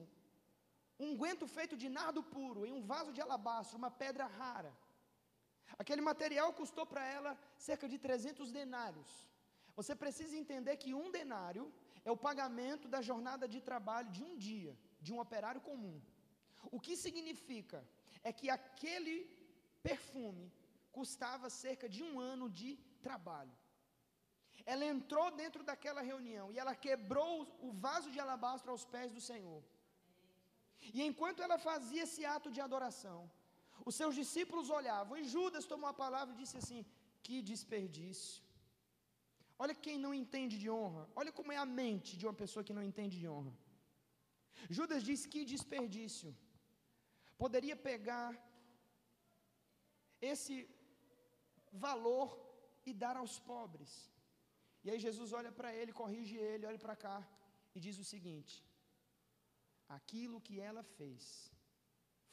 um 0.99 1.11
unguento 1.12 1.46
feito 1.46 1.76
de 1.82 1.88
nardo 1.88 2.22
puro, 2.34 2.66
em 2.66 2.72
um 2.72 2.82
vaso 2.92 3.12
de 3.12 3.20
alabastro, 3.20 3.78
uma 3.82 3.90
pedra 4.03 4.26
rara. 4.26 4.72
Aquele 5.82 6.03
material 6.11 6.53
custou 6.61 6.84
para 6.92 7.05
ela 7.16 7.32
cerca 7.57 7.88
de 7.92 7.99
300 7.99 8.51
denários. 8.51 9.11
Você 9.76 9.94
precisa 9.94 10.36
entender 10.36 10.76
que 10.76 10.92
um 11.03 11.11
denário 11.18 11.72
é 12.05 12.11
o 12.11 12.22
pagamento 12.28 12.88
da 12.94 13.01
jornada 13.09 13.46
de 13.46 13.61
trabalho 13.61 14.11
de 14.16 14.22
um 14.28 14.36
dia, 14.36 14.76
de 15.01 15.12
um 15.12 15.20
operário 15.20 15.61
comum. 15.61 16.01
O 16.76 16.80
que 16.80 16.96
significa 16.96 17.78
é 18.22 18.32
que 18.32 18.51
aquele 18.51 19.16
perfume 19.82 20.53
custava 20.90 21.49
cerca 21.49 21.88
de 21.88 22.03
um 22.03 22.18
ano 22.18 22.49
de 22.61 22.70
trabalho. 23.07 23.57
Ela 24.66 24.84
entrou 24.84 25.30
dentro 25.42 25.62
daquela 25.62 26.03
reunião 26.03 26.46
e 26.53 26.59
ela 26.59 26.74
quebrou 26.74 27.32
o 27.61 27.70
vaso 27.72 28.11
de 28.11 28.20
alabastro 28.20 28.70
aos 28.72 28.84
pés 28.84 29.12
do 29.12 29.20
Senhor. 29.20 29.62
E 30.97 31.03
enquanto 31.09 31.43
ela 31.47 31.59
fazia 31.68 32.03
esse 32.07 32.24
ato 32.37 32.51
de 32.57 32.61
adoração, 32.66 33.18
os 33.89 33.95
seus 34.01 34.14
discípulos 34.20 34.68
olhavam 34.79 35.16
e 35.16 35.24
Judas 35.35 35.66
tomou 35.72 35.89
a 35.91 36.01
palavra 36.05 36.35
e 36.35 36.41
disse 36.43 36.57
assim: 36.62 36.81
Que 37.22 37.37
desperdício. 37.53 38.43
Olha 39.62 39.74
quem 39.85 39.97
não 40.05 40.12
entende 40.22 40.57
de 40.62 40.68
honra. 40.70 41.05
Olha 41.20 41.33
como 41.39 41.53
é 41.57 41.59
a 41.62 41.70
mente 41.81 42.16
de 42.18 42.26
uma 42.26 42.37
pessoa 42.43 42.66
que 42.66 42.76
não 42.79 42.85
entende 42.91 43.16
de 43.22 43.29
honra. 43.35 43.55
Judas 44.76 45.03
diz: 45.09 45.26
Que 45.33 45.45
desperdício. 45.55 46.31
Poderia 47.43 47.76
pegar 47.91 48.29
esse 50.31 50.55
valor 51.72 52.29
e 52.89 52.93
dar 52.93 53.16
aos 53.16 53.39
pobres. 53.39 53.93
E 54.85 54.91
aí 54.91 54.99
Jesus 55.07 55.33
olha 55.33 55.53
para 55.59 55.70
ele, 55.79 55.99
corrige 56.01 56.37
ele, 56.37 56.66
olha 56.66 56.79
para 56.79 56.97
cá 57.05 57.16
e 57.74 57.81
diz 57.87 57.99
o 57.99 58.09
seguinte: 58.12 58.55
aquilo 59.97 60.41
que 60.47 60.61
ela 60.68 60.82
fez 60.97 61.53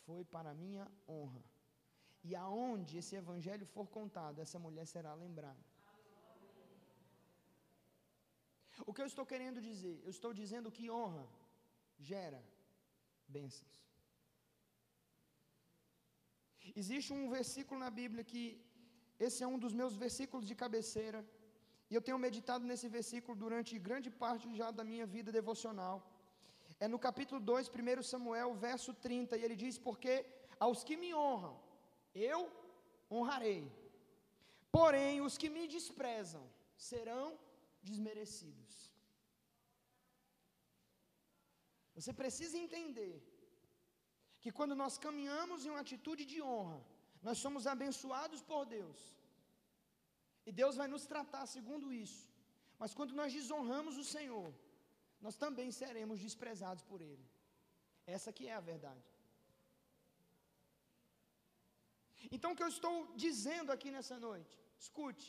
foi 0.05 0.23
para 0.23 0.53
minha 0.63 0.85
honra. 1.07 1.43
E 2.23 2.35
aonde 2.35 2.97
esse 2.97 3.15
evangelho 3.15 3.65
for 3.75 3.87
contado, 3.97 4.41
essa 4.45 4.59
mulher 4.65 4.85
será 4.93 5.13
lembrada. 5.13 5.63
O 8.85 8.93
que 8.93 9.01
eu 9.01 9.09
estou 9.11 9.25
querendo 9.31 9.59
dizer? 9.69 9.95
Eu 10.03 10.11
estou 10.17 10.31
dizendo 10.41 10.71
que 10.77 10.89
honra 10.89 11.25
gera 12.11 12.41
bênçãos. 13.35 13.73
Existe 16.81 17.13
um 17.13 17.29
versículo 17.29 17.79
na 17.79 17.91
Bíblia 18.01 18.23
que 18.31 18.43
esse 19.25 19.43
é 19.43 19.47
um 19.47 19.59
dos 19.65 19.73
meus 19.81 19.95
versículos 19.95 20.45
de 20.49 20.55
cabeceira, 20.63 21.19
e 21.89 21.95
eu 21.95 22.01
tenho 22.01 22.17
meditado 22.17 22.65
nesse 22.69 22.87
versículo 22.97 23.37
durante 23.43 23.79
grande 23.87 24.09
parte 24.23 24.53
já 24.61 24.71
da 24.71 24.83
minha 24.83 25.05
vida 25.05 25.31
devocional. 25.31 25.95
É 26.79 26.87
no 26.87 26.99
capítulo 26.99 27.39
2, 27.39 27.69
1 27.69 28.03
Samuel, 28.03 28.53
verso 28.67 28.93
30, 28.93 29.37
e 29.37 29.43
ele 29.43 29.55
diz: 29.55 29.77
Porque 29.77 30.13
aos 30.59 30.83
que 30.83 30.97
me 31.03 31.13
honram, 31.13 31.55
eu 32.13 32.39
honrarei, 33.09 33.61
porém 34.71 35.21
os 35.21 35.37
que 35.37 35.49
me 35.49 35.67
desprezam 35.67 36.43
serão 36.89 37.27
desmerecidos. 37.81 38.73
Você 41.95 42.11
precisa 42.21 42.57
entender 42.57 43.15
que 44.41 44.51
quando 44.57 44.75
nós 44.81 44.97
caminhamos 45.05 45.65
em 45.65 45.69
uma 45.73 45.83
atitude 45.85 46.23
de 46.31 46.39
honra, 46.41 46.79
nós 47.27 47.37
somos 47.43 47.65
abençoados 47.73 48.41
por 48.49 48.63
Deus. 48.65 48.99
E 50.47 50.51
Deus 50.51 50.75
vai 50.81 50.87
nos 50.93 51.05
tratar 51.13 51.45
segundo 51.47 51.87
isso. 52.05 52.23
Mas 52.81 52.93
quando 52.97 53.13
nós 53.19 53.33
desonramos 53.33 53.97
o 53.97 54.03
Senhor, 54.15 54.53
nós 55.21 55.35
também 55.43 55.69
seremos 55.71 56.19
desprezados 56.19 56.83
por 56.83 57.01
Ele. 57.01 57.25
Essa 58.05 58.31
que 58.37 58.47
é 58.47 58.55
a 58.55 58.67
verdade. 58.73 59.05
Então 62.35 62.51
o 62.51 62.55
que 62.55 62.63
eu 62.63 62.73
estou 62.75 62.95
dizendo 63.15 63.71
aqui 63.71 63.89
nessa 63.95 64.17
noite, 64.27 64.55
escute. 64.79 65.27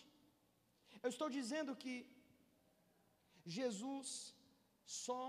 Eu 1.02 1.10
estou 1.14 1.28
dizendo 1.38 1.74
que 1.82 1.94
Jesus 3.44 4.34
só 4.84 5.22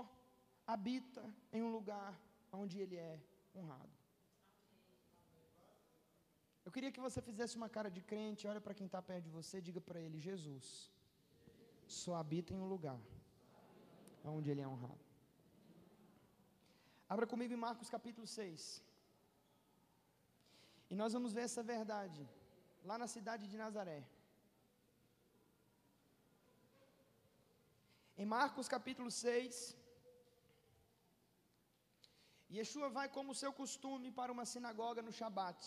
habita 0.66 1.22
em 1.52 1.62
um 1.62 1.70
lugar 1.70 2.12
onde 2.52 2.78
ele 2.78 2.96
é 2.96 3.20
honrado. 3.54 3.96
Eu 6.64 6.72
queria 6.72 6.92
que 6.92 7.00
você 7.00 7.20
fizesse 7.28 7.56
uma 7.56 7.68
cara 7.76 7.90
de 7.90 8.02
crente, 8.02 8.46
olha 8.46 8.60
para 8.60 8.74
quem 8.74 8.86
está 8.86 9.00
perto 9.00 9.24
de 9.24 9.30
você, 9.30 9.60
diga 9.68 9.80
para 9.80 10.00
ele: 10.00 10.18
Jesus 10.20 10.90
só 11.86 12.14
habita 12.16 12.52
em 12.52 12.58
um 12.58 12.68
lugar 12.74 13.00
onde 14.24 14.50
ele 14.50 14.60
é 14.60 14.68
honrado. 14.68 15.04
Abra 17.08 17.26
comigo 17.26 17.52
em 17.54 17.62
Marcos 17.68 17.88
capítulo 17.88 18.26
6. 18.26 18.82
E 20.90 20.94
nós 20.94 21.12
vamos 21.12 21.32
ver 21.32 21.44
essa 21.48 21.62
verdade 21.62 22.22
lá 22.84 22.96
na 23.02 23.08
cidade 23.16 23.46
de 23.46 23.56
Nazaré. 23.56 24.00
Em 28.16 28.26
Marcos 28.36 28.68
capítulo 28.68 29.10
6, 29.10 29.76
Yeshua 32.56 32.88
vai 32.88 33.08
como 33.16 33.38
seu 33.42 33.52
costume 33.52 34.10
para 34.10 34.32
uma 34.32 34.46
sinagoga 34.52 35.02
no 35.02 35.12
Shabat. 35.18 35.60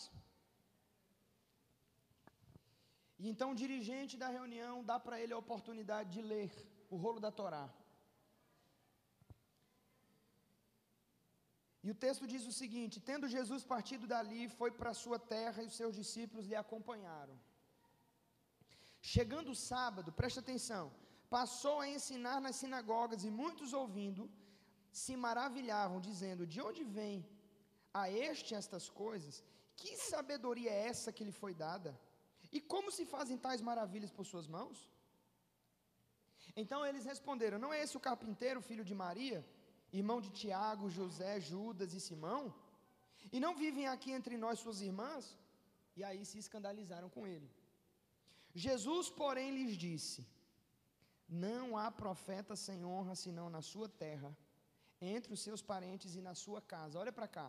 E 3.18 3.28
então 3.30 3.52
o 3.52 3.58
dirigente 3.62 4.16
da 4.22 4.28
reunião 4.28 4.74
dá 4.90 4.98
para 5.04 5.20
ele 5.20 5.32
a 5.32 5.42
oportunidade 5.44 6.10
de 6.16 6.22
ler 6.32 6.52
o 6.90 6.96
rolo 6.96 7.20
da 7.20 7.30
Torá. 7.30 7.66
E 11.84 11.90
o 11.92 11.98
texto 12.04 12.24
diz 12.32 12.44
o 12.50 12.56
seguinte: 12.60 13.04
Tendo 13.10 13.32
Jesus 13.36 13.62
partido 13.74 14.06
dali, 14.12 14.42
foi 14.58 14.70
para 14.80 15.00
sua 15.04 15.18
terra 15.34 15.62
e 15.62 15.68
os 15.70 15.76
seus 15.80 15.94
discípulos 16.00 16.48
lhe 16.50 16.58
acompanharam. 16.64 17.36
Chegando 19.14 19.50
o 19.52 19.60
sábado, 19.70 20.12
presta 20.20 20.40
atenção, 20.44 20.84
passou 21.36 21.76
a 21.80 21.88
ensinar 21.96 22.38
nas 22.44 22.56
sinagogas 22.62 23.24
e 23.28 23.30
muitos 23.42 23.72
ouvindo 23.80 24.24
se 25.02 25.14
maravilhavam, 25.26 25.98
dizendo: 26.08 26.46
De 26.54 26.60
onde 26.68 26.84
vem 26.98 27.16
a 28.02 28.04
este 28.28 28.54
estas 28.60 28.88
coisas? 29.02 29.42
Que 29.80 29.92
sabedoria 30.10 30.70
é 30.70 30.86
essa 30.92 31.14
que 31.16 31.26
lhe 31.28 31.34
foi 31.42 31.52
dada? 31.66 31.92
E 32.56 32.60
como 32.72 32.90
se 32.96 33.04
fazem 33.14 33.38
tais 33.46 33.62
maravilhas 33.70 34.12
por 34.16 34.24
suas 34.32 34.46
mãos? 34.56 34.78
Então 36.62 36.80
eles 36.88 37.04
responderam: 37.12 37.58
Não 37.64 37.72
é 37.72 37.82
esse 37.82 37.96
o 37.96 38.04
carpinteiro, 38.08 38.66
filho 38.70 38.84
de 38.90 38.94
Maria, 39.04 39.40
irmão 40.00 40.18
de 40.24 40.30
Tiago, 40.40 40.90
José, 40.98 41.32
Judas 41.40 41.92
e 41.94 42.00
Simão? 42.00 42.42
E 43.34 43.38
não 43.44 43.54
vivem 43.62 43.86
aqui 43.88 44.10
entre 44.18 44.36
nós 44.44 44.58
suas 44.58 44.80
irmãs? 44.80 45.24
E 45.96 46.02
aí 46.08 46.22
se 46.30 46.38
escandalizaram 46.44 47.08
com 47.16 47.26
ele. 47.26 47.48
Jesus, 48.54 49.08
porém, 49.22 49.50
lhes 49.56 49.76
disse: 49.76 50.26
Não 51.28 51.76
há 51.76 51.90
profeta 51.90 52.54
sem 52.66 52.84
honra 52.84 53.14
senão 53.14 53.48
na 53.56 53.62
sua 53.72 53.88
terra 53.88 54.30
entre 55.00 55.32
os 55.34 55.40
seus 55.40 55.60
parentes 55.60 56.14
e 56.14 56.20
na 56.20 56.34
sua 56.34 56.60
casa. 56.60 56.98
Olha 56.98 57.12
para 57.12 57.28
cá. 57.36 57.48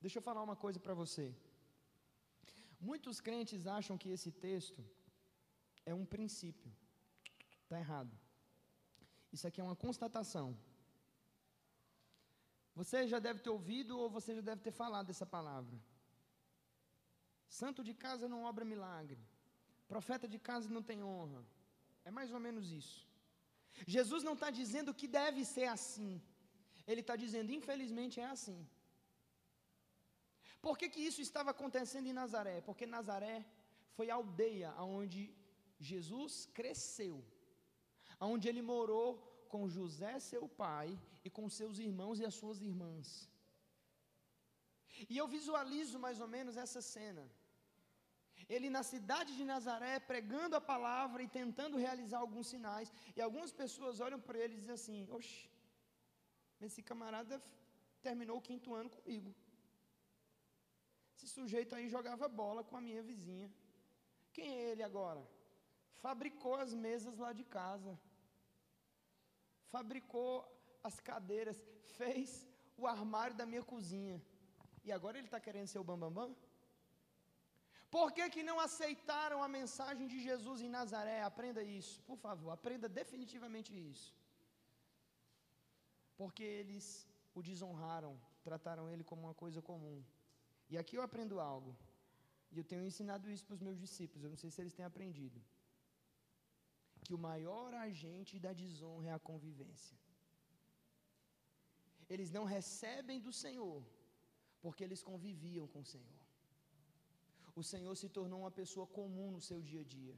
Deixa 0.00 0.18
eu 0.18 0.22
falar 0.22 0.42
uma 0.42 0.56
coisa 0.64 0.78
para 0.78 0.94
você. 0.94 1.34
Muitos 2.80 3.20
crentes 3.20 3.66
acham 3.66 3.98
que 3.98 4.10
esse 4.10 4.30
texto 4.30 4.84
é 5.84 5.92
um 5.92 6.06
princípio. 6.06 6.70
Está 7.64 7.78
errado. 7.78 8.16
Isso 9.32 9.46
aqui 9.46 9.60
é 9.60 9.64
uma 9.64 9.76
constatação. 9.76 10.56
Você 12.78 12.98
já 13.12 13.18
deve 13.26 13.40
ter 13.44 13.50
ouvido 13.50 13.92
ou 14.00 14.08
você 14.16 14.30
já 14.38 14.42
deve 14.48 14.60
ter 14.66 14.74
falado 14.82 15.06
dessa 15.10 15.26
palavra. 15.36 15.76
Santo 17.60 17.80
de 17.88 17.94
casa 18.04 18.26
não 18.32 18.44
obra 18.50 18.64
milagre. 18.72 19.20
Profeta 19.92 20.26
de 20.34 20.38
casa 20.48 20.68
não 20.76 20.82
tem 20.90 21.02
honra. 21.02 21.40
É 22.08 22.10
mais 22.18 22.30
ou 22.36 22.40
menos 22.46 22.70
isso. 22.80 22.98
Jesus 23.96 24.22
não 24.28 24.34
está 24.38 24.50
dizendo 24.60 24.94
que 25.00 25.08
deve 25.08 25.44
ser 25.54 25.66
assim. 25.76 26.12
Ele 26.86 27.02
está 27.04 27.16
dizendo, 27.24 27.50
infelizmente 27.58 28.20
é 28.20 28.28
assim. 28.36 28.58
Por 30.66 30.76
que, 30.78 30.88
que 30.92 31.00
isso 31.08 31.20
estava 31.20 31.50
acontecendo 31.50 32.06
em 32.06 32.18
Nazaré? 32.22 32.56
Porque 32.68 32.86
Nazaré 32.86 33.36
foi 33.96 34.08
a 34.10 34.16
aldeia 34.20 34.70
onde 35.00 35.20
Jesus 35.90 36.34
cresceu, 36.58 37.16
onde 38.20 38.48
ele 38.48 38.62
morou 38.62 39.27
com 39.52 39.68
José, 39.76 40.12
seu 40.30 40.44
pai, 40.62 40.88
e 41.26 41.30
com 41.36 41.46
seus 41.58 41.76
irmãos 41.88 42.20
e 42.20 42.26
as 42.30 42.36
suas 42.40 42.60
irmãs. 42.70 43.06
E 45.12 45.16
eu 45.22 45.26
visualizo 45.36 45.98
mais 46.04 46.20
ou 46.24 46.28
menos 46.36 46.56
essa 46.64 46.80
cena. 46.94 47.24
Ele 48.54 48.68
na 48.76 48.82
cidade 48.92 49.30
de 49.38 49.44
Nazaré, 49.52 49.94
pregando 50.10 50.56
a 50.56 50.60
palavra 50.72 51.22
e 51.22 51.28
tentando 51.38 51.82
realizar 51.86 52.20
alguns 52.22 52.48
sinais, 52.52 52.92
e 53.16 53.20
algumas 53.20 53.52
pessoas 53.62 54.00
olham 54.06 54.20
para 54.26 54.38
ele 54.42 54.54
e 54.54 54.60
dizem 54.60 54.76
assim: 54.78 55.00
Oxe, 55.18 55.40
esse 56.66 56.82
camarada 56.90 57.36
terminou 58.06 58.38
o 58.38 58.46
quinto 58.48 58.74
ano 58.80 58.90
comigo. 58.96 59.32
Esse 61.14 61.28
sujeito 61.36 61.74
aí 61.74 61.88
jogava 61.96 62.26
bola 62.42 62.62
com 62.68 62.76
a 62.76 62.84
minha 62.88 63.02
vizinha. 63.10 63.50
Quem 64.32 64.48
é 64.56 64.70
ele 64.70 64.84
agora? 64.90 65.22
Fabricou 66.04 66.54
as 66.64 66.72
mesas 66.86 67.16
lá 67.24 67.32
de 67.32 67.44
casa. 67.58 67.92
Fabricou 69.74 70.32
as 70.88 70.98
cadeiras. 71.10 71.58
Fez 71.98 72.46
o 72.76 72.86
armário 72.86 73.36
da 73.40 73.46
minha 73.52 73.64
cozinha. 73.72 74.18
E 74.86 74.92
agora 74.96 75.18
ele 75.18 75.26
está 75.26 75.40
querendo 75.46 75.68
ser 75.72 75.80
o 75.80 75.88
bambambam? 75.90 76.28
Bam, 76.28 76.34
bam? 76.34 76.48
Por 77.96 78.08
que, 78.16 78.24
que 78.34 78.42
não 78.48 78.58
aceitaram 78.66 79.38
a 79.42 79.48
mensagem 79.58 80.06
de 80.12 80.18
Jesus 80.28 80.60
em 80.60 80.68
Nazaré? 80.78 81.18
Aprenda 81.22 81.62
isso, 81.62 81.94
por 82.08 82.18
favor, 82.24 82.50
aprenda 82.50 82.86
definitivamente 83.00 83.72
isso. 83.90 84.08
Porque 86.20 86.44
eles 86.60 86.86
o 87.34 87.42
desonraram, 87.42 88.12
trataram 88.42 88.84
ele 88.90 89.04
como 89.10 89.22
uma 89.26 89.34
coisa 89.42 89.62
comum. 89.70 89.98
E 90.68 90.76
aqui 90.76 90.96
eu 90.96 91.02
aprendo 91.02 91.40
algo. 91.40 91.72
E 92.52 92.58
eu 92.58 92.64
tenho 92.64 92.84
ensinado 92.90 93.30
isso 93.30 93.46
para 93.46 93.54
os 93.54 93.64
meus 93.66 93.78
discípulos, 93.84 94.24
eu 94.24 94.30
não 94.30 94.36
sei 94.42 94.50
se 94.50 94.60
eles 94.60 94.74
têm 94.74 94.84
aprendido. 94.84 95.40
Que 97.08 97.16
o 97.18 97.24
maior 97.30 97.72
agente 97.86 98.42
da 98.46 98.52
desonra 98.62 99.08
é 99.10 99.14
a 99.16 99.24
convivência. 99.30 99.98
Eles 102.14 102.30
não 102.36 102.44
recebem 102.56 103.18
do 103.26 103.32
Senhor, 103.42 103.80
porque 104.62 104.84
eles 104.86 105.02
conviviam 105.10 105.66
com 105.74 105.80
o 105.84 105.90
Senhor 105.94 106.18
o 107.60 107.64
Senhor 107.72 107.94
se 108.00 108.08
tornou 108.16 108.40
uma 108.42 108.52
pessoa 108.60 108.86
comum 108.98 109.28
no 109.36 109.40
seu 109.48 109.60
dia 109.68 109.80
a 109.84 109.88
dia. 109.96 110.16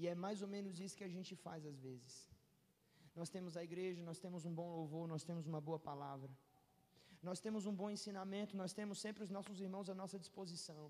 E 0.00 0.02
é 0.12 0.14
mais 0.24 0.38
ou 0.44 0.48
menos 0.54 0.80
isso 0.84 0.96
que 1.00 1.06
a 1.08 1.12
gente 1.16 1.32
faz 1.44 1.60
às 1.72 1.78
vezes. 1.86 2.12
Nós 3.18 3.28
temos 3.34 3.56
a 3.60 3.62
igreja, 3.68 4.00
nós 4.10 4.18
temos 4.24 4.46
um 4.48 4.54
bom 4.60 4.68
louvor, 4.78 5.06
nós 5.14 5.24
temos 5.28 5.46
uma 5.50 5.60
boa 5.68 5.80
palavra. 5.90 6.30
Nós 7.28 7.40
temos 7.44 7.66
um 7.70 7.74
bom 7.80 7.88
ensinamento, 7.96 8.56
nós 8.62 8.72
temos 8.78 8.96
sempre 9.04 9.22
os 9.26 9.32
nossos 9.36 9.60
irmãos 9.66 9.90
à 9.90 9.94
nossa 10.02 10.18
disposição. 10.24 10.84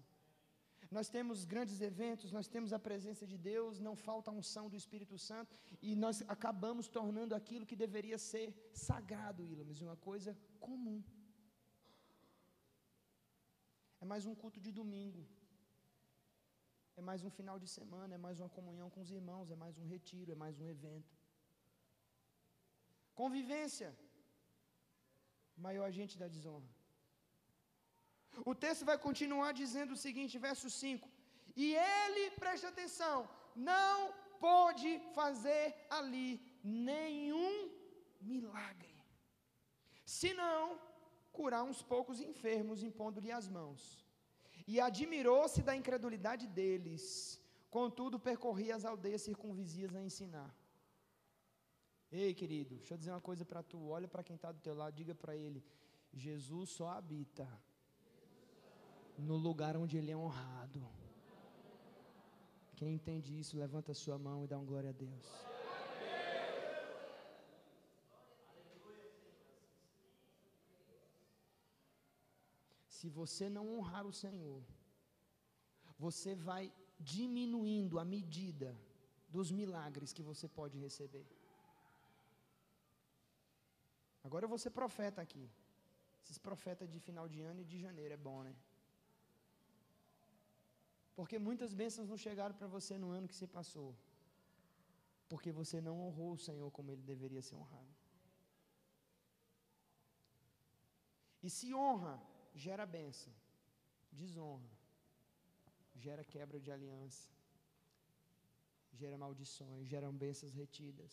Nós 0.97 1.09
temos 1.15 1.45
grandes 1.53 1.79
eventos, 1.91 2.35
nós 2.39 2.49
temos 2.55 2.71
a 2.77 2.81
presença 2.87 3.25
de 3.31 3.37
Deus, 3.51 3.81
não 3.87 3.95
falta 4.07 4.31
a 4.31 4.37
unção 4.41 4.65
do 4.73 4.77
Espírito 4.81 5.17
Santo, 5.29 5.53
e 5.89 5.91
nós 6.05 6.17
acabamos 6.35 6.87
tornando 6.97 7.35
aquilo 7.39 7.69
que 7.71 7.79
deveria 7.85 8.19
ser 8.31 8.49
sagrado, 8.89 9.47
Ilamas, 9.53 9.81
uma 9.87 9.97
coisa 10.09 10.33
comum. 10.67 10.99
É 14.03 14.07
mais 14.13 14.27
um 14.31 14.35
culto 14.43 14.61
de 14.67 14.73
domingo, 14.81 15.23
é 17.01 17.03
mais 17.11 17.23
um 17.27 17.33
final 17.39 17.59
de 17.65 17.69
semana, 17.77 18.15
é 18.19 18.23
mais 18.27 18.39
uma 18.43 18.53
comunhão 18.59 18.91
com 18.95 19.01
os 19.05 19.13
irmãos, 19.19 19.51
é 19.55 19.59
mais 19.65 19.79
um 19.83 19.87
retiro, 19.95 20.33
é 20.37 20.39
mais 20.45 20.61
um 20.63 20.69
evento. 20.77 21.13
Convivência, 23.23 23.91
maior 25.67 25.87
agente 25.93 26.17
da 26.23 26.29
desonra. 26.37 26.71
O 28.51 28.55
texto 28.55 28.85
vai 28.85 28.99
continuar 28.99 29.53
dizendo 29.53 29.93
o 29.93 30.03
seguinte, 30.05 30.39
verso 30.39 30.69
5: 30.71 31.09
E 31.57 31.75
ele, 31.75 32.31
preste 32.43 32.67
atenção, 32.67 33.29
não 33.55 34.13
pôde 34.41 34.91
fazer 35.15 35.75
ali 35.99 36.41
nenhum 36.63 37.71
milagre, 38.21 38.97
senão 40.05 40.79
curar 41.31 41.63
uns 41.63 41.83
poucos 41.83 42.21
enfermos, 42.21 42.83
impondo-lhe 42.83 43.33
as 43.33 43.49
mãos. 43.49 44.05
E 44.67 44.81
admirou-se 44.81 45.61
da 45.63 45.75
incredulidade 45.77 46.47
deles, 46.47 47.05
contudo 47.71 48.19
percorria 48.19 48.77
as 48.77 48.85
aldeias 48.85 49.23
circunvizinhas 49.23 49.95
a 49.95 50.03
ensinar. 50.03 50.51
Ei, 52.11 52.35
querido, 52.35 52.77
deixa 52.77 52.95
eu 52.95 52.99
dizer 52.99 53.11
uma 53.11 53.21
coisa 53.21 53.45
para 53.45 53.63
tu. 53.63 53.89
Olha 53.89 54.07
para 54.07 54.23
quem 54.23 54.37
está 54.37 54.53
do 54.53 54.61
teu 54.61 54.75
lado, 54.75 54.95
diga 54.95 55.15
para 55.15 55.35
ele: 55.35 55.65
Jesus 56.13 56.71
só 56.71 56.89
habita 56.91 57.49
no 59.19 59.37
lugar 59.37 59.77
onde 59.77 59.97
ele 59.97 60.11
é 60.11 60.17
honrado. 60.17 60.87
Quem 62.77 62.95
entende 62.95 63.39
isso, 63.39 63.57
levanta 63.57 63.93
a 63.93 63.95
sua 63.95 64.19
mão 64.19 64.45
e 64.45 64.49
dá 64.49 64.59
um 64.59 64.65
glória 64.65 64.91
a 64.91 64.93
Deus. 64.93 65.27
Se 72.89 73.09
você 73.09 73.49
não 73.49 73.69
honrar 73.75 74.07
o 74.07 74.13
Senhor, 74.13 74.63
você 75.99 76.35
vai 76.35 76.73
diminuindo 76.99 77.99
a 77.99 78.05
medida 78.05 78.77
dos 79.29 79.51
milagres 79.51 80.13
que 80.13 80.23
você 80.23 80.47
pode 80.47 80.79
receber. 80.79 81.27
Agora 84.23 84.45
eu 84.45 84.49
vou 84.49 84.59
ser 84.59 84.71
profeta 84.71 85.21
aqui. 85.21 85.51
Esses 86.23 86.39
profetas 86.39 86.89
de 86.89 87.01
final 87.01 87.29
de 87.29 87.41
ano 87.41 87.61
e 87.61 87.65
de 87.65 87.79
janeiro 87.81 88.15
é 88.15 88.17
bom, 88.17 88.43
né? 88.43 88.55
Porque 91.19 91.39
muitas 91.39 91.73
bênçãos 91.81 92.09
não 92.09 92.17
chegaram 92.27 92.55
para 92.55 92.67
você 92.77 92.97
no 93.03 93.11
ano 93.11 93.29
que 93.31 93.41
se 93.41 93.47
passou. 93.47 93.91
Porque 95.33 95.51
você 95.61 95.81
não 95.81 95.97
honrou 96.05 96.33
o 96.35 96.43
Senhor 96.47 96.71
como 96.71 96.91
ele 96.91 97.03
deveria 97.03 97.43
ser 97.49 97.57
honrado. 97.57 97.95
E 101.43 101.51
se 101.51 101.69
honra, 101.75 102.15
gera 102.55 102.87
bênção. 102.87 103.33
Desonra, 104.21 104.73
gera 106.05 106.25
quebra 106.33 106.59
de 106.65 106.71
aliança. 106.77 107.29
Gera 109.01 109.17
maldições, 109.25 109.89
geram 109.93 110.13
bênçãos 110.25 110.53
retidas. 110.63 111.13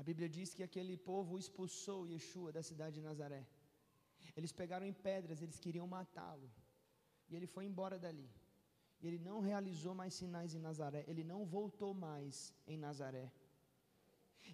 A 0.00 0.02
Bíblia 0.08 0.28
diz 0.36 0.54
que 0.56 0.62
aquele 0.66 0.96
povo 1.10 1.38
expulsou 1.42 2.06
Yeshua 2.06 2.50
da 2.56 2.62
cidade 2.62 2.96
de 2.98 3.06
Nazaré. 3.08 3.42
Eles 4.36 4.52
pegaram 4.60 4.86
em 4.86 4.96
pedras, 5.08 5.42
eles 5.42 5.58
queriam 5.64 5.86
matá-lo. 5.96 6.48
E 7.28 7.36
ele 7.36 7.48
foi 7.54 7.64
embora 7.70 7.98
dali. 7.98 8.28
E 9.00 9.06
ele 9.08 9.18
não 9.28 9.38
realizou 9.40 9.94
mais 9.94 10.14
sinais 10.14 10.54
em 10.54 10.62
Nazaré. 10.68 11.04
Ele 11.06 11.24
não 11.32 11.40
voltou 11.44 11.92
mais 11.94 12.54
em 12.66 12.78
Nazaré. 12.86 13.26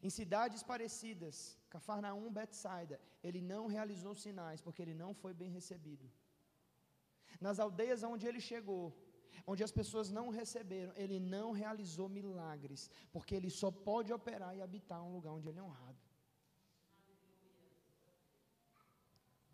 Em 0.02 0.10
cidades 0.10 0.62
parecidas, 0.62 1.36
Cafarnaum, 1.70 2.32
Betsaida, 2.38 3.00
ele 3.22 3.40
não 3.40 3.66
realizou 3.66 4.14
sinais 4.14 4.60
porque 4.60 4.82
ele 4.82 4.94
não 5.02 5.14
foi 5.14 5.32
bem 5.32 5.50
recebido. 5.50 6.06
Nas 7.40 7.58
aldeias 7.58 8.02
onde 8.02 8.26
ele 8.26 8.40
chegou, 8.40 8.84
onde 9.46 9.62
as 9.66 9.72
pessoas 9.78 10.10
não 10.10 10.28
receberam, 10.40 10.92
ele 10.96 11.18
não 11.18 11.52
realizou 11.52 12.08
milagres, 12.08 12.90
porque 13.12 13.34
ele 13.34 13.50
só 13.50 13.70
pode 13.70 14.12
operar 14.12 14.56
e 14.56 14.62
habitar 14.62 15.02
um 15.02 15.12
lugar 15.12 15.32
onde 15.32 15.48
ele 15.48 15.58
é 15.58 15.62
honrado. 15.62 15.98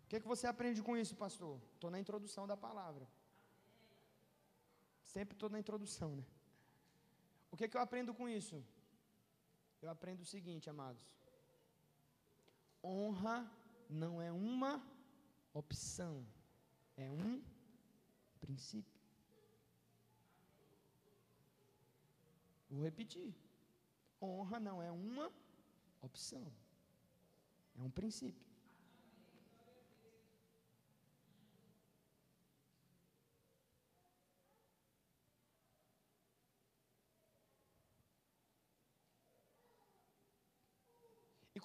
que, 0.11 0.19
que 0.19 0.27
você 0.27 0.45
aprende 0.45 0.83
com 0.83 0.97
isso, 1.01 1.15
pastor? 1.15 1.57
Estou 1.73 1.89
na 1.89 1.97
introdução 1.97 2.45
da 2.45 2.57
palavra. 2.57 3.07
Sempre 5.05 5.35
estou 5.35 5.49
na 5.49 5.57
introdução, 5.57 6.09
né? 6.17 6.25
O 7.49 7.55
que, 7.55 7.69
que 7.69 7.77
eu 7.77 7.81
aprendo 7.81 8.13
com 8.13 8.27
isso? 8.27 8.61
Eu 9.81 9.89
aprendo 9.89 10.21
o 10.23 10.25
seguinte, 10.25 10.69
amados: 10.69 11.05
honra 12.83 13.49
não 13.89 14.21
é 14.21 14.29
uma 14.33 14.73
opção, 15.53 16.27
é 16.97 17.09
um 17.09 17.41
princípio. 18.41 18.99
Vou 22.69 22.83
repetir. 22.83 23.33
Honra 24.21 24.59
não 24.59 24.83
é 24.83 24.91
uma 24.91 25.31
opção, 26.01 26.45
é 27.77 27.81
um 27.81 27.89
princípio. 27.89 28.50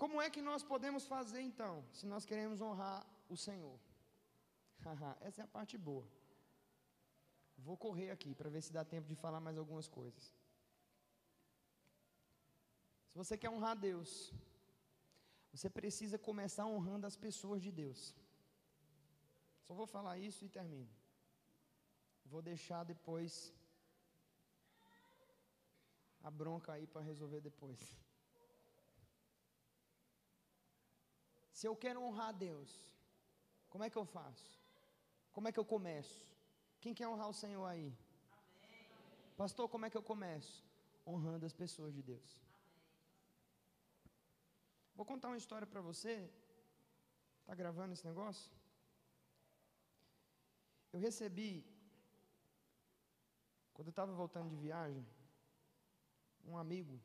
Como 0.00 0.20
é 0.24 0.28
que 0.34 0.42
nós 0.48 0.62
podemos 0.72 1.04
fazer 1.14 1.40
então, 1.40 1.74
se 1.98 2.06
nós 2.12 2.24
queremos 2.30 2.60
honrar 2.60 3.00
o 3.28 3.36
Senhor? 3.36 3.78
Essa 5.26 5.40
é 5.42 5.44
a 5.44 5.54
parte 5.58 5.76
boa. 5.88 6.06
Vou 7.66 7.76
correr 7.84 8.10
aqui 8.10 8.34
para 8.34 8.50
ver 8.54 8.62
se 8.62 8.72
dá 8.72 8.84
tempo 8.84 9.08
de 9.08 9.16
falar 9.24 9.40
mais 9.40 9.58
algumas 9.58 9.88
coisas. 9.88 10.24
Se 13.08 13.16
você 13.22 13.36
quer 13.38 13.50
honrar 13.50 13.76
Deus, 13.88 14.10
você 15.52 15.68
precisa 15.70 16.18
começar 16.18 16.66
honrando 16.66 17.06
as 17.06 17.16
pessoas 17.16 17.62
de 17.62 17.72
Deus. 17.72 18.14
Só 19.66 19.74
vou 19.74 19.86
falar 19.86 20.18
isso 20.18 20.44
e 20.44 20.48
termino. 20.48 20.90
Vou 22.26 22.42
deixar 22.42 22.84
depois 22.84 23.54
a 26.22 26.30
bronca 26.30 26.72
aí 26.72 26.86
para 26.86 27.00
resolver 27.00 27.40
depois. 27.40 27.80
Se 31.56 31.64
eu 31.68 31.74
quero 31.82 32.02
honrar 32.06 32.32
Deus, 32.46 32.70
como 33.72 33.82
é 33.84 33.88
que 33.92 33.98
eu 34.00 34.04
faço? 34.04 34.48
Como 35.34 35.48
é 35.48 35.52
que 35.52 35.60
eu 35.62 35.64
começo? 35.74 36.18
Quem 36.82 36.92
quer 36.98 37.08
honrar 37.08 37.28
o 37.30 37.38
Senhor 37.42 37.64
aí? 37.64 37.86
Amém. 38.38 38.84
Pastor, 39.38 39.66
como 39.74 39.86
é 39.86 39.90
que 39.92 39.96
eu 40.00 40.02
começo? 40.02 40.54
Honrando 41.06 41.46
as 41.46 41.54
pessoas 41.62 41.94
de 41.94 42.02
Deus. 42.02 42.30
Vou 44.94 45.06
contar 45.06 45.28
uma 45.28 45.38
história 45.42 45.66
para 45.66 45.80
você. 45.80 46.14
Está 47.40 47.54
gravando 47.54 47.94
esse 47.94 48.04
negócio? 48.04 48.52
Eu 50.92 51.00
recebi, 51.00 51.64
quando 53.72 53.88
eu 53.88 53.96
estava 53.96 54.12
voltando 54.12 54.50
de 54.50 54.56
viagem, 54.56 55.06
um 56.44 56.58
amigo. 56.58 57.00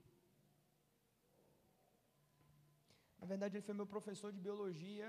Na 3.21 3.27
verdade, 3.27 3.55
ele 3.55 3.67
foi 3.67 3.75
meu 3.75 3.85
professor 3.95 4.31
de 4.35 4.39
biologia 4.47 5.07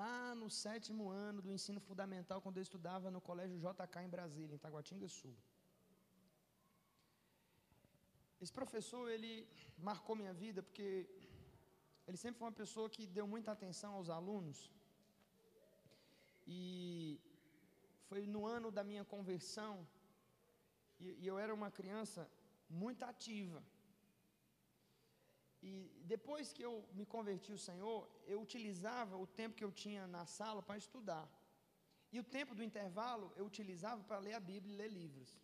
lá 0.00 0.34
no 0.34 0.48
sétimo 0.48 1.04
ano 1.10 1.42
do 1.42 1.52
ensino 1.56 1.80
fundamental, 1.88 2.40
quando 2.44 2.58
eu 2.58 2.66
estudava 2.68 3.10
no 3.10 3.20
Colégio 3.28 3.58
JK 3.58 4.04
em 4.04 4.08
Brasília, 4.16 4.54
em 4.54 4.64
Taguatinga 4.66 5.08
Sul. 5.08 5.36
Esse 8.40 8.52
professor, 8.52 9.04
ele 9.10 9.48
marcou 9.88 10.14
minha 10.14 10.34
vida 10.44 10.62
porque 10.62 10.88
ele 12.06 12.16
sempre 12.16 12.38
foi 12.38 12.46
uma 12.48 12.60
pessoa 12.62 12.88
que 12.88 13.04
deu 13.18 13.26
muita 13.26 13.50
atenção 13.52 13.94
aos 13.94 14.08
alunos. 14.08 14.58
E 16.46 17.20
foi 18.08 18.26
no 18.34 18.42
ano 18.46 18.70
da 18.70 18.84
minha 18.84 19.04
conversão, 19.04 19.74
e, 21.00 21.06
e 21.22 21.26
eu 21.26 21.38
era 21.44 21.52
uma 21.52 21.70
criança 21.78 22.30
muito 22.68 23.02
ativa. 23.04 23.60
E 25.62 25.90
depois 26.04 26.52
que 26.52 26.62
eu 26.62 26.84
me 26.92 27.06
converti 27.06 27.50
ao 27.52 27.58
Senhor, 27.58 28.08
eu 28.26 28.40
utilizava 28.40 29.16
o 29.16 29.26
tempo 29.26 29.56
que 29.56 29.64
eu 29.64 29.72
tinha 29.72 30.06
na 30.06 30.26
sala 30.26 30.62
para 30.62 30.76
estudar. 30.76 31.26
E 32.12 32.20
o 32.20 32.24
tempo 32.24 32.54
do 32.54 32.62
intervalo 32.62 33.32
eu 33.36 33.44
utilizava 33.46 34.02
para 34.04 34.18
ler 34.18 34.34
a 34.34 34.40
Bíblia 34.40 34.74
e 34.74 34.76
ler 34.76 34.90
livros. 34.90 35.40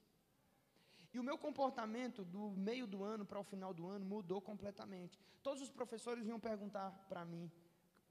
E 1.12 1.18
o 1.18 1.22
meu 1.22 1.36
comportamento 1.36 2.24
do 2.24 2.50
meio 2.52 2.86
do 2.86 3.02
ano 3.04 3.24
para 3.24 3.38
o 3.38 3.44
final 3.44 3.74
do 3.74 3.86
ano 3.88 4.04
mudou 4.04 4.40
completamente. 4.40 5.18
Todos 5.42 5.60
os 5.62 5.70
professores 5.70 6.24
vinham 6.24 6.40
perguntar 6.40 6.90
para 7.08 7.24
mim: 7.24 7.50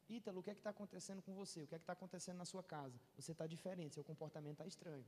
Ítalo, 0.07 0.39
o 0.39 0.43
que 0.43 0.51
é 0.51 0.53
que 0.53 0.59
está 0.59 0.69
acontecendo 0.69 1.21
com 1.21 1.33
você? 1.33 1.63
O 1.63 1.67
que 1.67 1.75
é 1.75 1.79
que 1.79 1.83
está 1.83 1.93
acontecendo 1.93 2.37
na 2.37 2.45
sua 2.45 2.61
casa? 2.61 2.99
Você 3.15 3.31
está 3.31 3.47
diferente, 3.47 3.95
seu 3.95 4.03
comportamento 4.03 4.53
está 4.53 4.67
estranho. 4.67 5.05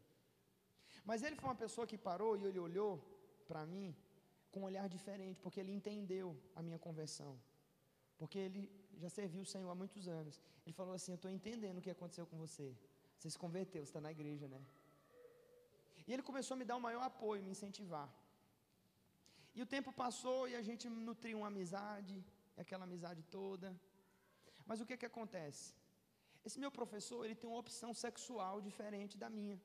Mas 1.03 1.21
ele 1.21 1.35
foi 1.35 1.49
uma 1.49 1.55
pessoa 1.55 1.85
que 1.85 1.97
parou 1.97 2.37
e 2.37 2.45
ele 2.45 2.59
olhou 2.59 2.97
para 3.45 3.65
mim 3.65 3.95
com 4.53 4.61
um 4.61 4.69
olhar 4.71 4.87
diferente, 4.95 5.37
porque 5.43 5.59
ele 5.61 5.73
entendeu 5.79 6.27
a 6.59 6.61
minha 6.67 6.79
conversão. 6.87 7.31
Porque 8.19 8.39
ele 8.47 8.61
já 9.03 9.09
serviu 9.19 9.41
o 9.45 9.49
Senhor 9.53 9.69
há 9.73 9.77
muitos 9.83 10.03
anos. 10.19 10.35
Ele 10.63 10.75
falou 10.79 10.93
assim: 10.97 11.11
Eu 11.13 11.19
estou 11.21 11.31
entendendo 11.37 11.77
o 11.79 11.85
que 11.85 11.93
aconteceu 11.97 12.25
com 12.31 12.37
você. 12.45 12.67
Você 13.17 13.29
se 13.35 13.39
converteu, 13.45 13.81
você 13.83 13.91
está 13.91 14.01
na 14.07 14.11
igreja, 14.17 14.47
né? 14.53 14.61
E 16.07 16.13
ele 16.13 16.23
começou 16.29 16.53
a 16.55 16.59
me 16.61 16.65
dar 16.69 16.77
o 16.81 16.85
maior 16.87 17.03
apoio, 17.11 17.45
me 17.47 17.53
incentivar. 17.55 18.07
E 19.57 19.61
o 19.65 19.69
tempo 19.75 19.91
passou 20.03 20.39
e 20.51 20.55
a 20.61 20.63
gente 20.67 20.85
nutriu 21.09 21.37
uma 21.39 21.49
amizade, 21.53 22.15
aquela 22.63 22.85
amizade 22.89 23.21
toda. 23.37 23.69
Mas 24.69 24.81
o 24.81 24.85
que 24.87 24.97
que 25.01 25.09
acontece? 25.11 25.65
Esse 26.47 26.59
meu 26.63 26.71
professor, 26.79 27.19
ele 27.25 27.37
tem 27.41 27.49
uma 27.49 27.61
opção 27.65 27.91
sexual 28.05 28.55
diferente 28.69 29.15
da 29.23 29.29
minha. 29.37 29.57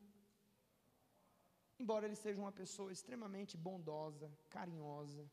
Embora 1.79 2.07
ele 2.07 2.17
seja 2.17 2.41
uma 2.41 2.53
pessoa 2.61 2.93
extremamente 2.93 3.57
bondosa, 3.57 4.31
carinhosa, 4.51 5.25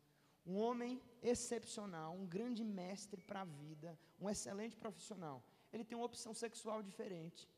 um 0.46 0.58
homem 0.58 1.02
excepcional, 1.22 2.14
um 2.14 2.28
grande 2.36 2.64
mestre 2.64 3.20
para 3.30 3.42
a 3.42 3.46
vida, 3.46 3.98
um 4.20 4.30
excelente 4.30 4.76
profissional, 4.76 5.44
ele 5.74 5.84
tem 5.84 5.98
uma 5.98 6.06
opção 6.06 6.34
sexual 6.34 6.84
diferente. 6.84 7.50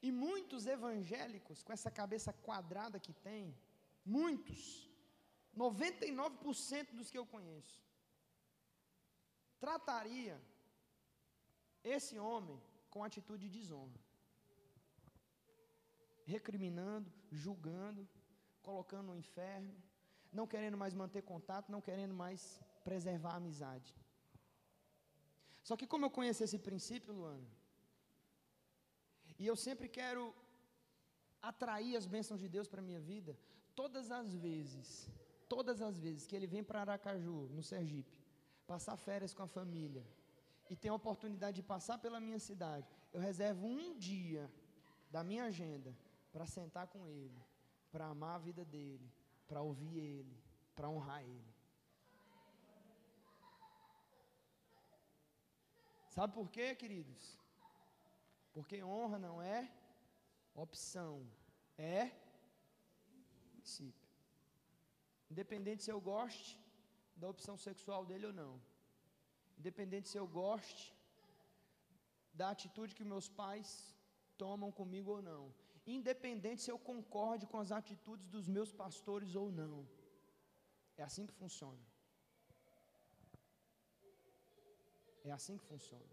E 0.00 0.10
muitos 0.10 0.66
evangélicos, 0.66 1.62
com 1.62 1.72
essa 1.72 1.90
cabeça 1.90 2.32
quadrada 2.32 2.98
que 2.98 3.12
tem, 3.12 3.56
muitos, 4.04 4.90
99% 5.56 6.92
dos 6.98 7.10
que 7.10 7.18
eu 7.18 7.26
conheço, 7.26 7.80
trataria 9.60 10.40
esse 11.84 12.18
homem 12.18 12.60
com 12.90 13.04
atitude 13.04 13.48
de 13.48 13.58
desonra, 13.58 14.00
recriminando, 16.34 17.08
julgando, 17.44 18.02
colocando 18.68 19.08
no 19.10 19.16
inferno, 19.24 19.72
não 20.38 20.46
querendo 20.52 20.78
mais 20.82 20.94
manter 21.02 21.22
contato, 21.32 21.72
não 21.74 21.80
querendo 21.88 22.14
mais 22.24 22.40
preservar 22.88 23.32
a 23.34 23.40
amizade. 23.42 23.90
Só 25.68 25.74
que 25.78 25.86
como 25.92 26.04
eu 26.06 26.12
conheço 26.18 26.42
esse 26.46 26.58
princípio, 26.68 27.16
Luana, 27.18 27.50
e 29.40 29.46
eu 29.50 29.56
sempre 29.66 29.88
quero 29.98 30.22
atrair 31.50 31.94
as 32.00 32.06
bênçãos 32.14 32.40
de 32.44 32.48
Deus 32.48 32.68
para 32.68 32.80
a 32.80 32.88
minha 32.88 33.02
vida, 33.12 33.32
todas 33.80 34.10
as 34.20 34.28
vezes, 34.46 34.88
todas 35.54 35.78
as 35.88 35.96
vezes 36.04 36.26
que 36.28 36.36
ele 36.36 36.48
vem 36.54 36.64
para 36.68 36.82
Aracaju, 36.82 37.38
no 37.56 37.62
Sergipe, 37.70 38.18
passar 38.72 38.96
férias 39.08 39.34
com 39.34 39.42
a 39.42 39.52
família, 39.58 40.04
e 40.70 40.76
tem 40.82 40.90
a 40.90 41.00
oportunidade 41.02 41.56
de 41.60 41.64
passar 41.74 41.98
pela 42.04 42.20
minha 42.26 42.38
cidade, 42.48 42.88
eu 43.12 43.20
reservo 43.20 43.66
um 43.66 43.98
dia 43.98 44.44
da 45.10 45.22
minha 45.22 45.44
agenda 45.50 45.92
para 46.32 46.46
sentar 46.46 46.86
com 46.86 47.06
ele, 47.06 47.40
para 47.90 48.06
amar 48.06 48.36
a 48.36 48.44
vida 48.48 48.64
dele, 48.64 49.12
para 49.46 49.60
ouvir 49.60 49.98
ele, 49.98 50.36
para 50.74 50.88
honrar 50.88 51.22
ele. 51.22 51.52
Sabe 56.08 56.32
por 56.34 56.50
quê, 56.50 56.74
queridos? 56.74 57.38
Porque 58.52 58.82
honra 58.82 59.18
não 59.18 59.40
é 59.40 59.70
opção, 60.54 61.26
é 61.78 62.10
princípio. 63.52 64.08
Independente 65.30 65.82
se 65.84 65.90
eu 65.90 66.00
goste 66.00 66.60
da 67.16 67.28
opção 67.28 67.56
sexual 67.56 68.04
dele 68.04 68.26
ou 68.26 68.32
não. 68.32 68.60
Independente 69.58 70.08
se 70.08 70.18
eu 70.18 70.26
goste 70.26 70.94
da 72.34 72.50
atitude 72.50 72.94
que 72.94 73.04
meus 73.04 73.28
pais 73.28 73.94
tomam 74.36 74.70
comigo 74.70 75.10
ou 75.12 75.22
não. 75.22 75.54
Independente 75.86 76.62
se 76.62 76.70
eu 76.70 76.78
concorde 76.78 77.46
com 77.46 77.58
as 77.58 77.72
atitudes 77.72 78.28
dos 78.28 78.46
meus 78.48 78.72
pastores 78.72 79.34
ou 79.34 79.50
não. 79.50 79.88
É 80.96 81.02
assim 81.02 81.26
que 81.26 81.32
funciona. 81.32 81.84
É 85.24 85.30
assim 85.30 85.56
que 85.56 85.64
funciona. 85.64 86.12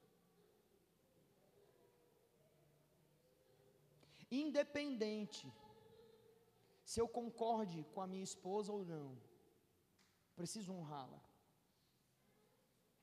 Independente 4.32 5.52
se 6.84 7.00
eu 7.00 7.08
concorde 7.08 7.84
com 7.94 8.02
a 8.02 8.08
minha 8.08 8.24
esposa 8.24 8.72
ou 8.72 8.84
não, 8.84 9.18
preciso 10.36 10.74
honrá-la. 10.74 11.22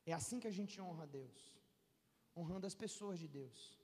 É 0.05 0.13
assim 0.13 0.39
que 0.39 0.47
a 0.47 0.51
gente 0.51 0.81
honra 0.81 1.03
a 1.03 1.05
Deus, 1.05 1.61
honrando 2.35 2.67
as 2.67 2.75
pessoas 2.75 3.19
de 3.19 3.27
Deus. 3.27 3.76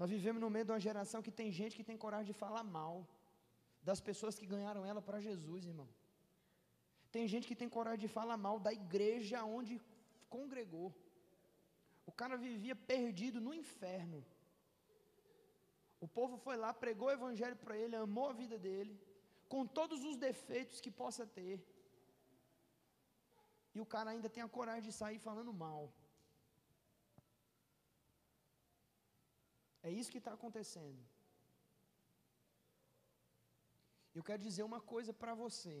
Nós 0.00 0.10
vivemos 0.14 0.40
no 0.42 0.50
meio 0.54 0.66
de 0.66 0.72
uma 0.72 0.84
geração 0.88 1.20
que 1.26 1.32
tem 1.38 1.48
gente 1.58 1.76
que 1.78 1.86
tem 1.88 1.98
coragem 2.04 2.28
de 2.32 2.38
falar 2.42 2.64
mal 2.78 2.96
das 3.88 4.00
pessoas 4.08 4.38
que 4.38 4.50
ganharam 4.54 4.82
ela 4.90 5.02
para 5.08 5.24
Jesus, 5.28 5.66
irmão. 5.72 5.88
Tem 7.14 7.24
gente 7.32 7.48
que 7.48 7.58
tem 7.60 7.70
coragem 7.76 8.04
de 8.06 8.12
falar 8.16 8.36
mal 8.46 8.56
da 8.66 8.72
igreja 8.80 9.38
onde 9.58 9.74
congregou. 10.34 10.88
O 12.10 12.12
cara 12.20 12.36
vivia 12.46 12.76
perdido 12.92 13.40
no 13.46 13.52
inferno. 13.62 14.20
O 16.06 16.08
povo 16.18 16.36
foi 16.44 16.56
lá, 16.64 16.70
pregou 16.84 17.08
o 17.08 17.16
evangelho 17.18 17.56
para 17.62 17.76
ele, 17.82 17.96
amou 17.96 18.28
a 18.28 18.38
vida 18.42 18.56
dele, 18.66 18.94
com 19.52 19.66
todos 19.78 20.04
os 20.10 20.16
defeitos 20.28 20.80
que 20.84 20.92
possa 21.02 21.26
ter. 21.38 21.56
E 23.74 23.80
o 23.80 23.86
cara 23.94 24.10
ainda 24.10 24.28
tem 24.34 24.42
a 24.44 24.54
coragem 24.58 24.86
de 24.90 24.94
sair 25.00 25.18
falando 25.18 25.52
mal. 25.52 25.82
É 29.88 29.92
isso 30.00 30.12
que 30.14 30.22
está 30.22 30.32
acontecendo. 30.38 31.00
Eu 34.16 34.22
quero 34.28 34.42
dizer 34.48 34.64
uma 34.70 34.80
coisa 34.92 35.12
para 35.22 35.34
você. 35.44 35.76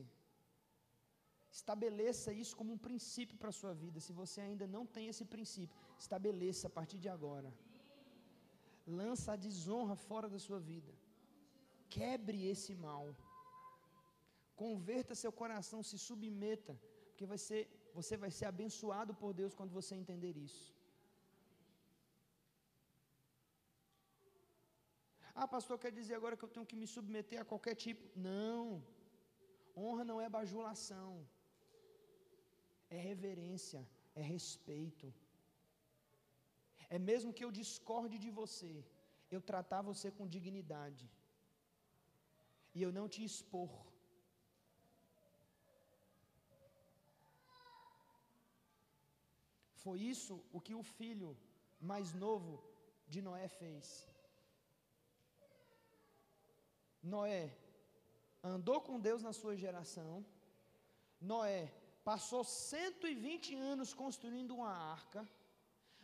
Estabeleça 1.58 2.30
isso 2.42 2.54
como 2.58 2.72
um 2.74 2.82
princípio 2.86 3.36
para 3.40 3.50
a 3.52 3.58
sua 3.60 3.72
vida. 3.82 3.98
Se 4.06 4.12
você 4.20 4.38
ainda 4.46 4.66
não 4.74 4.84
tem 4.94 5.06
esse 5.12 5.24
princípio, 5.34 5.76
estabeleça 6.04 6.66
a 6.68 6.74
partir 6.78 6.98
de 7.04 7.08
agora. 7.16 7.50
Lança 9.00 9.32
a 9.32 9.40
desonra 9.46 9.96
fora 10.08 10.28
da 10.34 10.40
sua 10.46 10.60
vida. 10.70 10.92
Quebre 11.96 12.38
esse 12.52 12.74
mal. 12.86 13.06
Converta 14.64 15.20
seu 15.22 15.32
coração, 15.40 15.80
se 15.90 15.98
submeta, 16.08 16.74
porque 17.08 17.26
vai 17.32 17.38
ser, 17.46 17.62
você 17.98 18.16
vai 18.24 18.30
ser 18.38 18.46
abençoado 18.46 19.12
por 19.14 19.32
Deus 19.40 19.54
quando 19.58 19.76
você 19.80 19.94
entender 19.94 20.36
isso. 20.36 20.77
Ah, 25.40 25.46
pastor, 25.54 25.76
quer 25.82 25.92
dizer 25.98 26.14
agora 26.16 26.36
que 26.36 26.44
eu 26.46 26.54
tenho 26.54 26.68
que 26.70 26.78
me 26.80 26.86
submeter 26.94 27.38
a 27.40 27.48
qualquer 27.50 27.74
tipo? 27.82 28.04
Não. 28.28 28.60
Honra 29.80 30.04
não 30.08 30.18
é 30.24 30.28
bajulação. 30.36 31.10
É 32.96 32.98
reverência, 33.10 33.80
é 34.20 34.24
respeito. 34.34 35.06
É 36.96 36.98
mesmo 37.10 37.34
que 37.36 37.44
eu 37.46 37.52
discorde 37.60 38.16
de 38.24 38.30
você, 38.40 38.72
eu 39.36 39.40
tratar 39.50 39.88
você 39.90 40.10
com 40.18 40.32
dignidade. 40.36 41.06
E 42.76 42.82
eu 42.86 42.92
não 42.98 43.06
te 43.14 43.22
expor. 43.30 43.72
Foi 49.84 49.98
isso 50.14 50.34
o 50.56 50.60
que 50.66 50.74
o 50.82 50.86
filho 50.98 51.30
mais 51.92 52.08
novo 52.26 52.52
de 53.12 53.20
Noé 53.26 53.48
fez. 53.62 53.86
Noé 57.02 57.56
andou 58.42 58.80
com 58.80 59.00
Deus 59.00 59.22
na 59.22 59.32
sua 59.32 59.56
geração. 59.56 60.24
Noé 61.20 61.72
passou 62.04 62.42
120 62.44 63.54
anos 63.54 63.92
construindo 63.92 64.54
uma 64.54 64.70
arca. 64.70 65.28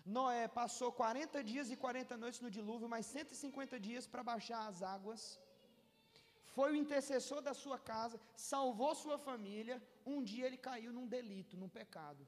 Noé 0.05 0.47
passou 0.47 0.93
40 0.93 1.43
dias 1.43 1.71
e 1.71 1.77
40 1.77 2.17
noites 2.17 2.41
no 2.41 2.51
dilúvio, 2.51 2.89
mais 2.89 3.07
150 3.07 3.81
dias 3.81 4.07
para 4.07 4.23
baixar 4.23 4.67
as 4.69 4.83
águas. 4.83 5.41
Foi 6.55 6.73
o 6.73 6.77
intercessor 6.77 7.41
da 7.41 7.55
sua 7.55 7.79
casa, 7.79 8.21
salvou 8.37 8.95
sua 8.95 9.19
família. 9.19 9.83
Um 10.05 10.23
dia 10.23 10.47
ele 10.47 10.59
caiu 10.59 10.93
num 10.93 11.07
delito, 11.07 11.57
num 11.57 11.69
pecado. 11.69 12.27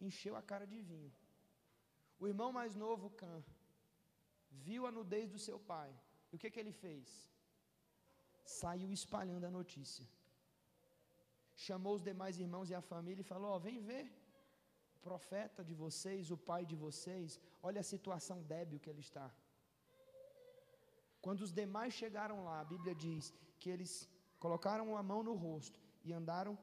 Encheu 0.00 0.34
a 0.34 0.42
cara 0.42 0.66
de 0.66 0.80
vinho. 0.80 1.12
O 2.18 2.26
irmão 2.26 2.50
mais 2.52 2.74
novo, 2.74 3.10
Cã, 3.10 3.44
viu 4.50 4.86
a 4.86 4.90
nudez 4.90 5.30
do 5.30 5.38
seu 5.38 5.58
pai. 5.58 5.90
E 6.32 6.36
o 6.36 6.38
que, 6.38 6.50
que 6.50 6.60
ele 6.60 6.72
fez? 6.72 7.30
Saiu 8.44 8.92
espalhando 8.92 9.44
a 9.46 9.50
notícia. 9.50 10.06
Chamou 11.54 11.94
os 11.94 12.02
demais 12.02 12.38
irmãos 12.38 12.70
e 12.70 12.74
a 12.74 12.80
família 12.80 13.22
e 13.22 13.30
falou: 13.32 13.54
oh, 13.54 13.60
vem 13.60 13.80
ver. 13.80 14.06
O 14.96 15.00
profeta 15.00 15.64
de 15.64 15.74
vocês, 15.74 16.30
o 16.30 16.36
pai 16.36 16.64
de 16.66 16.76
vocês, 16.76 17.40
olha 17.62 17.80
a 17.80 17.90
situação 17.92 18.42
débil 18.42 18.80
que 18.80 18.90
ele 18.90 19.00
está. 19.00 19.30
Quando 21.20 21.40
os 21.40 21.52
demais 21.52 21.92
chegaram 21.92 22.44
lá, 22.44 22.60
a 22.60 22.64
Bíblia 22.64 22.94
diz 22.94 23.32
que 23.58 23.70
eles 23.70 24.08
colocaram 24.38 24.96
a 24.96 25.02
mão 25.02 25.22
no 25.22 25.34
rosto 25.34 25.80
e 26.02 26.12
andaram 26.12 26.58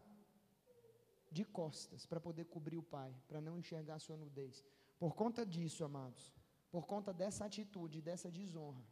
de 1.32 1.44
costas 1.46 2.06
para 2.06 2.20
poder 2.20 2.46
cobrir 2.46 2.78
o 2.78 2.84
pai, 2.84 3.14
para 3.28 3.42
não 3.42 3.58
enxergar 3.58 4.00
sua 4.00 4.18
nudez. 4.18 4.64
Por 4.98 5.16
conta 5.16 5.46
disso, 5.46 5.84
amados, 5.84 6.34
por 6.72 6.86
conta 6.86 7.14
dessa 7.14 7.46
atitude, 7.46 8.02
dessa 8.02 8.32
desonra, 8.32 8.84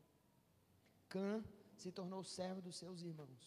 Cã 1.10 1.44
se 1.82 1.92
tornou 1.92 2.24
servo 2.24 2.62
dos 2.62 2.76
seus 2.78 3.02
irmãos. 3.02 3.44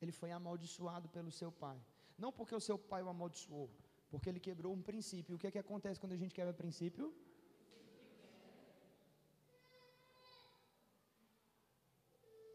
Ele 0.00 0.12
foi 0.12 0.30
amaldiçoado 0.32 1.08
pelo 1.08 1.30
seu 1.30 1.50
pai. 1.64 1.80
Não 2.18 2.32
porque 2.32 2.54
o 2.54 2.60
seu 2.60 2.78
pai 2.78 3.02
o 3.02 3.08
amaldiçoou, 3.08 3.70
porque 4.10 4.28
ele 4.28 4.40
quebrou 4.40 4.72
um 4.72 4.82
princípio. 4.82 5.36
O 5.36 5.38
que 5.38 5.46
é 5.46 5.50
que 5.50 5.58
acontece 5.58 6.00
quando 6.00 6.12
a 6.12 6.20
gente 6.22 6.34
quebra 6.34 6.52
princípio? 6.52 7.14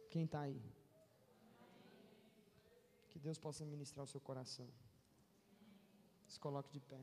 Quem 0.10 0.26
está 0.26 0.42
aí? 0.42 0.62
Que 3.10 3.20
Deus 3.20 3.38
possa 3.38 3.66
ministrar 3.66 4.04
o 4.04 4.08
seu 4.08 4.22
coração. 4.22 4.68
Se 6.28 6.40
coloque 6.40 6.72
de 6.72 6.80
pé. 6.80 7.02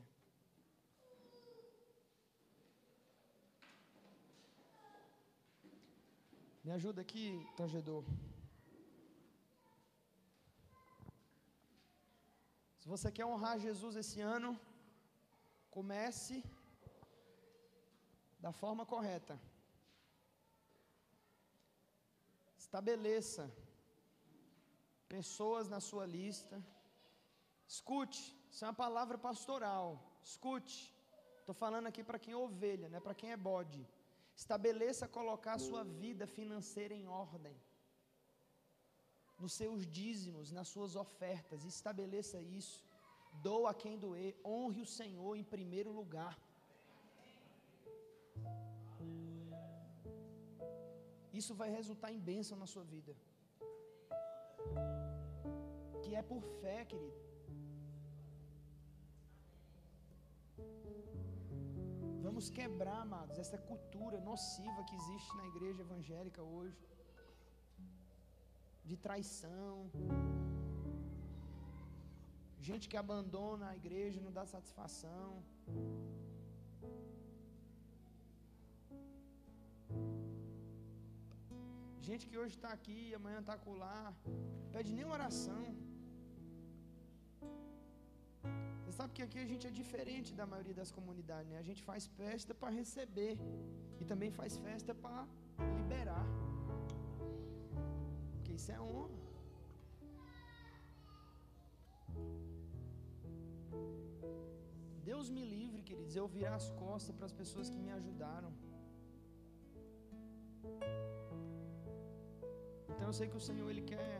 Me 6.67 6.73
ajuda 6.73 7.03
aqui, 7.03 7.27
tangedor. 7.59 8.03
Se 12.79 12.87
você 12.93 13.09
quer 13.17 13.27
honrar 13.27 13.59
Jesus 13.59 13.97
esse 14.03 14.21
ano, 14.23 14.59
comece 15.71 16.43
da 18.45 18.51
forma 18.61 18.87
correta. 18.87 19.39
Estabeleça 22.57 23.45
pessoas 25.07 25.69
na 25.69 25.81
sua 25.89 26.07
lista. 26.07 26.57
Escute, 27.69 28.23
isso 28.51 28.65
é 28.65 28.69
uma 28.69 28.83
palavra 28.87 29.19
pastoral. 29.19 29.89
Escute. 30.23 30.81
Estou 31.41 31.55
falando 31.55 31.89
aqui 31.89 32.03
para 32.03 32.19
quem 32.19 32.33
é 32.33 32.37
ovelha, 32.39 32.89
não 32.89 32.97
é 32.97 33.07
para 33.07 33.15
quem 33.21 33.33
é 33.33 33.37
bode. 33.37 33.87
Estabeleça 34.43 35.07
colocar 35.07 35.55
a 35.55 35.65
sua 35.69 35.85
vida 35.85 36.27
financeira 36.27 36.95
em 36.95 37.07
ordem. 37.07 37.57
Nos 39.39 39.53
seus 39.53 39.87
dízimos, 39.87 40.51
nas 40.51 40.69
suas 40.69 40.97
ofertas, 40.97 41.65
estabeleça 41.65 42.41
isso. 42.41 42.85
Doa 43.43 43.71
a 43.71 43.75
quem 43.75 43.99
doer, 43.99 44.37
honre 44.45 44.81
o 44.81 44.87
Senhor 44.87 45.37
em 45.37 45.43
primeiro 45.43 45.93
lugar. 45.93 46.39
Isso 51.33 51.53
vai 51.61 51.69
resultar 51.69 52.13
em 52.13 52.21
bênção 52.31 52.57
na 52.57 52.67
sua 52.67 52.85
vida. 52.85 53.15
Que 56.03 56.15
é 56.15 56.23
por 56.23 56.43
fé, 56.61 56.85
querido. 56.85 57.24
Vamos 62.35 62.51
quebrar, 62.59 63.01
amados, 63.03 63.37
essa 63.43 63.59
cultura 63.69 64.17
nociva 64.29 64.81
que 64.87 64.95
existe 65.01 65.37
na 65.41 65.45
igreja 65.51 65.83
evangélica 65.87 66.41
hoje 66.55 66.81
de 68.89 68.97
traição. 69.05 69.75
Gente 72.69 72.89
que 72.91 72.99
abandona 73.03 73.69
a 73.69 73.77
igreja, 73.83 74.25
não 74.27 74.33
dá 74.39 74.45
satisfação. 74.55 75.29
Gente 82.09 82.27
que 82.27 82.37
hoje 82.43 82.57
está 82.57 82.73
aqui, 82.79 83.01
amanhã 83.21 83.39
está 83.45 83.57
lá, 83.85 84.13
pede 84.73 84.93
nem 84.99 85.07
oração. 85.19 85.65
Sabe 89.05 89.17
que 89.17 89.25
aqui 89.29 89.39
a 89.39 89.49
gente 89.51 89.65
é 89.71 89.73
diferente 89.79 90.31
da 90.39 90.45
maioria 90.51 90.77
das 90.79 90.91
comunidades, 90.97 91.49
né? 91.53 91.59
A 91.63 91.67
gente 91.69 91.83
faz 91.89 92.03
festa 92.21 92.53
para 92.61 92.71
receber 92.81 93.35
e 94.01 94.05
também 94.11 94.31
faz 94.39 94.53
festa 94.67 94.93
para 95.03 95.19
liberar. 95.79 96.25
Porque 98.33 98.53
isso 98.59 98.71
é 98.77 98.81
honra. 98.81 99.19
Deus 105.11 105.29
me 105.37 105.45
livre, 105.55 105.83
queridos, 105.89 106.17
eu 106.21 106.27
virar 106.37 106.57
as 106.63 106.71
costas 106.83 107.15
para 107.19 107.27
as 107.31 107.37
pessoas 107.41 107.69
que 107.73 107.81
me 107.87 107.93
ajudaram. 107.99 108.53
Então 112.93 113.07
eu 113.11 113.17
sei 113.21 113.29
que 113.29 113.37
o 113.43 113.47
Senhor 113.49 113.69
ele 113.75 113.85
quer 113.93 114.15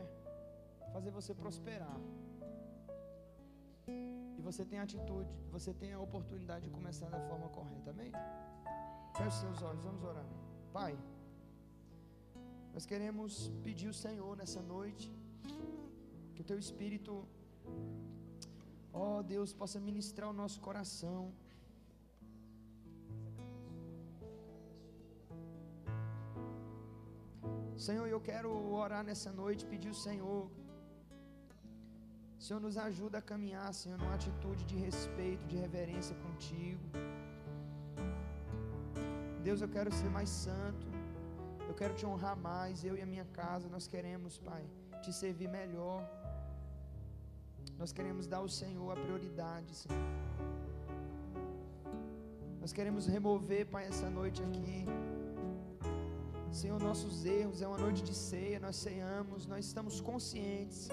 fazer 0.93 1.09
você 1.19 1.33
prosperar. 1.43 1.99
Você 4.47 4.63
tem 4.71 4.79
atitude, 4.79 5.33
você 5.55 5.71
tem 5.81 5.91
a 5.93 5.99
oportunidade 6.07 6.65
de 6.67 6.71
começar 6.77 7.09
da 7.15 7.21
forma 7.29 7.47
correta. 7.57 7.89
Amém? 7.95 8.11
Feche 9.17 9.37
seus 9.43 9.61
olhos, 9.61 9.83
vamos 9.89 10.03
orar. 10.11 10.27
Pai, 10.77 10.93
nós 12.73 12.85
queremos 12.91 13.51
pedir 13.63 13.87
o 13.93 13.97
Senhor 14.05 14.33
nessa 14.41 14.61
noite 14.61 15.07
que 16.33 16.41
o 16.41 16.47
teu 16.51 16.59
espírito 16.65 17.13
ó 18.95 19.21
Deus, 19.21 19.51
possa 19.61 19.77
ministrar 19.89 20.29
o 20.29 20.37
nosso 20.41 20.59
coração. 20.67 21.21
Senhor, 27.85 28.07
eu 28.07 28.21
quero 28.29 28.49
orar 28.83 29.03
nessa 29.09 29.31
noite, 29.41 29.65
pedir 29.73 29.89
o 29.89 29.99
Senhor. 30.07 30.49
Senhor, 32.45 32.59
nos 32.65 32.77
ajuda 32.77 33.17
a 33.17 33.23
caminhar, 33.29 33.69
Senhor, 33.73 33.97
numa 34.01 34.15
atitude 34.17 34.63
de 34.71 34.75
respeito, 34.85 35.43
de 35.51 35.55
reverência 35.63 36.15
contigo. 36.25 36.83
Deus, 39.45 39.61
eu 39.63 39.69
quero 39.75 39.91
ser 39.99 40.11
mais 40.17 40.29
santo. 40.29 40.85
Eu 41.69 41.73
quero 41.79 41.95
te 41.99 42.05
honrar 42.09 42.37
mais, 42.49 42.83
eu 42.89 42.95
e 42.99 43.01
a 43.05 43.07
minha 43.13 43.25
casa. 43.39 43.67
Nós 43.75 43.87
queremos, 43.93 44.37
Pai, 44.49 44.63
te 45.01 45.11
servir 45.21 45.49
melhor. 45.59 46.01
Nós 47.79 47.91
queremos 47.91 48.27
dar 48.27 48.41
ao 48.43 48.51
Senhor 48.59 48.91
a 48.91 48.97
prioridade, 49.05 49.73
Senhor. 49.81 50.05
Nós 52.61 52.71
queremos 52.71 53.07
remover, 53.07 53.65
Pai, 53.75 53.85
essa 53.93 54.07
noite 54.19 54.43
aqui 54.47 54.85
Senhor, 56.59 56.79
nossos 56.79 57.25
erros, 57.25 57.61
é 57.61 57.67
uma 57.67 57.77
noite 57.77 58.01
de 58.09 58.13
ceia, 58.15 58.57
nós 58.65 58.77
ceiamos, 58.77 59.45
nós 59.45 59.65
estamos 59.65 59.95
conscientes 59.99 60.87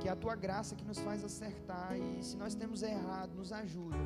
que 0.00 0.08
é 0.08 0.12
a 0.12 0.16
tua 0.24 0.34
graça 0.44 0.74
que 0.78 0.86
nos 0.90 0.98
faz 1.06 1.22
acertar 1.30 1.90
e 1.98 2.22
se 2.28 2.36
nós 2.42 2.54
temos 2.54 2.82
errado, 2.82 3.30
nos 3.40 3.52
ajuda. 3.52 4.02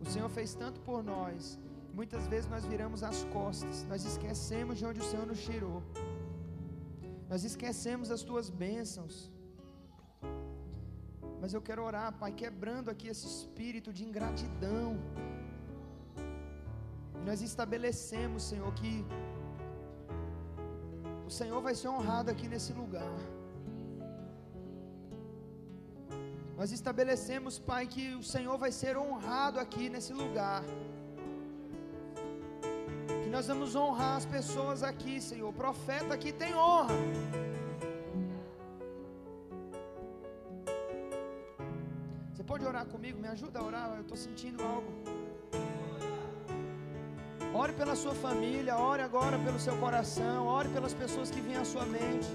O 0.00 0.06
Senhor 0.12 0.28
fez 0.38 0.54
tanto 0.62 0.80
por 0.88 1.00
nós, 1.12 1.58
muitas 1.98 2.26
vezes 2.32 2.48
nós 2.54 2.64
viramos 2.72 3.02
as 3.10 3.24
costas, 3.36 3.84
nós 3.92 4.04
esquecemos 4.12 4.78
de 4.78 4.86
onde 4.90 5.00
o 5.04 5.08
Senhor 5.10 5.26
nos 5.32 5.42
tirou, 5.48 5.82
nós 7.32 7.44
esquecemos 7.50 8.10
as 8.16 8.22
tuas 8.22 8.48
bênçãos. 8.64 9.16
Mas 11.40 11.52
eu 11.56 11.62
quero 11.68 11.82
orar, 11.90 12.10
Pai, 12.20 12.32
quebrando 12.42 12.88
aqui 12.92 13.08
esse 13.14 13.26
espírito 13.34 13.92
de 13.92 14.02
ingratidão 14.08 14.86
nós 17.28 17.40
estabelecemos, 17.42 18.40
Senhor, 18.50 18.72
que 18.80 18.92
o 21.28 21.30
Senhor 21.38 21.60
vai 21.60 21.74
ser 21.74 21.88
honrado 21.88 22.30
aqui 22.30 22.46
nesse 22.52 22.72
lugar. 22.72 23.16
Nós 26.58 26.72
estabelecemos, 26.72 27.58
Pai, 27.58 27.86
que 27.86 28.14
o 28.14 28.22
Senhor 28.22 28.56
vai 28.56 28.72
ser 28.72 28.96
honrado 28.96 29.60
aqui 29.60 29.90
nesse 29.90 30.12
lugar. 30.14 30.62
Que 33.22 33.28
nós 33.28 33.46
vamos 33.46 33.76
honrar 33.76 34.16
as 34.16 34.24
pessoas 34.24 34.82
aqui, 34.82 35.20
Senhor. 35.20 35.50
O 35.50 35.52
profeta 35.52 36.14
aqui 36.14 36.32
tem 36.32 36.54
honra. 36.54 36.94
Você 42.32 42.42
pode 42.42 42.64
orar 42.64 42.86
comigo? 42.86 43.20
Me 43.20 43.28
ajuda 43.28 43.58
a 43.58 43.62
orar. 43.62 43.94
Eu 43.94 44.00
estou 44.00 44.16
sentindo 44.16 44.62
algo. 44.62 44.90
Ore 47.52 47.72
pela 47.74 47.94
sua 47.94 48.14
família, 48.14 48.78
ore 48.78 49.02
agora 49.02 49.38
pelo 49.38 49.58
seu 49.58 49.76
coração, 49.78 50.46
ore 50.46 50.68
pelas 50.70 50.94
pessoas 50.94 51.30
que 51.30 51.40
vêm 51.40 51.56
à 51.56 51.64
sua 51.64 51.84
mente. 51.84 52.28